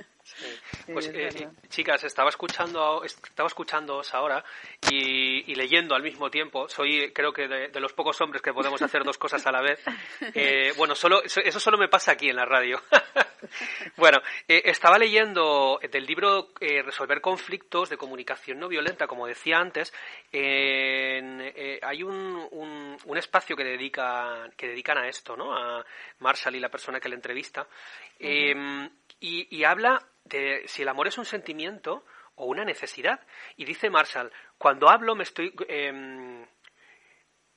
Pues 0.91 1.07
eh, 1.13 1.49
chicas, 1.69 2.03
estaba 2.03 2.29
escuchando, 2.29 3.03
estaba 3.03 3.47
escuchándoos 3.47 4.13
ahora 4.13 4.43
y, 4.89 5.53
leyendo 5.55 5.95
al 5.95 6.03
mismo 6.03 6.29
tiempo. 6.29 6.67
Soy, 6.69 7.11
creo 7.13 7.31
que 7.31 7.47
de, 7.47 7.79
los 7.79 7.93
pocos 7.93 8.19
hombres 8.21 8.41
que 8.41 8.53
podemos 8.53 8.81
hacer 8.81 9.03
dos 9.03 9.17
cosas 9.17 9.45
a 9.45 9.51
la 9.51 9.61
vez. 9.61 9.79
Eh, 10.35 10.73
bueno, 10.77 10.95
solo 10.95 11.21
eso 11.23 11.59
solo 11.59 11.77
me 11.77 11.89
pasa 11.89 12.13
aquí 12.13 12.29
en 12.29 12.37
la 12.37 12.45
radio. 12.45 12.81
bueno, 13.97 14.19
eh, 14.47 14.61
estaba 14.65 14.97
leyendo 14.97 15.79
del 15.91 16.05
libro 16.05 16.49
Resolver 16.59 17.21
conflictos 17.21 17.89
de 17.89 17.97
comunicación 17.97 18.57
no 18.59 18.67
violenta, 18.67 19.05
como 19.05 19.27
decía 19.27 19.57
antes. 19.57 19.93
hay 20.31 22.03
un, 22.03 22.97
un, 23.05 23.17
espacio 23.17 23.55
que 23.55 23.63
dedica 23.63 24.49
que 24.55 24.69
dedican 24.69 24.97
a 24.97 25.07
esto, 25.07 25.35
¿no? 25.35 25.55
A 25.55 25.85
Marshall 26.19 26.55
y 26.55 26.59
la 26.59 26.69
persona 26.69 26.99
que 26.99 27.09
le 27.09 27.15
entrevista. 27.15 27.67
y 28.19 29.63
habla 29.63 30.01
de 30.33 30.67
si 30.67 30.81
el 30.81 30.89
amor 30.89 31.07
es 31.07 31.17
un 31.17 31.25
sentimiento 31.25 32.05
o 32.35 32.45
una 32.45 32.65
necesidad. 32.65 33.21
Y 33.55 33.65
dice 33.65 33.89
Marshall, 33.89 34.31
cuando 34.57 34.89
hablo 34.89 35.15
me 35.15 35.23
estoy 35.23 35.53
em, 35.67 36.45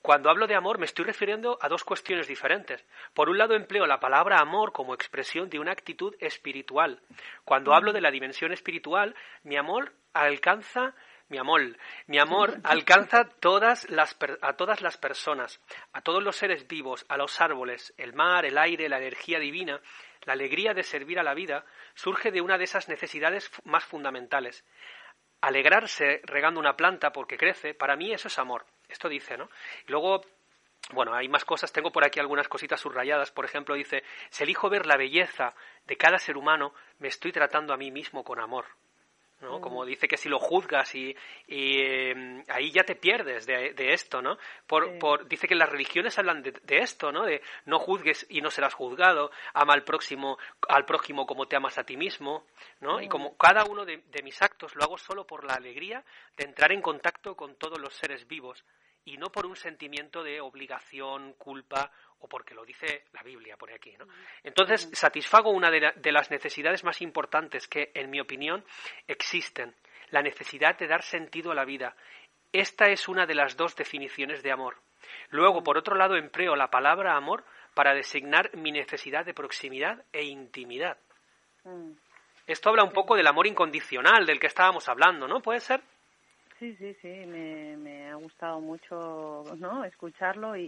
cuando 0.01 0.29
hablo 0.29 0.47
de 0.47 0.55
amor 0.55 0.77
me 0.77 0.85
estoy 0.85 1.05
refiriendo 1.05 1.57
a 1.61 1.67
dos 1.67 1.83
cuestiones 1.83 2.27
diferentes. 2.27 2.85
Por 3.13 3.29
un 3.29 3.37
lado 3.37 3.55
empleo 3.55 3.85
la 3.85 3.99
palabra 3.99 4.39
amor 4.39 4.71
como 4.71 4.93
expresión 4.93 5.49
de 5.49 5.59
una 5.59 5.71
actitud 5.71 6.15
espiritual. 6.19 7.01
Cuando 7.43 7.73
hablo 7.73 7.91
de 7.91 8.01
la 8.01 8.11
dimensión 8.11 8.53
espiritual, 8.53 9.15
mi 9.43 9.57
amor 9.57 9.93
alcanza 10.13 10.95
mi 11.29 11.37
amor, 11.37 11.61
mi 12.05 12.19
amor 12.19 12.59
alcanza 12.63 13.25
todas 13.41 13.89
las, 13.89 14.15
a 14.41 14.53
todas 14.53 14.81
las 14.81 14.97
personas, 14.97 15.59
a 15.91 16.01
todos 16.01 16.23
los 16.23 16.37
seres 16.37 16.67
vivos, 16.69 17.05
a 17.09 17.17
los 17.17 17.41
árboles, 17.41 17.93
el 17.97 18.13
mar, 18.13 18.45
el 18.45 18.57
aire, 18.57 18.87
la 18.87 18.97
energía 18.97 19.39
divina, 19.39 19.81
la 20.27 20.33
alegría 20.33 20.73
de 20.73 20.83
servir 20.83 21.19
a 21.19 21.23
la 21.23 21.33
vida 21.33 21.65
surge 21.95 22.31
de 22.31 22.41
una 22.41 22.57
de 22.57 22.65
esas 22.65 22.89
necesidades 22.89 23.49
más 23.63 23.85
fundamentales. 23.85 24.65
Alegrarse 25.39 26.19
regando 26.25 26.59
una 26.59 26.75
planta 26.75 27.13
porque 27.13 27.37
crece, 27.37 27.73
para 27.73 27.95
mí 27.95 28.11
eso 28.11 28.27
es 28.27 28.37
amor. 28.37 28.65
Esto 28.89 29.07
dice, 29.07 29.37
¿no? 29.37 29.49
Y 29.87 29.91
luego 29.91 30.21
bueno, 30.91 31.13
hay 31.13 31.29
más 31.29 31.45
cosas, 31.45 31.71
tengo 31.71 31.91
por 31.91 32.05
aquí 32.05 32.19
algunas 32.19 32.47
cositas 32.49 32.79
subrayadas. 32.79 33.31
Por 33.31 33.45
ejemplo, 33.45 33.75
dice, 33.75 34.03
si 34.29 34.43
elijo 34.43 34.69
ver 34.69 34.85
la 34.85 34.97
belleza 34.97 35.53
de 35.85 35.97
cada 35.97 36.17
ser 36.17 36.35
humano, 36.37 36.73
me 36.99 37.07
estoy 37.07 37.31
tratando 37.31 37.73
a 37.73 37.77
mí 37.77 37.89
mismo 37.89 38.23
con 38.23 38.39
amor. 38.39 38.65
¿No? 39.41 39.61
Como 39.61 39.85
dice 39.85 40.07
que 40.07 40.17
si 40.17 40.29
lo 40.29 40.39
juzgas 40.39 40.93
y, 40.95 41.15
em, 41.47 42.43
ahí 42.47 42.71
ya 42.71 42.83
te 42.83 42.95
pierdes 42.95 43.45
de, 43.45 43.93
esto, 43.93 44.21
¿no? 44.21 44.37
Por, 44.65 44.97
por, 44.99 45.27
dice 45.27 45.47
que 45.47 45.55
las 45.55 45.69
religiones 45.69 46.17
hablan 46.17 46.41
de, 46.41 46.77
esto, 46.77 47.11
¿no? 47.11 47.23
De 47.23 47.41
no 47.65 47.79
juzgues 47.79 48.25
y 48.29 48.41
no 48.41 48.49
serás 48.49 48.73
juzgado, 48.73 49.31
ama 49.53 49.73
al 49.73 49.83
próximo, 49.83 50.37
al 50.67 50.85
prójimo 50.85 51.25
como 51.25 51.47
te 51.47 51.55
amas 51.55 51.77
a 51.77 51.83
ti 51.83 51.97
mismo, 51.97 52.45
¿no? 52.79 53.01
Y 53.01 53.07
como 53.07 53.37
cada 53.37 53.63
uno 53.65 53.85
de 53.85 54.21
mis 54.23 54.41
actos 54.41 54.75
lo 54.75 54.83
hago 54.83 54.97
solo 54.97 55.25
por 55.25 55.43
la 55.43 55.53
alegría 55.53 56.03
de 56.35 56.45
entrar 56.45 56.71
en 56.71 56.81
contacto 56.81 57.35
con 57.35 57.55
todos 57.55 57.79
los 57.79 57.93
seres 57.93 58.27
vivos 58.27 58.63
y 59.07 59.15
no 59.15 59.31
por 59.31 59.45
un 59.45 59.55
sentimiento 59.55 60.21
de 60.21 60.41
obligación, 60.41 61.33
culpa 61.37 61.89
o 62.19 62.27
porque 62.27 62.53
lo 62.53 62.65
dice 62.65 63.05
la 63.13 63.23
Biblia, 63.23 63.55
por 63.55 63.71
aquí. 63.71 63.95
¿no? 63.97 64.05
Entonces, 64.43 64.89
satisfago 64.91 65.49
una 65.49 65.71
de, 65.71 66.11
las 66.11 66.29
necesidades 66.29 66.83
más 66.83 67.01
importantes 67.01 67.69
que, 67.69 67.91
en 67.93 68.09
mi 68.09 68.19
opinión, 68.19 68.65
existen, 69.07 69.73
la 70.09 70.21
necesidad 70.21 70.77
de 70.77 70.87
dar 70.87 71.03
sentido 71.03 71.51
a 71.51 71.55
la 71.55 71.63
vida. 71.63 71.95
Esta 72.51 72.87
es 72.87 73.07
una 73.07 73.25
de 73.25 73.35
las 73.35 73.55
dos 73.55 73.77
definiciones 73.77 74.43
de 74.43 74.51
amor. 74.51 74.75
Luego, 75.29 75.63
por 75.63 75.77
otro 75.77 75.95
lado, 75.95 76.17
empleo 76.17 76.57
la 76.57 76.69
palabra 76.69 77.15
amor 77.15 77.45
para 77.73 77.93
designar 77.93 78.57
mi 78.57 78.73
necesidad 78.73 79.25
de 79.25 79.33
proximidad 79.33 80.03
e 80.11 80.25
intimidad. 80.25 80.97
Mm. 81.63 81.91
Esto 82.45 82.69
habla 82.69 82.83
un 82.83 82.91
poco 82.91 83.15
del 83.15 83.27
amor 83.27 83.47
incondicional 83.47 84.25
del 84.25 84.39
que 84.39 84.47
estábamos 84.47 84.89
hablando, 84.89 85.29
¿no? 85.29 85.39
¿Puede 85.39 85.61
ser? 85.61 85.81
Sí, 86.59 86.75
sí, 86.79 86.95
sí, 87.01 87.07
me, 87.27 87.77
me 87.77 88.09
ha 88.09 88.15
gustado 88.15 88.59
mucho 88.59 89.43
¿no? 89.59 89.83
escucharlo 89.83 90.55
y, 90.55 90.63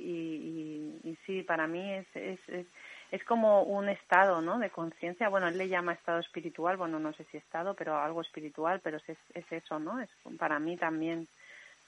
y, 1.04 1.18
sí, 1.26 1.42
para 1.42 1.66
mí 1.66 1.94
es, 1.94 2.06
es, 2.16 2.40
es, 3.12 3.24
como 3.24 3.64
un 3.64 3.90
estado 3.90 4.40
¿no? 4.42 4.60
de 4.60 4.70
conciencia. 4.70 5.30
Bueno, 5.30 5.48
él 5.48 5.58
le 5.58 5.68
llama 5.68 5.94
estado 5.94 6.20
espiritual, 6.20 6.78
bueno, 6.78 7.00
no 7.00 7.12
sé 7.14 7.24
si 7.32 7.38
estado, 7.38 7.74
pero 7.74 7.98
algo 7.98 8.22
espiritual, 8.22 8.82
pero 8.84 8.98
es, 8.98 9.18
es 9.34 9.52
eso, 9.52 9.80
¿no? 9.80 10.00
Es 10.00 10.10
para 10.38 10.60
mí 10.60 10.78
también 10.78 11.28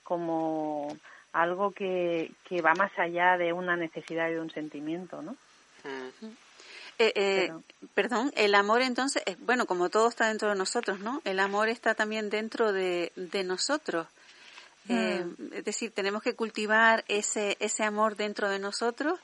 como 0.03 0.97
algo 1.31 1.71
que, 1.71 2.31
que 2.43 2.61
va 2.61 2.73
más 2.73 2.97
allá 2.97 3.37
de 3.37 3.53
una 3.53 3.77
necesidad 3.77 4.29
y 4.29 4.33
de 4.33 4.41
un 4.41 4.49
sentimiento, 4.49 5.21
¿no? 5.21 5.35
Eh, 7.01 7.13
eh, 7.15 7.51
perdón, 7.95 8.31
el 8.35 8.53
amor 8.53 8.83
entonces, 8.83 9.23
eh, 9.25 9.35
bueno, 9.39 9.65
como 9.65 9.89
todo 9.89 10.07
está 10.07 10.27
dentro 10.27 10.49
de 10.49 10.55
nosotros, 10.55 10.99
¿no? 10.99 11.19
El 11.25 11.39
amor 11.39 11.67
está 11.67 11.95
también 11.95 12.29
dentro 12.29 12.71
de, 12.73 13.11
de 13.15 13.43
nosotros. 13.43 14.07
Eh, 14.87 15.25
mm. 15.25 15.53
es 15.53 15.65
decir, 15.65 15.91
tenemos 15.91 16.21
que 16.21 16.35
cultivar 16.35 17.03
ese, 17.07 17.57
ese 17.59 17.83
amor 17.83 18.15
dentro 18.15 18.49
de 18.49 18.57
nosotros 18.59 19.19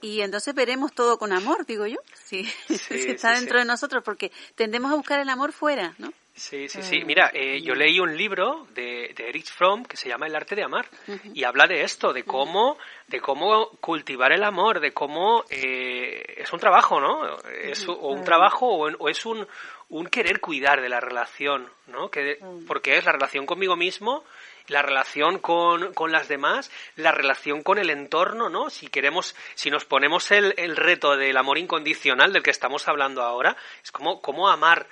Y 0.00 0.20
entonces 0.20 0.54
veremos 0.54 0.92
todo 0.92 1.18
con 1.18 1.32
amor, 1.32 1.66
digo 1.66 1.86
yo, 1.86 1.98
sí, 2.24 2.48
si 2.68 3.10
está 3.10 3.32
dentro 3.32 3.58
de 3.58 3.64
nosotros, 3.64 4.04
porque 4.04 4.30
tendemos 4.54 4.92
a 4.92 4.94
buscar 4.94 5.18
el 5.18 5.28
amor 5.28 5.52
fuera, 5.52 5.94
¿no? 5.98 6.12
Sí, 6.38 6.68
sí, 6.68 6.82
sí. 6.82 7.04
Mira, 7.04 7.30
eh, 7.34 7.60
yo 7.60 7.74
leí 7.74 7.98
un 7.98 8.16
libro 8.16 8.68
de, 8.72 9.12
de, 9.14 9.28
Erich 9.28 9.50
Fromm 9.50 9.84
que 9.84 9.96
se 9.96 10.08
llama 10.08 10.26
El 10.26 10.36
arte 10.36 10.54
de 10.54 10.62
amar 10.62 10.86
y 11.34 11.42
habla 11.42 11.66
de 11.66 11.82
esto, 11.82 12.12
de 12.12 12.22
cómo, 12.22 12.78
de 13.08 13.20
cómo 13.20 13.70
cultivar 13.80 14.32
el 14.32 14.44
amor, 14.44 14.78
de 14.78 14.92
cómo 14.92 15.44
eh, 15.50 16.36
es 16.36 16.52
un 16.52 16.60
trabajo, 16.60 17.00
¿no? 17.00 17.38
Es 17.62 17.88
o 17.88 18.08
un 18.08 18.22
trabajo 18.22 18.66
o, 18.68 19.08
es 19.08 19.26
un, 19.26 19.46
un 19.88 20.06
querer 20.06 20.40
cuidar 20.40 20.80
de 20.80 20.88
la 20.88 21.00
relación, 21.00 21.68
¿no? 21.88 22.08
Que, 22.08 22.38
porque 22.68 22.96
es 22.96 23.04
la 23.04 23.12
relación 23.12 23.44
conmigo 23.44 23.76
mismo 23.76 24.24
la 24.68 24.82
relación 24.82 25.38
con, 25.38 25.94
con, 25.94 26.12
las 26.12 26.28
demás, 26.28 26.70
la 26.96 27.10
relación 27.10 27.62
con 27.62 27.78
el 27.78 27.88
entorno, 27.88 28.50
¿no? 28.50 28.68
Si 28.68 28.88
queremos, 28.88 29.34
si 29.54 29.70
nos 29.70 29.86
ponemos 29.86 30.30
el, 30.30 30.52
el 30.58 30.76
reto 30.76 31.16
del 31.16 31.38
amor 31.38 31.56
incondicional 31.56 32.34
del 32.34 32.42
que 32.42 32.50
estamos 32.50 32.86
hablando 32.86 33.22
ahora, 33.22 33.56
es 33.82 33.90
como 33.90 34.20
cómo 34.20 34.46
amar 34.46 34.86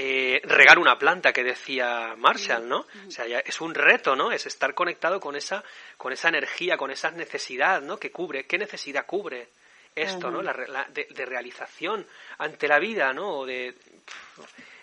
eh, 0.00 0.40
regar 0.44 0.78
una 0.78 0.96
planta 0.96 1.32
que 1.32 1.42
decía 1.42 2.14
Marshall, 2.16 2.68
¿no? 2.68 2.86
O 3.08 3.10
sea, 3.10 3.24
es 3.40 3.60
un 3.60 3.74
reto, 3.74 4.14
¿no? 4.14 4.30
Es 4.30 4.46
estar 4.46 4.72
conectado 4.72 5.18
con 5.18 5.34
esa, 5.34 5.64
con 5.96 6.12
esa 6.12 6.28
energía, 6.28 6.76
con 6.76 6.92
esa 6.92 7.10
necesidad, 7.10 7.82
¿no? 7.82 7.98
Que 7.98 8.12
cubre, 8.12 8.46
¿qué 8.46 8.58
necesidad 8.58 9.06
cubre 9.06 9.48
esto, 9.96 10.30
¿no? 10.30 10.40
La, 10.40 10.52
de, 10.90 11.08
de, 11.10 11.26
realización 11.26 12.06
ante 12.38 12.68
la 12.68 12.78
vida, 12.78 13.12
¿no? 13.12 13.44
De, 13.44 13.74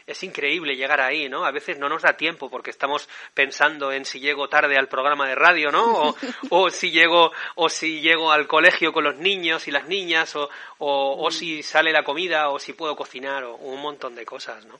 es 0.07 0.21
increíble 0.23 0.75
llegar 0.75 1.01
ahí, 1.01 1.29
¿no? 1.29 1.45
A 1.45 1.51
veces 1.51 1.79
no 1.79 1.89
nos 1.89 2.03
da 2.03 2.15
tiempo 2.15 2.49
porque 2.49 2.69
estamos 2.69 3.09
pensando 3.33 3.91
en 3.91 4.05
si 4.05 4.19
llego 4.19 4.47
tarde 4.47 4.77
al 4.77 4.87
programa 4.87 5.27
de 5.27 5.35
radio, 5.35 5.71
¿no? 5.71 6.15
O, 6.49 6.69
si 6.69 6.91
llego 6.91 7.31
o 7.55 7.69
si 7.69 8.01
llego 8.01 8.31
al 8.31 8.47
colegio 8.47 8.93
con 8.93 9.03
los 9.03 9.17
niños 9.17 9.67
y 9.67 9.71
las 9.71 9.87
niñas 9.87 10.35
o, 10.35 10.49
o, 10.79 11.31
si 11.31 11.63
sale 11.63 11.91
la 11.91 12.03
comida 12.03 12.49
o 12.49 12.59
si 12.59 12.73
puedo 12.73 12.95
cocinar 12.95 13.43
o 13.43 13.55
un 13.55 13.81
montón 13.81 14.15
de 14.15 14.25
cosas, 14.25 14.65
¿no? 14.65 14.79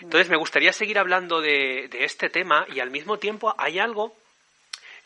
Entonces 0.00 0.28
me 0.28 0.36
gustaría 0.36 0.72
seguir 0.72 0.98
hablando 0.98 1.40
de 1.40 1.88
este 1.92 2.28
tema 2.28 2.66
y 2.74 2.80
al 2.80 2.90
mismo 2.90 3.18
tiempo 3.18 3.54
hay 3.56 3.78
algo 3.78 4.12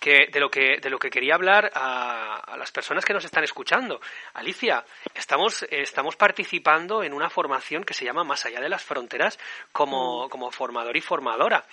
que 0.01 0.29
de 0.33 0.41
lo 0.41 0.51
que 0.51 0.79
de 0.81 0.91
lo 0.91 0.99
que 0.99 1.11
quería 1.11 1.35
hablar 1.35 1.71
a, 1.75 2.57
las 2.57 2.73
personas 2.73 3.05
que 3.05 3.13
nos 3.13 3.25
están 3.25 3.45
escuchando. 3.45 4.01
Alicia, 4.35 4.85
estamos 5.15 5.65
estamos 5.71 6.17
participando 6.17 7.03
en 7.05 7.13
una 7.13 7.31
formación 7.31 7.85
que 7.85 7.95
se 7.95 8.05
llama 8.05 8.25
Más 8.25 8.47
allá 8.47 8.61
de 8.61 8.69
las 8.69 8.83
fronteras 8.83 9.39
como, 9.73 10.27
mm. 10.27 10.31
como 10.31 10.51
formador 10.51 10.97
y 10.97 11.01
formadora. 11.01 11.65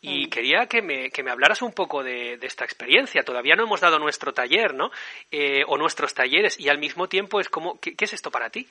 Y 0.00 0.26
mm. 0.26 0.30
quería 0.30 0.66
que 0.66 0.82
me, 0.82 1.10
que 1.10 1.22
me 1.22 1.30
hablaras 1.30 1.62
un 1.62 1.72
poco 1.72 2.02
de, 2.02 2.38
esta 2.42 2.64
experiencia. 2.64 3.22
Todavía 3.24 3.56
no 3.56 3.64
hemos 3.64 3.80
dado 3.80 3.98
nuestro 3.98 4.32
taller, 4.32 4.74
¿no? 4.74 4.90
Eh, 5.30 5.62
o 5.66 5.78
nuestros 5.78 6.14
talleres. 6.14 6.60
Y 6.60 6.68
al 6.68 6.78
mismo 6.78 7.08
tiempo 7.08 7.40
es 7.40 7.48
como, 7.48 7.80
¿qué, 7.80 7.94
es 7.98 8.12
esto 8.12 8.30
para 8.30 8.50
ti? 8.50 8.68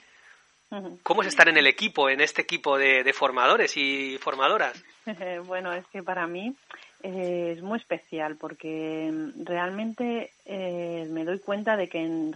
¿Cómo 1.03 1.21
es 1.21 1.27
estar 1.27 1.47
en 1.49 1.57
el 1.57 1.67
equipo, 1.67 2.09
en 2.09 2.19
este 2.19 2.41
equipo 2.41 2.79
de, 2.79 3.03
de 3.03 3.13
formadores 3.13 3.77
y 3.77 4.17
formadoras? 4.17 4.83
bueno, 5.45 5.71
es 5.71 5.85
que 5.87 6.01
para 6.01 6.25
mí 6.25 6.55
es 7.03 7.61
muy 7.61 7.79
especial 7.79 8.37
porque 8.37 9.13
realmente 9.43 10.31
eh, 10.45 11.05
me 11.11 11.25
doy 11.25 11.39
cuenta 11.39 11.75
de 11.75 11.89
que 11.89 12.31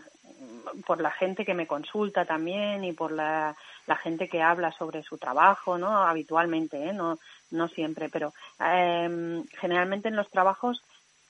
por 0.85 1.01
la 1.01 1.11
gente 1.11 1.45
que 1.45 1.53
me 1.53 1.67
consulta 1.67 2.25
también 2.25 2.83
y 2.83 2.91
por 2.91 3.13
la, 3.13 3.55
la 3.87 3.95
gente 3.95 4.27
que 4.27 4.41
habla 4.41 4.71
sobre 4.73 5.03
su 5.03 5.17
trabajo, 5.17 5.77
¿no? 5.77 6.03
Habitualmente, 6.03 6.89
¿eh? 6.89 6.93
No, 6.93 7.17
no 7.51 7.69
siempre, 7.69 8.09
pero 8.09 8.33
eh, 8.59 9.43
generalmente 9.59 10.09
en 10.09 10.17
los 10.17 10.29
trabajos 10.29 10.83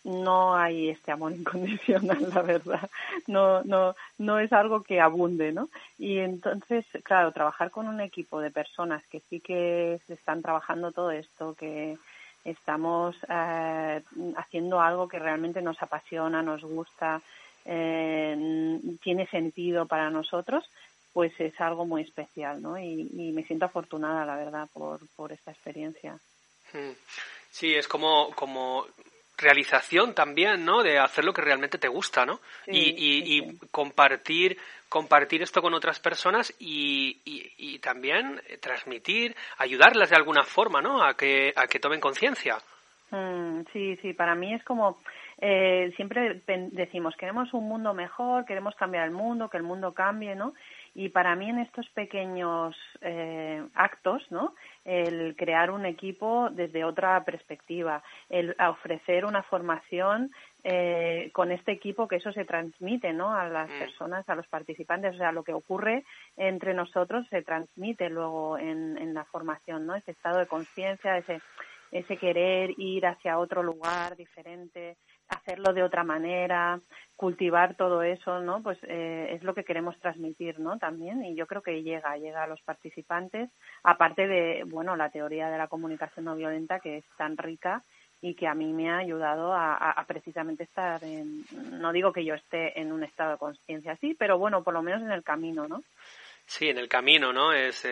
no 0.03 0.55
hay 0.55 0.89
este 0.89 1.11
amor 1.11 1.31
incondicional, 1.35 2.29
la 2.33 2.41
verdad. 2.41 2.89
No, 3.27 3.63
no, 3.63 3.95
no 4.17 4.39
es 4.39 4.51
algo 4.51 4.81
que 4.81 4.99
abunde, 4.99 5.51
¿no? 5.51 5.69
Y 5.99 6.17
entonces, 6.17 6.85
claro, 7.03 7.31
trabajar 7.31 7.69
con 7.69 7.87
un 7.87 8.01
equipo 8.01 8.39
de 8.39 8.51
personas 8.51 9.05
que 9.07 9.19
sí 9.29 9.39
que 9.39 9.99
están 10.07 10.41
trabajando 10.41 10.91
todo 10.91 11.11
esto, 11.11 11.53
que 11.53 11.97
estamos 12.49 13.15
eh, 13.29 14.01
haciendo 14.37 14.79
algo 14.79 15.07
que 15.07 15.19
realmente 15.19 15.61
nos 15.61 15.81
apasiona, 15.81 16.41
nos 16.41 16.63
gusta, 16.63 17.21
eh, 17.65 18.79
tiene 19.03 19.27
sentido 19.27 19.85
para 19.85 20.09
nosotros, 20.09 20.69
pues 21.13 21.33
es 21.39 21.59
algo 21.59 21.85
muy 21.85 22.03
especial, 22.03 22.61
¿no? 22.61 22.79
Y, 22.79 23.09
y 23.11 23.31
me 23.31 23.43
siento 23.43 23.65
afortunada, 23.65 24.25
la 24.25 24.37
verdad, 24.37 24.69
por, 24.73 24.99
por 25.15 25.31
esta 25.31 25.51
experiencia. 25.51 26.17
Hmm. 26.73 26.93
Sí, 27.49 27.73
es 27.75 27.87
como, 27.87 28.31
como 28.35 28.85
realización 29.37 30.13
también, 30.13 30.65
¿no? 30.65 30.81
De 30.81 30.97
hacer 30.97 31.23
lo 31.23 31.33
que 31.33 31.41
realmente 31.41 31.77
te 31.77 31.87
gusta, 31.87 32.25
¿no? 32.25 32.39
y, 32.65 33.37
y, 33.37 33.57
compartir, 33.71 34.57
compartir 34.89 35.43
esto 35.43 35.61
con 35.61 35.73
otras 35.73 35.99
personas 35.99 36.53
y, 36.59 37.19
y, 37.25 37.79
también 37.79 38.41
transmitir, 38.59 39.35
ayudarlas 39.57 40.09
de 40.09 40.15
alguna 40.15 40.43
forma, 40.43 40.81
¿no? 40.81 41.03
A 41.03 41.13
que, 41.15 41.53
a 41.55 41.67
que 41.67 41.79
tomen 41.79 41.99
conciencia. 41.99 42.57
Mm, 43.11 43.61
sí, 43.71 43.95
sí, 43.97 44.13
para 44.13 44.35
mí 44.35 44.53
es 44.53 44.63
como 44.63 44.97
eh, 45.39 45.93
siempre 45.95 46.41
decimos 46.71 47.15
queremos 47.15 47.53
un 47.53 47.67
mundo 47.67 47.93
mejor, 47.93 48.45
queremos 48.45 48.75
cambiar 48.75 49.05
el 49.05 49.11
mundo, 49.11 49.49
que 49.49 49.57
el 49.57 49.63
mundo 49.63 49.93
cambie, 49.93 50.35
¿no? 50.35 50.53
Y 50.95 51.09
para 51.09 51.35
mí 51.35 51.47
en 51.47 51.59
estos 51.59 51.87
pequeños 51.89 52.75
eh, 53.01 53.63
actos, 53.75 54.23
¿no? 54.31 54.55
El 54.87 55.35
crear 55.35 55.69
un 55.69 55.85
equipo 55.85 56.49
desde 56.49 56.83
otra 56.83 57.23
perspectiva, 57.23 58.01
el 58.29 58.55
ofrecer 58.59 59.25
una 59.25 59.43
formación 59.43 60.31
eh, 60.63 61.29
con 61.33 61.51
este 61.51 61.73
equipo 61.73 62.07
que 62.07 62.15
eso 62.15 62.31
se 62.31 62.45
transmite, 62.45 63.13
¿no? 63.13 63.35
A 63.35 63.47
las 63.47 63.69
mm. 63.69 63.79
personas, 63.79 64.27
a 64.27 64.35
los 64.35 64.47
participantes, 64.47 65.13
o 65.13 65.17
sea, 65.17 65.31
lo 65.31 65.43
que 65.43 65.53
ocurre 65.53 66.03
entre 66.37 66.73
nosotros 66.73 67.27
se 67.29 67.43
transmite 67.43 68.09
luego 68.09 68.57
en, 68.57 68.97
en 68.97 69.13
la 69.13 69.25
formación, 69.25 69.85
¿no? 69.85 69.93
Ese 69.93 70.11
estado 70.11 70.39
de 70.39 70.47
conciencia, 70.47 71.17
ese 71.17 71.41
ese 71.91 72.17
querer 72.17 72.71
ir 72.77 73.05
hacia 73.05 73.39
otro 73.39 73.63
lugar 73.63 74.15
diferente, 74.15 74.97
hacerlo 75.29 75.73
de 75.73 75.83
otra 75.83 76.03
manera, 76.03 76.79
cultivar 77.15 77.75
todo 77.75 78.03
eso, 78.03 78.39
¿no? 78.39 78.61
Pues 78.61 78.77
eh, 78.83 79.29
es 79.33 79.43
lo 79.43 79.53
que 79.53 79.63
queremos 79.63 79.99
transmitir, 79.99 80.59
¿no? 80.59 80.77
También 80.77 81.23
y 81.25 81.35
yo 81.35 81.47
creo 81.47 81.61
que 81.61 81.83
llega, 81.83 82.17
llega 82.17 82.43
a 82.43 82.47
los 82.47 82.61
participantes, 82.61 83.49
aparte 83.83 84.27
de, 84.27 84.63
bueno, 84.65 84.95
la 84.95 85.09
teoría 85.09 85.49
de 85.49 85.57
la 85.57 85.67
comunicación 85.67 86.25
no 86.25 86.35
violenta 86.35 86.79
que 86.79 86.97
es 86.97 87.05
tan 87.17 87.37
rica 87.37 87.83
y 88.21 88.35
que 88.35 88.47
a 88.47 88.55
mí 88.55 88.73
me 88.73 88.89
ha 88.89 88.97
ayudado 88.97 89.53
a, 89.53 89.75
a, 89.75 90.05
precisamente 90.05 90.63
estar 90.63 91.03
en, 91.03 91.43
no 91.71 91.91
digo 91.91 92.11
que 92.11 92.25
yo 92.25 92.33
esté 92.33 92.79
en 92.79 92.91
un 92.91 93.03
estado 93.03 93.31
de 93.31 93.37
conciencia 93.37 93.91
así, 93.91 94.15
pero 94.17 94.37
bueno, 94.37 94.63
por 94.63 94.73
lo 94.73 94.81
menos 94.81 95.01
en 95.01 95.11
el 95.11 95.23
camino, 95.23 95.67
¿no? 95.67 95.83
Sí, 96.49 96.69
en 96.69 96.77
el 96.77 96.87
camino, 96.87 97.33
¿no? 97.33 97.51
Es, 97.51 97.85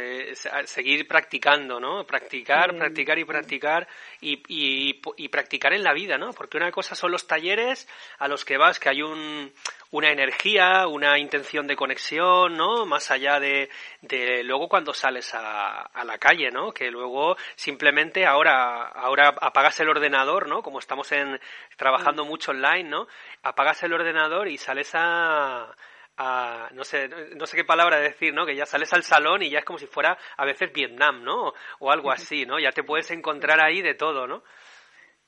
seguir 0.64 1.06
practicando, 1.10 1.78
¿no? 1.78 2.06
Practicar, 2.06 2.74
practicar 2.78 3.20
y 3.20 3.26
practicar 3.26 3.86
y, 4.22 4.42
y, 4.48 5.02
y, 5.18 5.28
practicar 5.28 5.74
en 5.74 5.84
la 5.84 5.92
vida, 5.92 6.18
¿no? 6.18 6.32
Porque 6.32 6.56
una 6.56 6.72
cosa 6.72 6.96
son 6.96 7.12
los 7.12 7.28
talleres 7.28 7.86
a 8.18 8.30
los 8.30 8.46
que 8.46 8.56
vas, 8.56 8.80
que 8.80 8.88
hay 8.88 9.02
un, 9.02 9.52
una 9.92 10.10
energía, 10.10 10.88
una 10.88 11.20
intención 11.20 11.68
de 11.68 11.76
conexión, 11.76 12.56
¿no? 12.56 12.86
Más 12.86 13.12
allá 13.12 13.42
de, 13.42 13.70
de 14.00 14.42
luego 14.46 14.70
cuando 14.70 14.94
sales 14.94 15.34
a, 15.34 15.82
a, 15.82 16.06
la 16.06 16.18
calle, 16.18 16.50
¿no? 16.50 16.72
Que 16.72 16.90
luego 16.90 17.36
simplemente 17.58 18.26
ahora, 18.26 18.88
ahora 18.88 19.36
apagas 19.42 19.78
el 19.82 19.90
ordenador, 19.90 20.48
¿no? 20.48 20.62
Como 20.64 20.80
estamos 20.80 21.12
en, 21.12 21.42
trabajando 21.76 22.24
mucho 22.24 22.52
online, 22.52 22.90
¿no? 22.90 23.10
Apagas 23.44 23.84
el 23.84 23.92
ordenador 23.92 24.48
y 24.48 24.58
sales 24.58 24.92
a 24.94 25.76
no 26.18 26.84
sé, 26.84 27.10
no 27.36 27.46
sé 27.46 27.58
qué 27.58 27.64
palabra 27.64 28.00
decir, 28.00 28.34
¿no? 28.34 28.46
Que 28.46 28.56
ya 28.56 28.66
sales 28.66 28.94
al 28.94 29.04
salón 29.04 29.44
y 29.44 29.50
ya 29.50 29.60
es 29.60 29.66
como 29.66 29.80
si 29.80 29.88
fuera 29.88 30.18
a 30.38 30.46
veces 30.46 30.72
Vietnam, 30.74 31.24
¿no? 31.24 31.54
O 31.80 31.92
algo 31.92 32.12
así, 32.12 32.46
¿no? 32.46 32.60
Ya 32.60 32.72
te 32.72 32.84
puedes 32.84 33.12
encontrar 33.12 33.60
ahí 33.60 33.82
de 33.82 33.96
todo, 33.96 34.28
¿no? 34.28 34.44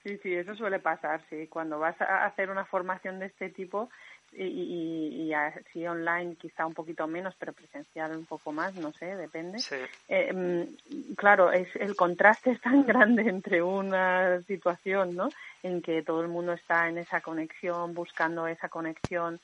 Sí, 0.04 0.18
sí, 0.24 0.34
eso 0.34 0.56
suele 0.56 0.80
pasar, 0.80 1.22
sí. 1.30 1.48
Cuando 1.48 1.80
vas 1.80 2.00
a 2.00 2.26
hacer 2.26 2.50
una 2.50 2.64
formación 2.66 3.20
de 3.20 3.26
este 3.26 3.50
tipo 3.50 3.90
y, 4.32 4.44
y, 4.44 5.24
y 5.24 5.34
así 5.34 5.86
online 5.86 6.36
quizá 6.36 6.66
un 6.66 6.74
poquito 6.74 7.08
menos, 7.08 7.36
pero 7.40 7.54
presencial 7.54 8.16
un 8.16 8.26
poco 8.26 8.52
más, 8.52 8.76
no 8.76 8.92
sé, 8.94 9.16
depende. 9.16 9.60
Sí. 9.60 9.76
Eh, 10.08 10.32
mm, 10.34 11.16
claro, 11.16 11.52
es, 11.52 11.68
el 11.76 11.96
contraste 11.96 12.52
es 12.52 12.62
tan 12.62 12.86
grande 12.86 13.24
entre 13.24 13.62
una 13.62 14.42
situación, 14.44 15.16
¿no? 15.16 15.30
En 15.64 15.82
que 15.82 16.04
todo 16.04 16.22
el 16.22 16.28
mundo 16.28 16.54
está 16.54 16.88
en 16.88 17.00
esa 17.00 17.22
conexión, 17.22 17.94
buscando 17.94 18.48
esa 18.48 18.70
conexión, 18.70 19.40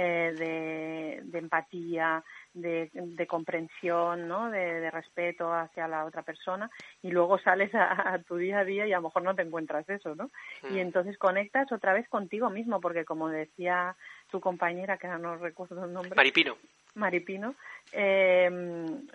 eh, 0.00 1.20
de, 1.24 1.38
empatía, 1.38 2.22
de, 2.54 2.88
de 2.92 3.26
comprensión, 3.26 4.28
¿no? 4.28 4.48
De, 4.48 4.88
respeto 4.92 5.52
hacia 5.52 5.88
la 5.88 6.04
otra 6.04 6.22
persona 6.22 6.70
y 7.02 7.10
luego 7.10 7.36
sales 7.40 7.74
a, 7.74 8.16
tu 8.24 8.36
día 8.36 8.60
a 8.60 8.64
día 8.64 8.86
y 8.86 8.92
a 8.92 8.98
lo 8.98 9.08
mejor 9.08 9.24
no 9.24 9.34
te 9.34 9.42
encuentras 9.42 9.88
eso, 9.88 10.14
¿no? 10.14 10.30
Y 10.70 10.74
mm. 10.74 10.78
entonces 10.78 11.18
conectas 11.18 11.72
otra 11.72 11.94
vez 11.94 12.08
contigo 12.08 12.48
mismo 12.48 12.80
porque 12.80 13.04
como 13.04 13.28
decía 13.28 13.96
tu 14.30 14.38
compañera, 14.38 14.98
que 14.98 15.08
no 15.08 15.36
recuerdo 15.36 15.84
el 15.84 15.92
nombre. 15.92 16.14
Maripino. 16.14 16.56
Maripino, 16.94 17.56
eh, 17.90 18.48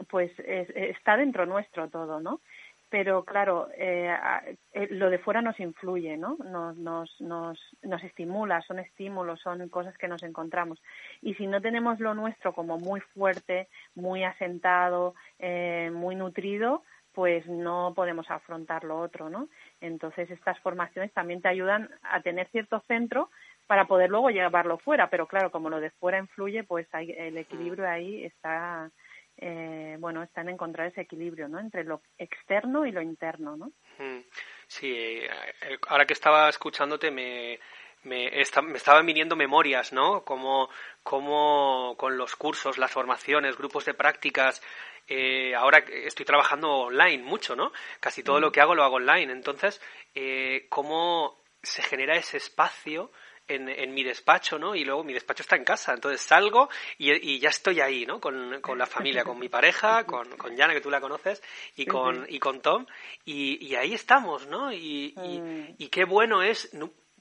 pues 0.09 0.31
está 0.37 1.15
dentro 1.15 1.45
nuestro 1.45 1.87
todo, 1.87 2.19
¿no? 2.19 2.41
Pero 2.93 3.25
claro, 3.25 3.69
eh, 3.75 4.15
eh, 4.71 4.87
lo 4.91 5.09
de 5.09 5.17
fuera 5.17 5.41
nos 5.41 5.59
influye, 5.59 6.15
¿no? 6.15 6.37
Nos, 6.45 6.77
nos, 6.77 7.19
nos, 7.21 7.59
nos 7.81 8.03
estimula, 8.03 8.61
son 8.61 8.77
estímulos, 8.77 9.41
son 9.41 9.67
cosas 9.69 9.97
que 9.97 10.07
nos 10.07 10.21
encontramos. 10.21 10.79
Y 11.19 11.33
si 11.33 11.47
no 11.47 11.59
tenemos 11.59 11.99
lo 11.99 12.13
nuestro 12.13 12.53
como 12.53 12.77
muy 12.77 12.99
fuerte, 12.99 13.67
muy 13.95 14.23
asentado, 14.23 15.15
eh, 15.39 15.89
muy 15.91 16.15
nutrido, 16.15 16.83
pues 17.13 17.47
no 17.47 17.93
podemos 17.95 18.29
afrontar 18.29 18.83
lo 18.83 18.99
otro, 18.99 19.27
¿no? 19.27 19.49
Entonces 19.81 20.29
estas 20.29 20.59
formaciones 20.59 21.11
también 21.13 21.41
te 21.41 21.47
ayudan 21.47 21.89
a 22.03 22.21
tener 22.21 22.47
cierto 22.49 22.79
centro 22.81 23.31
para 23.65 23.87
poder 23.87 24.11
luego 24.11 24.29
llevarlo 24.29 24.77
fuera, 24.77 25.09
pero 25.09 25.25
claro, 25.25 25.49
como 25.49 25.71
lo 25.71 25.79
de 25.79 25.89
fuera 25.89 26.19
influye, 26.19 26.63
pues 26.63 26.85
hay, 26.93 27.09
el 27.17 27.37
equilibrio 27.39 27.89
ahí 27.89 28.23
está 28.23 28.91
eh, 29.37 29.97
bueno, 29.99 30.23
está 30.23 30.41
en 30.41 30.49
encontrar 30.49 30.87
ese 30.87 31.01
equilibrio, 31.01 31.47
¿no? 31.47 31.59
Entre 31.59 31.83
lo 31.83 32.01
externo 32.17 32.85
y 32.85 32.91
lo 32.91 33.01
interno, 33.01 33.57
¿no? 33.57 33.71
Mm. 33.97 34.21
Sí, 34.67 34.91
eh, 34.91 35.29
ahora 35.87 36.05
que 36.05 36.13
estaba 36.13 36.49
escuchándote 36.49 37.11
me, 37.11 37.59
me, 38.03 38.29
me 38.29 38.77
estaban 38.77 39.05
viniendo 39.05 39.35
memorias, 39.35 39.93
¿no? 39.93 40.23
Como, 40.23 40.69
como 41.03 41.95
con 41.97 42.17
los 42.17 42.35
cursos, 42.35 42.77
las 42.77 42.91
formaciones, 42.91 43.57
grupos 43.57 43.85
de 43.85 43.93
prácticas. 43.93 44.61
Eh, 45.07 45.53
ahora 45.55 45.79
estoy 45.79 46.25
trabajando 46.25 46.69
online 46.71 47.23
mucho, 47.23 47.55
¿no? 47.55 47.71
Casi 47.99 48.23
todo 48.23 48.39
lo 48.39 48.49
mm. 48.49 48.51
que 48.51 48.61
hago 48.61 48.75
lo 48.75 48.83
hago 48.83 48.95
online. 48.95 49.31
Entonces, 49.31 49.81
eh, 50.15 50.67
¿cómo 50.69 51.41
se 51.61 51.81
genera 51.81 52.15
ese 52.15 52.37
espacio 52.37 53.11
en, 53.47 53.69
en, 53.69 53.93
mi 53.93 54.03
despacho, 54.03 54.57
¿no? 54.57 54.75
Y 54.75 54.85
luego 54.85 55.03
mi 55.03 55.13
despacho 55.13 55.43
está 55.43 55.55
en 55.55 55.63
casa, 55.63 55.93
entonces 55.93 56.21
salgo 56.21 56.69
y, 56.97 57.39
ya 57.39 57.49
estoy 57.49 57.81
ahí, 57.81 58.05
¿no? 58.05 58.19
Con, 58.19 58.61
con, 58.61 58.77
la 58.77 58.85
familia, 58.85 59.23
con 59.23 59.39
mi 59.39 59.49
pareja, 59.49 60.05
con, 60.05 60.29
con 60.37 60.55
Jana, 60.55 60.73
que 60.73 60.81
tú 60.81 60.89
la 60.89 61.01
conoces, 61.01 61.41
y 61.75 61.85
con, 61.85 62.25
y 62.29 62.39
con 62.39 62.61
Tom, 62.61 62.85
y, 63.25 63.65
y 63.65 63.75
ahí 63.75 63.93
estamos, 63.93 64.47
¿no? 64.47 64.71
Y, 64.71 65.13
mm. 65.15 65.75
y, 65.77 65.87
qué 65.89 66.05
bueno 66.05 66.41
es 66.41 66.71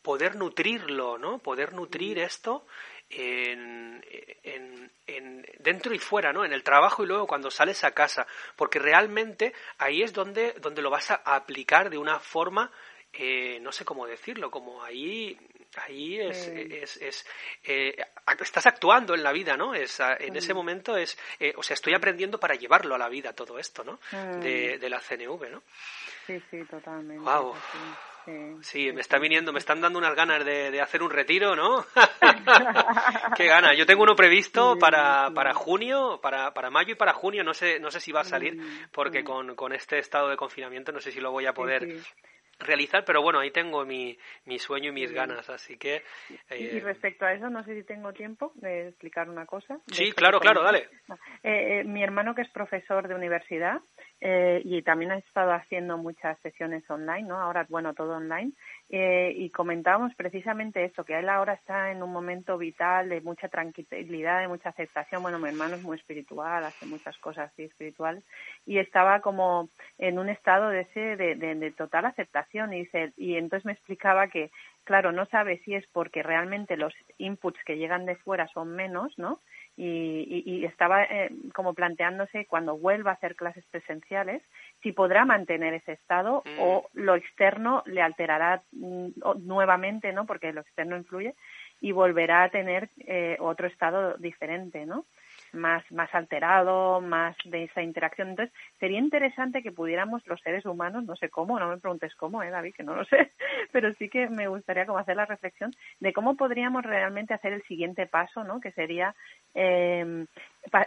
poder 0.02 0.36
nutrirlo, 0.36 1.18
¿no? 1.18 1.38
Poder 1.38 1.72
nutrir 1.72 2.18
mm. 2.18 2.20
esto 2.20 2.66
en, 3.10 4.04
en, 4.42 4.90
en, 5.06 5.46
dentro 5.58 5.94
y 5.94 5.98
fuera, 5.98 6.32
¿no? 6.32 6.44
En 6.44 6.52
el 6.52 6.62
trabajo 6.62 7.02
y 7.02 7.06
luego 7.06 7.26
cuando 7.26 7.50
sales 7.50 7.82
a 7.84 7.90
casa, 7.90 8.26
porque 8.56 8.78
realmente 8.78 9.52
ahí 9.78 10.02
es 10.02 10.12
donde, 10.12 10.52
donde 10.60 10.82
lo 10.82 10.90
vas 10.90 11.10
a 11.10 11.16
aplicar 11.24 11.90
de 11.90 11.98
una 11.98 12.20
forma 12.20 12.70
eh, 13.14 13.58
no 13.60 13.72
sé 13.72 13.84
cómo 13.84 14.06
decirlo, 14.06 14.50
como 14.50 14.82
ahí 14.82 15.38
ahí 15.76 16.20
es, 16.20 16.48
es, 16.48 16.96
es 16.98 17.26
eh, 17.64 17.96
estás 18.40 18.66
actuando 18.66 19.14
en 19.14 19.22
la 19.22 19.32
vida, 19.32 19.56
¿no? 19.56 19.74
Es, 19.74 20.00
en 20.00 20.36
ese 20.36 20.54
momento 20.54 20.96
es, 20.96 21.18
eh, 21.40 21.52
o 21.56 21.62
sea, 21.62 21.74
estoy 21.74 21.94
aprendiendo 21.94 22.38
para 22.38 22.54
llevarlo 22.54 22.94
a 22.94 22.98
la 22.98 23.08
vida 23.08 23.32
todo 23.32 23.58
esto, 23.58 23.84
¿no? 23.84 23.98
De, 24.40 24.78
de, 24.78 24.90
la 24.90 25.00
CNV, 25.00 25.50
¿no? 25.50 25.62
Sí, 26.26 26.40
sí, 26.50 26.64
totalmente. 26.64 27.22
Wow. 27.22 27.54
Sí, 28.60 28.92
me 28.92 29.00
está 29.00 29.18
viniendo, 29.18 29.52
me 29.52 29.58
están 29.58 29.80
dando 29.80 29.98
unas 29.98 30.14
ganas 30.14 30.44
de, 30.44 30.70
de 30.70 30.80
hacer 30.80 31.02
un 31.02 31.10
retiro, 31.10 31.56
¿no? 31.56 31.84
Qué 33.36 33.46
gana. 33.46 33.74
Yo 33.74 33.84
tengo 33.84 34.04
uno 34.04 34.14
previsto 34.14 34.78
para, 34.78 35.30
para 35.34 35.52
junio, 35.54 36.20
para, 36.22 36.54
para 36.54 36.70
mayo 36.70 36.92
y 36.92 36.96
para 36.96 37.14
junio. 37.14 37.42
No 37.42 37.52
sé, 37.52 37.80
no 37.80 37.90
sé 37.90 37.98
si 37.98 38.12
va 38.12 38.20
a 38.20 38.24
salir, 38.24 38.88
porque 38.92 39.24
con, 39.24 39.56
con 39.56 39.72
este 39.72 39.98
estado 39.98 40.28
de 40.28 40.36
confinamiento 40.36 40.92
no 40.92 41.00
sé 41.00 41.10
si 41.10 41.20
lo 41.20 41.32
voy 41.32 41.46
a 41.46 41.52
poder 41.52 42.00
realizar, 42.62 43.04
pero 43.04 43.22
bueno, 43.22 43.40
ahí 43.40 43.50
tengo 43.50 43.84
mi, 43.84 44.16
mi 44.46 44.58
sueño 44.58 44.90
y 44.90 44.92
mis 44.92 45.12
ganas, 45.12 45.48
así 45.50 45.76
que... 45.76 46.02
Y 46.50 46.76
eh, 46.76 46.80
respecto 46.82 47.24
a 47.24 47.32
eso, 47.32 47.50
no 47.50 47.64
sé 47.64 47.74
si 47.74 47.82
tengo 47.84 48.12
tiempo 48.12 48.52
de 48.56 48.88
explicar 48.88 49.28
una 49.28 49.46
cosa. 49.46 49.78
Sí, 49.86 50.12
claro, 50.12 50.40
claro, 50.40 50.62
dale. 50.62 50.88
Eh, 51.42 51.80
eh, 51.80 51.84
mi 51.84 52.02
hermano 52.02 52.34
que 52.34 52.42
es 52.42 52.50
profesor 52.50 53.08
de 53.08 53.14
universidad 53.14 53.80
y 54.64 54.82
también 54.82 55.10
ha 55.10 55.18
estado 55.18 55.52
haciendo 55.52 55.98
muchas 55.98 56.38
sesiones 56.40 56.88
online, 56.88 57.26
¿no? 57.26 57.40
Ahora, 57.40 57.66
bueno, 57.68 57.92
todo 57.92 58.16
online, 58.16 58.52
eh, 58.94 59.32
y 59.34 59.48
comentábamos 59.48 60.14
precisamente 60.14 60.84
esto, 60.84 61.02
que 61.02 61.18
él 61.18 61.30
ahora 61.30 61.54
está 61.54 61.90
en 61.92 62.02
un 62.02 62.12
momento 62.12 62.58
vital 62.58 63.08
de 63.08 63.22
mucha 63.22 63.48
tranquilidad, 63.48 64.40
de 64.40 64.48
mucha 64.48 64.68
aceptación. 64.68 65.22
Bueno, 65.22 65.38
mi 65.38 65.48
hermano 65.48 65.76
es 65.76 65.82
muy 65.82 65.96
espiritual, 65.96 66.62
hace 66.62 66.84
muchas 66.84 67.16
cosas 67.16 67.50
así 67.50 67.62
espirituales, 67.62 68.22
y 68.66 68.76
estaba 68.76 69.20
como 69.20 69.70
en 69.96 70.18
un 70.18 70.28
estado 70.28 70.68
de 70.68 70.82
ese 70.82 71.16
de, 71.16 71.34
de, 71.36 71.70
total 71.70 72.04
aceptación. 72.04 72.74
Y, 72.74 72.86
y 73.16 73.36
entonces 73.36 73.64
me 73.64 73.72
explicaba 73.72 74.28
que, 74.28 74.50
claro, 74.84 75.10
no 75.10 75.24
sabe 75.24 75.62
si 75.64 75.74
es 75.74 75.86
porque 75.86 76.22
realmente 76.22 76.76
los 76.76 76.92
inputs 77.16 77.64
que 77.64 77.78
llegan 77.78 78.04
de 78.04 78.16
fuera 78.16 78.46
son 78.48 78.76
menos, 78.76 79.16
¿no? 79.16 79.40
Y, 79.74 80.42
y, 80.44 80.64
estaba 80.66 81.02
eh, 81.04 81.30
como 81.54 81.72
planteándose 81.72 82.44
cuando 82.44 82.76
vuelva 82.76 83.12
a 83.12 83.14
hacer 83.14 83.34
clases 83.36 83.64
presenciales 83.70 84.42
si 84.82 84.92
podrá 84.92 85.24
mantener 85.24 85.72
ese 85.72 85.92
estado 85.92 86.42
mm. 86.44 86.60
o 86.60 86.86
lo 86.92 87.14
externo 87.14 87.82
le 87.86 88.02
alterará 88.02 88.62
mm, 88.72 89.08
nuevamente, 89.46 90.12
¿no? 90.12 90.26
Porque 90.26 90.52
lo 90.52 90.60
externo 90.60 90.96
influye 90.96 91.34
y 91.80 91.92
volverá 91.92 92.44
a 92.44 92.50
tener 92.50 92.90
eh, 92.98 93.36
otro 93.40 93.66
estado 93.66 94.16
diferente, 94.18 94.84
¿no? 94.84 95.06
Más, 95.54 95.90
más 95.90 96.14
alterado, 96.14 97.00
más 97.00 97.36
de 97.44 97.64
esa 97.64 97.82
interacción. 97.82 98.30
Entonces, 98.30 98.54
sería 98.78 98.98
interesante 98.98 99.62
que 99.62 99.72
pudiéramos 99.72 100.26
los 100.26 100.40
seres 100.40 100.64
humanos, 100.66 101.04
no 101.04 101.16
sé 101.16 101.28
cómo, 101.28 101.58
no 101.58 101.68
me 101.68 101.78
preguntes 101.78 102.14
cómo, 102.14 102.42
¿eh, 102.42 102.50
David, 102.50 102.74
que 102.74 102.82
no 102.82 102.94
lo 102.94 103.04
sé, 103.06 103.32
pero 103.72 103.92
sí 103.94 104.08
que 104.08 104.28
me 104.28 104.48
gustaría 104.48 104.86
como 104.86 104.98
hacer 104.98 105.16
la 105.16 105.26
reflexión 105.26 105.74
de 106.00 106.12
cómo 106.12 106.36
podríamos 106.36 106.84
realmente 106.84 107.34
hacer 107.34 107.52
el 107.52 107.62
siguiente 107.64 108.06
paso, 108.06 108.44
¿no? 108.44 108.60
Que 108.60 108.72
sería 108.72 109.14
eh, 109.54 110.26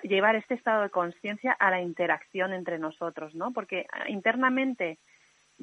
llevar 0.03 0.35
este 0.35 0.55
estado 0.55 0.83
de 0.83 0.89
conciencia 0.89 1.51
a 1.53 1.69
la 1.69 1.81
interacción 1.81 2.53
entre 2.53 2.79
nosotros, 2.79 3.35
¿no? 3.35 3.51
Porque 3.51 3.85
internamente 4.07 4.97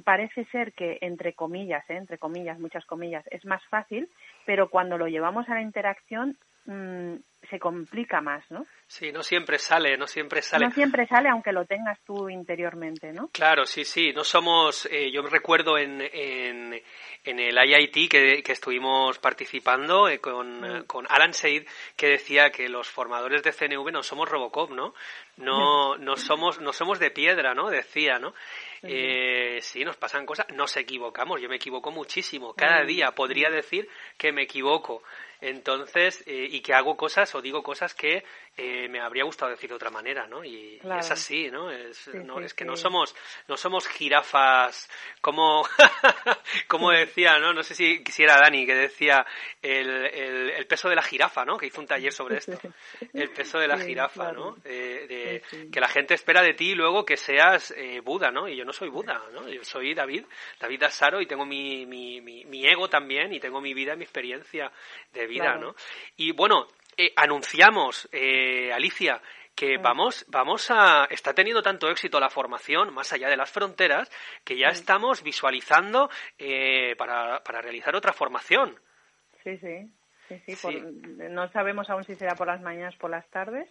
parece 0.04 0.44
ser 0.46 0.72
que 0.72 0.98
entre 1.00 1.34
comillas, 1.34 1.88
¿eh? 1.90 1.96
entre 1.96 2.18
comillas, 2.18 2.58
muchas 2.58 2.84
comillas, 2.86 3.24
es 3.30 3.44
más 3.44 3.62
fácil, 3.66 4.08
pero 4.46 4.70
cuando 4.70 4.98
lo 4.98 5.06
llevamos 5.06 5.48
a 5.48 5.54
la 5.54 5.62
interacción 5.62 6.36
mm, 6.66 7.16
se 7.48 7.58
complica 7.58 8.20
más, 8.20 8.48
¿no? 8.50 8.66
Sí, 8.86 9.10
no 9.10 9.22
siempre 9.22 9.58
sale, 9.58 9.96
no 9.96 10.06
siempre 10.06 10.42
sale. 10.42 10.64
No 10.64 10.70
siempre 10.70 11.06
sale, 11.06 11.28
aunque 11.28 11.52
lo 11.52 11.64
tengas 11.64 11.98
tú 12.04 12.28
interiormente, 12.28 13.12
¿no? 13.12 13.28
Claro, 13.28 13.66
sí, 13.66 13.84
sí. 13.84 14.12
No 14.12 14.22
somos. 14.22 14.86
Eh, 14.90 15.10
yo 15.10 15.22
recuerdo 15.22 15.76
en, 15.76 16.00
en, 16.00 16.80
en, 17.24 17.40
el 17.40 17.56
IIT 17.56 18.10
que, 18.10 18.42
que 18.42 18.52
estuvimos 18.52 19.18
participando 19.18 20.08
eh, 20.08 20.18
con, 20.18 20.60
mm. 20.60 20.64
eh, 20.64 20.84
con, 20.86 21.06
Alan 21.08 21.34
Seid, 21.34 21.66
que 21.96 22.08
decía 22.08 22.50
que 22.50 22.68
los 22.68 22.88
formadores 22.88 23.42
de 23.42 23.52
CNV 23.52 23.90
no 23.90 24.02
somos 24.02 24.28
Robocop, 24.28 24.70
¿no? 24.70 24.94
No, 25.36 25.96
no 25.98 26.16
somos, 26.16 26.60
no 26.60 26.72
somos 26.72 26.98
de 26.98 27.10
piedra, 27.10 27.54
¿no? 27.54 27.70
Decía, 27.70 28.18
¿no? 28.18 28.34
Eh, 28.82 29.58
sí, 29.60 29.84
nos 29.84 29.96
pasan 29.96 30.26
cosas, 30.26 30.46
nos 30.54 30.76
equivocamos, 30.76 31.40
yo 31.40 31.48
me 31.48 31.56
equivoco 31.56 31.92
muchísimo, 31.92 32.52
cada 32.54 32.82
mm. 32.82 32.86
día 32.86 33.12
podría 33.12 33.48
decir 33.48 33.88
que 34.18 34.32
me 34.32 34.42
equivoco, 34.42 35.04
entonces, 35.42 36.22
eh, 36.26 36.46
y 36.50 36.60
que 36.60 36.72
hago 36.72 36.96
cosas 36.96 37.34
o 37.34 37.42
digo 37.42 37.64
cosas 37.64 37.94
que 37.94 38.24
eh, 38.54 38.86
me 38.88 39.00
habría 39.00 39.24
gustado 39.24 39.50
decir 39.50 39.70
de 39.70 39.76
otra 39.76 39.90
manera, 39.90 40.26
¿no? 40.26 40.44
Y, 40.44 40.78
es 40.98 41.10
así, 41.10 41.50
¿no? 41.50 41.70
Es, 41.70 42.08
no, 42.08 42.38
es 42.38 42.52
que 42.52 42.66
no 42.66 42.76
somos, 42.76 43.14
no 43.48 43.56
somos 43.56 43.88
jirafas 43.88 44.90
como, 45.22 45.64
como 46.68 46.90
decía, 46.90 47.38
¿no? 47.38 47.54
No 47.54 47.62
sé 47.62 47.74
si 47.74 48.04
quisiera 48.04 48.36
Dani, 48.36 48.66
que 48.66 48.74
decía 48.74 49.24
el, 49.62 49.88
el, 49.88 50.66
peso 50.66 50.90
de 50.90 50.96
la 50.96 51.02
jirafa, 51.02 51.46
¿no? 51.46 51.56
Que 51.56 51.66
hizo 51.66 51.80
un 51.80 51.86
taller 51.86 52.12
sobre 52.12 52.36
esto. 52.38 52.58
El 53.14 53.30
peso 53.30 53.58
de 53.58 53.68
la 53.68 53.78
jirafa, 53.86 54.32
¿no? 54.32 54.56
de, 54.62 55.42
que 55.72 55.80
la 55.80 55.88
gente 55.88 56.12
espera 56.12 56.42
de 56.42 56.52
ti 56.52 56.74
luego 56.74 57.06
que 57.06 57.16
seas 57.16 57.72
eh, 57.74 58.00
Buda, 58.00 58.30
¿no? 58.30 58.48
Y 58.48 58.56
yo 58.56 58.66
no 58.66 58.74
soy 58.74 58.90
Buda, 58.90 59.22
¿no? 59.32 59.48
Yo 59.48 59.64
soy 59.64 59.94
David, 59.94 60.24
David 60.60 60.82
Asaro 60.82 61.22
y 61.22 61.26
tengo 61.26 61.46
mi, 61.46 61.86
mi, 61.86 62.20
mi, 62.20 62.44
mi 62.44 62.66
ego 62.66 62.88
también 62.88 63.32
y 63.32 63.40
tengo 63.40 63.62
mi 63.62 63.72
vida, 63.72 63.96
mi 63.96 64.04
experiencia 64.04 64.70
de 65.12 65.26
vida, 65.26 65.56
¿no? 65.56 65.74
Y 66.16 66.32
bueno, 66.32 66.68
eh, 66.96 67.12
anunciamos, 67.16 68.08
eh, 68.12 68.72
Alicia, 68.72 69.20
que 69.54 69.76
vamos, 69.78 70.24
vamos 70.28 70.70
a, 70.70 71.06
está 71.10 71.34
teniendo 71.34 71.62
tanto 71.62 71.90
éxito 71.90 72.18
la 72.18 72.30
formación 72.30 72.92
más 72.92 73.12
allá 73.12 73.28
de 73.28 73.36
las 73.36 73.50
fronteras 73.50 74.10
que 74.44 74.56
ya 74.56 74.68
estamos 74.68 75.22
visualizando 75.22 76.08
eh, 76.38 76.96
para, 76.96 77.42
para 77.42 77.60
realizar 77.60 77.94
otra 77.94 78.12
formación. 78.12 78.74
Sí, 79.44 79.58
sí, 79.58 79.90
sí, 80.46 80.56
sí. 80.56 80.82
no 81.30 81.50
sabemos 81.52 81.90
aún 81.90 82.04
si 82.04 82.14
será 82.14 82.34
por 82.34 82.46
las 82.46 82.60
mañanas, 82.60 82.96
por 82.96 83.10
las 83.10 83.28
tardes, 83.28 83.68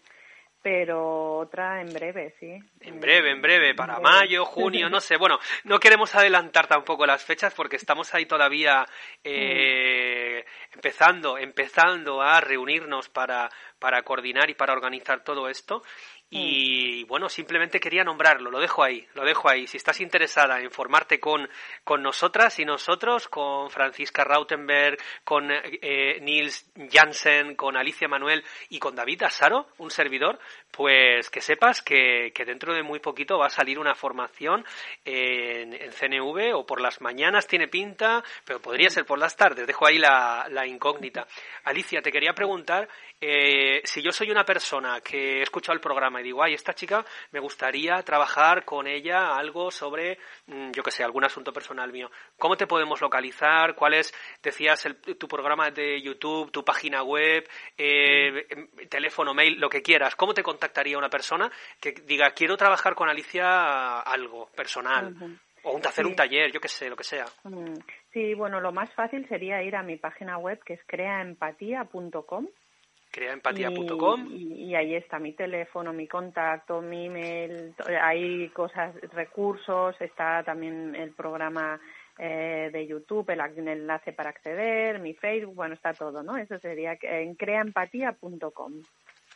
pero 0.62 1.38
otra 1.40 1.82
en 1.82 1.92
breve, 1.92 2.36
sí. 2.40 2.60
En 2.82 3.00
breve, 3.00 3.32
en 3.32 3.42
breve, 3.42 3.74
para 3.74 4.00
mayo, 4.00 4.46
junio, 4.46 4.90
no 4.90 5.02
sé. 5.02 5.18
Bueno, 5.18 5.40
no 5.64 5.80
queremos 5.80 6.14
adelantar 6.14 6.68
tampoco 6.68 7.06
las 7.06 7.24
fechas 7.24 7.54
porque 7.54 7.78
estamos 7.78 8.14
ahí 8.14 8.26
todavía 8.26 8.86
eh, 9.24 10.46
empezando, 10.74 11.38
empezando 11.38 12.22
a 12.22 12.42
reunirnos 12.42 13.10
para, 13.10 13.50
para 13.80 14.04
coordinar 14.04 14.50
y 14.50 14.54
para 14.54 14.74
organizar 14.74 15.24
todo 15.24 15.50
esto. 15.50 15.84
Y 16.34 17.04
bueno, 17.04 17.28
simplemente 17.28 17.82
quería 17.82 18.06
nombrarlo, 18.06 18.50
lo 18.50 18.62
dejo 18.62 18.82
ahí, 18.82 19.06
lo 19.16 19.26
dejo 19.26 19.50
ahí. 19.50 19.68
Si 19.68 19.76
estás 19.76 20.00
interesada 20.00 20.62
en 20.62 20.72
formarte 20.72 21.20
con, 21.20 21.50
con 21.84 22.02
nosotras 22.02 22.58
y 22.58 22.64
nosotros, 22.64 23.28
con 23.28 23.70
Francisca 23.70 24.24
Rautenberg, 24.24 24.98
con 25.26 25.52
eh, 25.52 26.22
Nils 26.22 26.72
Jansen, 26.90 27.56
con 27.56 27.76
Alicia 27.76 28.08
Manuel 28.08 28.46
y 28.70 28.80
con 28.80 28.96
David 28.96 29.24
Asaro, 29.24 29.68
un 29.80 29.92
servidor, 29.92 30.40
pues 30.72 31.30
que 31.30 31.42
sepas 31.42 31.82
que, 31.82 32.32
que 32.34 32.46
dentro 32.46 32.74
de 32.74 32.82
muy 32.82 33.00
poquito 33.00 33.38
va 33.38 33.48
a 33.48 33.50
salir 33.50 33.78
una 33.78 33.94
formación 33.94 34.64
en, 35.04 35.74
en, 35.74 35.92
CNV 35.92 36.56
o 36.56 36.66
por 36.66 36.80
las 36.80 37.02
mañanas 37.02 37.46
tiene 37.46 37.68
pinta, 37.68 38.24
pero 38.46 38.62
podría 38.62 38.90
ser 38.90 39.06
por 39.06 39.20
las 39.20 39.36
tardes. 39.36 39.68
Dejo 39.68 39.86
ahí 39.86 39.98
la, 39.98 40.48
la 40.50 40.66
incógnita. 40.66 41.28
Alicia, 41.66 42.02
te 42.02 42.10
quería 42.10 42.32
preguntar 42.32 42.88
eh, 43.20 43.82
si 43.84 44.02
yo 44.02 44.12
soy 44.12 44.32
una 44.32 44.46
persona 44.46 45.02
que 45.02 45.40
he 45.40 45.42
escuchado 45.44 45.76
el 45.76 45.82
programa 45.82 46.21
digo, 46.24 46.44
ay, 46.44 46.54
esta 46.54 46.74
chica 46.74 47.06
me 47.32 47.40
gustaría 47.40 48.02
trabajar 48.04 48.66
con 48.66 48.88
ella 48.88 49.36
algo 49.36 49.72
sobre, 49.72 50.18
mm, 50.48 50.72
yo 50.72 50.84
que 50.84 50.92
sé, 50.92 51.04
algún 51.04 51.24
asunto 51.24 51.54
personal 51.54 51.92
mío, 51.92 52.10
¿cómo 52.38 52.56
te 52.56 52.68
podemos 52.68 53.02
localizar? 53.02 53.76
¿Cuál 53.76 53.96
es, 53.96 54.14
decías, 54.42 54.88
tu 55.18 55.28
programa 55.28 55.72
de 55.72 56.02
YouTube, 56.02 56.52
tu 56.52 56.64
página 56.64 57.04
web, 57.04 57.48
eh, 57.78 58.46
em, 58.50 58.68
teléfono, 58.90 59.34
mail, 59.34 59.60
lo 59.60 59.70
que 59.70 59.82
quieras? 59.82 60.16
¿Cómo 60.16 60.34
te 60.34 60.44
contactaría 60.44 60.98
una 60.98 61.10
persona 61.10 61.52
que 61.80 61.92
diga, 61.92 62.32
quiero 62.32 62.58
trabajar 62.58 62.96
con 62.96 63.10
Alicia 63.10 64.00
algo 64.02 64.50
personal? 64.56 65.16
O 65.64 65.74
un, 65.74 65.86
hacer 65.86 66.08
un 66.08 66.16
taller, 66.16 66.52
yo 66.52 66.60
que 66.60 66.68
sé, 66.68 66.90
lo 66.90 66.96
que 66.96 67.04
sea. 67.04 67.26
Sí, 68.12 68.34
bueno, 68.34 68.60
lo 68.60 68.72
más 68.72 68.92
fácil 68.96 69.28
sería 69.30 69.62
ir 69.62 69.76
a 69.76 69.84
mi 69.84 69.96
página 69.96 70.38
web 70.38 70.60
que 70.64 70.74
es 70.74 70.82
creaempatía.com 70.88 72.48
creaempatía.com. 73.12 74.28
Y, 74.32 74.74
ahí 74.76 74.96
está 74.96 75.20
mi 75.20 75.34
teléfono, 75.34 75.94
mi 75.94 76.08
contacto, 76.08 76.82
mi 76.82 77.08
email, 77.08 77.76
hay 78.02 78.50
cosas, 78.50 78.96
recursos, 79.12 79.96
está 80.00 80.44
también 80.44 80.96
el 80.96 81.12
programa 81.12 81.80
eh, 82.18 82.70
de 82.72 82.88
YouTube, 82.88 83.30
el, 83.30 83.42
enlace 83.68 84.14
para 84.14 84.30
acceder, 84.30 85.00
mi 85.00 85.14
Facebook, 85.14 85.56
bueno, 85.56 85.76
está 85.76 85.94
todo, 85.94 86.24
¿no? 86.24 86.38
Eso 86.38 86.58
sería 86.60 86.98
en 87.02 87.36
creaempatía.com 87.36 88.74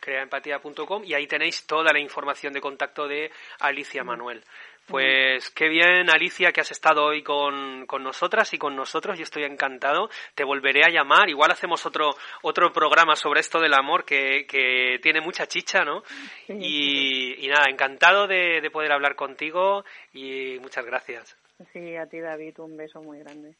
creaempatía.com 0.06 1.04
y 1.04 1.14
ahí 1.14 1.26
tenéis 1.26 1.66
toda 1.66 1.92
la 1.92 1.98
información 1.98 2.52
de 2.52 2.60
contacto 2.60 3.08
de 3.08 3.30
Alicia 3.58 4.04
Manuel. 4.04 4.42
Pues 4.86 5.50
qué 5.50 5.68
bien, 5.68 6.08
Alicia, 6.08 6.52
que 6.52 6.60
has 6.60 6.70
estado 6.70 7.06
hoy 7.06 7.24
con, 7.24 7.86
con, 7.86 8.04
nosotras 8.04 8.54
y 8.54 8.58
con 8.58 8.76
nosotros. 8.76 9.18
Yo 9.18 9.24
estoy 9.24 9.42
encantado. 9.42 10.08
Te 10.36 10.44
volveré 10.44 10.84
a 10.84 10.90
llamar. 10.90 11.28
Igual 11.28 11.50
hacemos 11.50 11.84
otro, 11.86 12.10
otro 12.42 12.72
programa 12.72 13.16
sobre 13.16 13.40
esto 13.40 13.58
del 13.58 13.74
amor 13.74 14.04
que, 14.04 14.46
que 14.46 15.00
tiene 15.02 15.20
mucha 15.20 15.48
chicha, 15.48 15.84
¿no? 15.84 16.04
Y, 16.48 17.44
y 17.44 17.48
nada, 17.48 17.64
encantado 17.68 18.28
de, 18.28 18.60
de, 18.60 18.70
poder 18.70 18.92
hablar 18.92 19.16
contigo 19.16 19.84
y 20.12 20.58
muchas 20.60 20.86
gracias. 20.86 21.36
Sí, 21.72 21.96
a 21.96 22.06
ti, 22.06 22.20
David, 22.20 22.60
un 22.60 22.76
beso 22.76 23.02
muy 23.02 23.18
grande. 23.18 23.54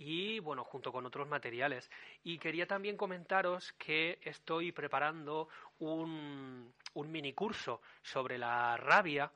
y 0.02 0.40
bueno, 0.40 0.64
junto 0.64 0.92
con 0.92 1.06
otros 1.06 1.28
materiales. 1.28 1.90
Y 2.24 2.38
quería 2.38 2.66
también 2.66 2.96
comentaros 2.96 3.72
que 3.74 4.18
estoy 4.22 4.72
preparando 4.72 5.48
un, 5.78 6.72
un 6.94 7.12
mini 7.12 7.32
curso 7.32 7.80
sobre 8.02 8.38
la 8.38 8.76
rabia 8.76 9.32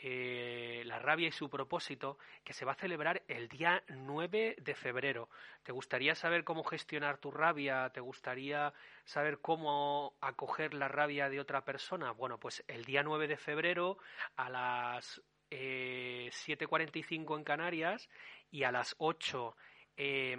eh, 0.00 0.84
la 0.86 1.00
rabia 1.00 1.26
y 1.26 1.32
su 1.32 1.50
propósito, 1.50 2.18
que 2.44 2.52
se 2.52 2.64
va 2.64 2.70
a 2.72 2.76
celebrar 2.76 3.24
el 3.26 3.48
día 3.48 3.82
9 3.88 4.54
de 4.60 4.74
febrero. 4.76 5.28
¿Te 5.64 5.72
gustaría 5.72 6.14
saber 6.14 6.44
cómo 6.44 6.62
gestionar 6.62 7.18
tu 7.18 7.32
rabia? 7.32 7.90
¿Te 7.90 7.98
gustaría 7.98 8.72
saber 9.04 9.40
cómo 9.40 10.14
acoger 10.20 10.72
la 10.72 10.86
rabia 10.86 11.28
de 11.28 11.40
otra 11.40 11.64
persona? 11.64 12.12
Bueno, 12.12 12.38
pues 12.38 12.62
el 12.68 12.84
día 12.84 13.02
9 13.02 13.26
de 13.26 13.36
febrero 13.36 13.98
a 14.36 14.48
las 14.48 15.20
eh, 15.50 16.30
7.45 16.30 17.36
en 17.36 17.42
Canarias 17.42 18.08
y 18.52 18.62
a 18.62 18.70
las 18.70 18.94
8 18.98 19.56
eh, 19.98 20.36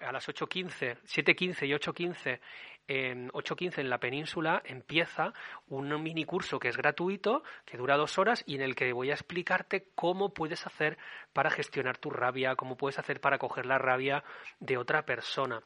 a 0.00 0.12
las 0.12 0.28
8.15, 0.28 0.98
7.15 1.02 1.66
y 1.66 1.72
8.15 1.72 2.40
en 2.86 3.30
8.15 3.30 3.78
en 3.78 3.90
la 3.90 3.98
península 3.98 4.62
empieza 4.64 5.32
un 5.68 6.02
mini 6.02 6.24
curso 6.24 6.58
que 6.58 6.68
es 6.68 6.76
gratuito, 6.76 7.42
que 7.64 7.76
dura 7.76 7.96
dos 7.96 8.18
horas 8.18 8.42
y 8.46 8.56
en 8.56 8.62
el 8.62 8.74
que 8.74 8.92
voy 8.92 9.10
a 9.10 9.14
explicarte 9.14 9.86
cómo 9.94 10.34
puedes 10.34 10.66
hacer 10.66 10.98
para 11.32 11.50
gestionar 11.50 11.98
tu 11.98 12.10
rabia, 12.10 12.56
cómo 12.56 12.76
puedes 12.76 12.98
hacer 12.98 13.20
para 13.20 13.38
coger 13.38 13.66
la 13.66 13.78
rabia 13.78 14.24
de 14.58 14.76
otra 14.76 15.04
persona. 15.04 15.60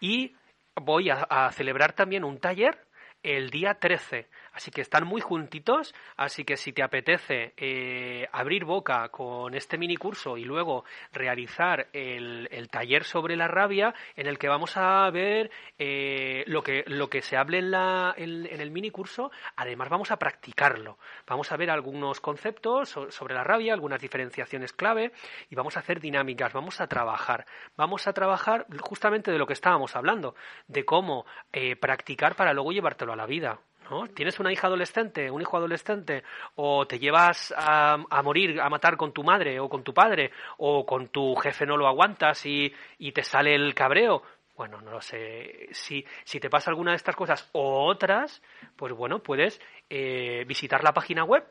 Y 0.00 0.36
voy 0.76 1.10
a 1.10 1.50
celebrar 1.52 1.94
también 1.94 2.22
un 2.22 2.38
taller 2.38 2.87
el 3.22 3.50
día 3.50 3.74
13. 3.74 4.28
Así 4.52 4.70
que 4.70 4.80
están 4.80 5.06
muy 5.06 5.20
juntitos, 5.20 5.94
así 6.16 6.44
que 6.44 6.56
si 6.56 6.72
te 6.72 6.82
apetece 6.82 7.52
eh, 7.56 8.28
abrir 8.32 8.64
boca 8.64 9.08
con 9.08 9.54
este 9.54 9.78
mini 9.78 9.96
curso 9.96 10.36
y 10.36 10.44
luego 10.44 10.84
realizar 11.12 11.88
el, 11.92 12.48
taller 12.70 13.04
sobre 13.04 13.36
la 13.36 13.48
rabia, 13.48 13.94
en 14.16 14.26
el 14.26 14.38
que 14.38 14.48
vamos 14.48 14.76
a 14.76 15.08
ver 15.10 15.50
eh, 15.78 16.42
lo, 16.46 16.62
que, 16.62 16.84
lo 16.86 17.08
que 17.08 17.22
se 17.22 17.36
hable 17.36 17.58
en, 17.58 17.70
la, 17.70 18.14
en, 18.16 18.46
el 18.46 18.70
mini 18.70 18.90
curso, 18.90 19.30
además 19.56 19.88
vamos 19.88 20.10
a 20.10 20.16
practicarlo. 20.16 20.98
Vamos 21.26 21.52
a 21.52 21.56
ver 21.56 21.70
algunos 21.70 22.20
conceptos 22.20 22.88
sobre 22.88 23.34
la 23.34 23.44
rabia, 23.44 23.74
algunas 23.74 24.00
diferenciaciones 24.00 24.72
clave 24.72 25.12
y 25.50 25.54
vamos 25.54 25.76
a 25.76 25.80
hacer 25.80 26.00
dinámicas, 26.00 26.52
vamos 26.52 26.80
a 26.80 26.88
trabajar. 26.88 27.46
Vamos 27.76 28.06
a 28.06 28.12
trabajar 28.12 28.66
justamente 28.80 29.30
de 29.30 29.38
lo 29.38 29.46
que 29.46 29.52
estábamos 29.52 29.94
hablando, 29.94 30.34
de 30.66 30.84
cómo 30.84 31.26
eh, 31.52 31.76
practicar 31.76 32.34
para 32.34 32.52
luego 32.52 32.72
llevártelo 32.72 33.07
a 33.12 33.16
la 33.16 33.26
vida. 33.26 33.60
¿Tienes 34.14 34.38
una 34.38 34.52
hija 34.52 34.66
adolescente, 34.66 35.30
un 35.30 35.40
hijo 35.40 35.56
adolescente, 35.56 36.22
o 36.56 36.86
te 36.86 36.98
llevas 36.98 37.54
a, 37.56 37.96
morir, 38.22 38.60
a 38.60 38.68
matar 38.68 38.96
con 38.98 39.12
tu 39.12 39.24
madre 39.24 39.58
o 39.60 39.68
con 39.68 39.82
tu 39.82 39.94
padre, 39.94 40.30
o 40.58 40.84
con 40.84 41.08
tu 41.08 41.34
jefe 41.36 41.64
no 41.64 41.76
lo 41.76 41.86
aguantas 41.86 42.44
y, 42.44 42.72
te 43.14 43.22
sale 43.22 43.54
el 43.54 43.74
cabreo? 43.74 44.22
Bueno, 44.56 44.80
no 44.82 44.90
lo 44.90 45.00
sé. 45.00 45.68
Si, 45.72 46.04
si 46.24 46.38
te 46.38 46.50
pasa 46.50 46.70
alguna 46.70 46.90
de 46.90 46.96
estas 46.96 47.16
cosas 47.16 47.48
o 47.52 47.86
otras, 47.86 48.42
pues 48.76 48.92
bueno, 48.92 49.20
puedes 49.20 49.60
eh, 49.88 50.44
visitar 50.46 50.84
la 50.84 50.92
página 50.92 51.24
web 51.24 51.44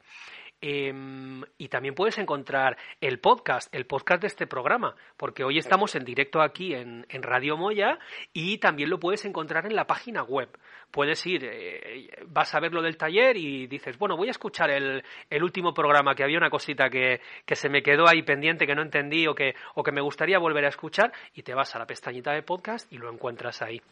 Em, 0.64 1.42
y 1.58 1.66
también 1.66 1.96
puedes 1.96 2.18
encontrar 2.18 2.76
el 3.00 3.18
podcast, 3.18 3.74
el 3.74 3.84
podcast 3.84 4.20
de 4.20 4.28
este 4.28 4.46
programa, 4.46 4.94
porque 5.16 5.42
hoy 5.42 5.58
estamos 5.58 5.96
en 5.96 6.04
directo 6.04 6.40
aquí 6.40 6.72
en, 6.72 7.04
en 7.08 7.22
Radio 7.24 7.56
Moya 7.56 7.98
y 8.32 8.58
también 8.58 8.88
lo 8.88 9.00
puedes 9.00 9.24
encontrar 9.24 9.66
en 9.66 9.74
la 9.74 9.88
página 9.88 10.22
web. 10.22 10.48
Puedes 10.92 11.26
ir, 11.26 11.44
eh, 11.44 12.10
vas 12.28 12.54
a 12.54 12.60
ver 12.60 12.72
lo 12.72 12.80
del 12.80 12.96
taller 12.96 13.36
y 13.36 13.66
dices, 13.66 13.98
bueno, 13.98 14.16
voy 14.16 14.28
a 14.28 14.30
escuchar 14.30 14.70
el, 14.70 15.02
el 15.30 15.42
último 15.42 15.74
programa, 15.74 16.14
que 16.14 16.22
había 16.22 16.38
una 16.38 16.50
cosita 16.50 16.88
que, 16.88 17.20
que, 17.44 17.56
se 17.56 17.68
me 17.68 17.82
quedó 17.82 18.06
ahí 18.06 18.22
pendiente, 18.22 18.64
que 18.64 18.76
no 18.76 18.82
entendí 18.82 19.26
o 19.26 19.34
que, 19.34 19.56
o 19.74 19.82
que 19.82 19.90
me 19.90 20.00
gustaría 20.00 20.38
volver 20.38 20.66
a 20.66 20.68
escuchar, 20.68 21.12
y 21.34 21.42
te 21.42 21.54
vas 21.54 21.74
a 21.74 21.80
la 21.80 21.86
pestañita 21.86 22.30
de 22.32 22.42
podcast 22.42 22.92
y 22.92 22.98
lo 22.98 23.12
encuentras 23.12 23.62
ahí. 23.62 23.82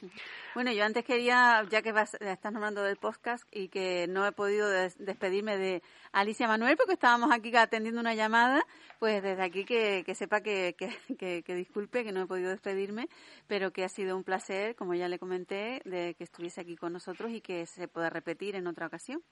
Bueno, 0.54 0.70
yo 0.70 0.84
antes 0.84 1.04
quería, 1.04 1.64
ya 1.68 1.82
que 1.82 1.90
vas, 1.90 2.14
estás 2.14 2.52
nombrando 2.52 2.84
del 2.84 2.96
podcast 2.96 3.44
y 3.50 3.68
que 3.68 4.06
no 4.08 4.24
he 4.24 4.30
podido 4.30 4.70
despedirme 4.70 5.56
de 5.56 5.82
Alicia 6.12 6.46
Manuel 6.46 6.59
porque 6.76 6.92
estábamos 6.92 7.32
aquí 7.32 7.54
atendiendo 7.56 8.00
una 8.00 8.14
llamada, 8.14 8.62
pues 8.98 9.22
desde 9.22 9.42
aquí 9.42 9.64
que, 9.64 10.02
que 10.04 10.14
sepa 10.14 10.42
que, 10.42 10.76
que, 10.76 11.54
disculpe 11.54 12.04
que 12.04 12.12
no 12.12 12.22
he 12.22 12.26
podido 12.26 12.50
despedirme, 12.50 13.08
pero 13.46 13.72
que 13.72 13.84
ha 13.84 13.88
sido 13.88 14.16
un 14.16 14.24
placer, 14.24 14.76
como 14.76 14.94
ya 14.94 15.08
le 15.08 15.18
comenté, 15.18 15.80
de 15.84 16.14
que 16.14 16.24
estuviese 16.24 16.60
aquí 16.60 16.76
con 16.76 16.92
nosotros 16.92 17.30
y 17.30 17.40
que 17.40 17.64
se 17.66 17.88
pueda 17.88 18.10
repetir 18.10 18.56
en 18.56 18.66
otra 18.66 18.86
ocasión. 18.86 19.22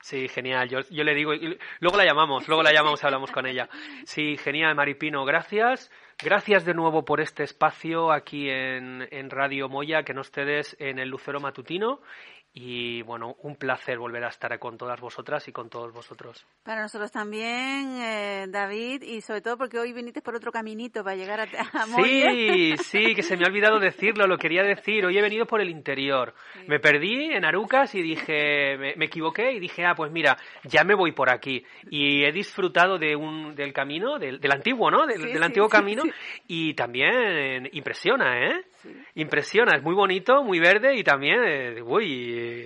Sí, 0.00 0.28
genial. 0.28 0.68
Yo, 0.68 0.80
yo 0.90 1.04
le 1.04 1.14
digo, 1.14 1.32
luego 1.80 1.98
la 1.98 2.04
llamamos, 2.04 2.48
luego 2.48 2.62
la 2.62 2.72
llamamos 2.72 3.02
y 3.02 3.06
hablamos 3.06 3.30
con 3.30 3.46
ella. 3.46 3.68
Sí, 4.04 4.38
genial, 4.38 4.74
Maripino, 4.74 5.24
gracias. 5.24 5.90
Gracias 6.22 6.66
de 6.66 6.74
nuevo 6.74 7.04
por 7.04 7.20
este 7.20 7.44
espacio 7.44 8.12
aquí 8.12 8.50
en, 8.50 9.08
en 9.10 9.30
Radio 9.30 9.70
Moya, 9.70 10.02
que 10.02 10.12
nos 10.12 10.30
ustedes 10.30 10.76
en 10.78 11.00
el 11.00 11.08
Lucero 11.08 11.40
Matutino 11.40 12.00
y 12.52 13.02
bueno, 13.02 13.36
un 13.42 13.54
placer 13.54 13.98
volver 13.98 14.24
a 14.24 14.28
estar 14.28 14.58
con 14.58 14.76
todas 14.76 15.00
vosotras 15.00 15.46
y 15.46 15.52
con 15.52 15.70
todos 15.70 15.92
vosotros. 15.92 16.44
Para 16.64 16.82
nosotros 16.82 17.12
también, 17.12 18.00
eh, 18.02 18.46
David, 18.48 19.02
y 19.02 19.20
sobre 19.20 19.40
todo 19.40 19.56
porque 19.56 19.78
hoy 19.78 19.92
viniste 19.92 20.20
por 20.20 20.34
otro 20.34 20.50
caminito 20.50 21.04
para 21.04 21.14
llegar 21.14 21.40
a, 21.40 21.44
a 21.44 21.86
Sí, 21.86 22.74
sí, 22.82 23.14
que 23.14 23.22
se 23.22 23.36
me 23.36 23.44
ha 23.44 23.48
olvidado 23.48 23.78
decirlo, 23.78 24.26
lo 24.26 24.36
quería 24.36 24.64
decir. 24.64 25.06
Hoy 25.06 25.16
he 25.16 25.22
venido 25.22 25.46
por 25.46 25.60
el 25.60 25.70
interior. 25.70 26.34
Me 26.66 26.80
perdí 26.80 27.32
en 27.32 27.44
Arucas 27.44 27.94
y 27.94 28.02
dije, 28.02 28.76
me, 28.96 29.04
equivoqué 29.04 29.52
y 29.52 29.60
dije, 29.60 29.86
ah, 29.86 29.94
pues 29.94 30.10
mira, 30.10 30.36
ya 30.64 30.82
me 30.82 30.94
voy 30.94 31.12
por 31.12 31.30
aquí. 31.30 31.64
Y 31.88 32.24
he 32.24 32.32
disfrutado 32.32 32.98
de 32.98 33.14
un, 33.14 33.54
del 33.54 33.72
camino, 33.72 34.18
del, 34.18 34.40
del 34.40 34.52
antiguo, 34.52 34.90
¿no? 34.90 35.06
Del, 35.06 35.32
del 35.32 35.42
antiguo 35.42 35.68
camino 35.68 36.02
y 36.48 36.74
también 36.74 37.68
impresiona, 37.72 38.44
¿eh? 38.44 38.64
Impresiona, 39.14 39.76
es 39.76 39.82
muy 39.82 39.94
bonito, 39.94 40.42
muy 40.42 40.58
verde 40.58 40.96
y 40.96 41.02
también, 41.02 41.42
eh, 41.44 41.82
uy, 41.82 42.64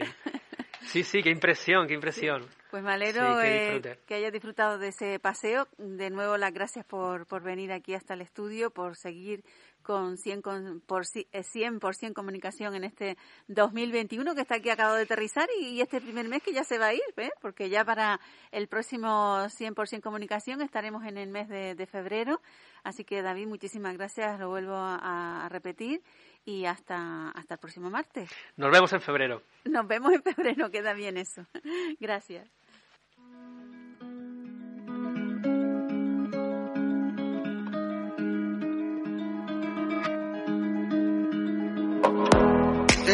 sí, 0.82 1.02
sí, 1.02 1.22
qué 1.22 1.30
impresión, 1.30 1.86
qué 1.86 1.94
impresión. 1.94 2.46
Pues 2.70 2.82
me 2.82 2.92
alegro 2.92 3.40
eh, 3.40 3.98
que 4.04 4.14
hayas 4.14 4.32
disfrutado 4.32 4.78
de 4.78 4.88
ese 4.88 5.20
paseo. 5.20 5.68
De 5.78 6.10
nuevo, 6.10 6.36
las 6.36 6.52
gracias 6.52 6.84
por, 6.84 7.24
por 7.26 7.42
venir 7.42 7.70
aquí 7.70 7.94
hasta 7.94 8.14
el 8.14 8.20
estudio, 8.20 8.70
por 8.70 8.96
seguir 8.96 9.44
con 9.84 10.16
100%, 10.16 10.42
con, 10.42 10.80
por, 10.80 11.06
100 11.06 11.28
eh, 11.32 12.12
comunicación 12.12 12.74
en 12.74 12.82
este 12.82 13.16
2021 13.46 14.34
que 14.34 14.40
está 14.40 14.56
aquí 14.56 14.70
acabado 14.70 14.96
de 14.96 15.02
aterrizar 15.02 15.48
y, 15.60 15.80
este 15.80 16.00
primer 16.00 16.28
mes 16.28 16.42
que 16.42 16.52
ya 16.52 16.64
se 16.64 16.78
va 16.78 16.86
a 16.86 16.94
ir, 16.94 17.02
¿ves? 17.16 17.30
porque 17.40 17.68
ya 17.68 17.84
para 17.84 18.18
el 18.50 18.66
próximo 18.66 19.44
100% 19.46 20.00
comunicación 20.00 20.60
estaremos 20.62 21.04
en 21.04 21.18
el 21.18 21.28
mes 21.28 21.48
de, 21.48 21.86
febrero. 21.86 22.40
Así 22.82 23.04
que 23.04 23.22
David, 23.22 23.46
muchísimas 23.46 23.96
gracias, 23.96 24.40
lo 24.40 24.48
vuelvo 24.48 24.74
a, 24.74 25.44
a 25.44 25.48
repetir 25.50 26.02
y 26.44 26.64
hasta, 26.64 27.30
hasta 27.30 27.54
el 27.54 27.60
próximo 27.60 27.90
martes. 27.90 28.30
Nos 28.56 28.70
vemos 28.70 28.92
en 28.92 29.00
febrero. 29.00 29.42
Nos 29.64 29.86
vemos 29.86 30.12
en 30.12 30.22
febrero, 30.22 30.70
queda 30.70 30.92
bien 30.94 31.16
eso. 31.16 31.46
Gracias. 32.00 32.48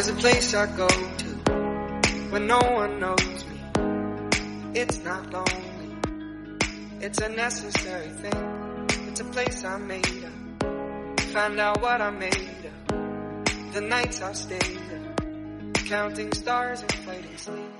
There's 0.00 0.16
a 0.16 0.20
place 0.22 0.54
I 0.54 0.64
go 0.78 0.88
to 0.88 1.26
when 2.30 2.46
no 2.46 2.58
one 2.58 3.00
knows 3.00 3.44
me. 3.44 3.60
It's 4.74 5.04
not 5.04 5.30
lonely. 5.30 5.94
It's 7.02 7.18
a 7.18 7.28
necessary 7.28 8.08
thing. 8.08 8.86
It's 9.08 9.20
a 9.20 9.24
place 9.24 9.62
I 9.62 9.76
made 9.76 10.24
up. 10.24 11.20
Find 11.34 11.60
out 11.60 11.82
what 11.82 12.00
I 12.00 12.08
made 12.08 12.70
up. 12.88 13.74
The 13.74 13.82
nights 13.82 14.22
I 14.22 14.32
stayed 14.32 14.78
up. 14.96 15.84
Counting 15.84 16.32
stars 16.32 16.80
and 16.80 16.94
fighting 16.94 17.36
sleep. 17.36 17.68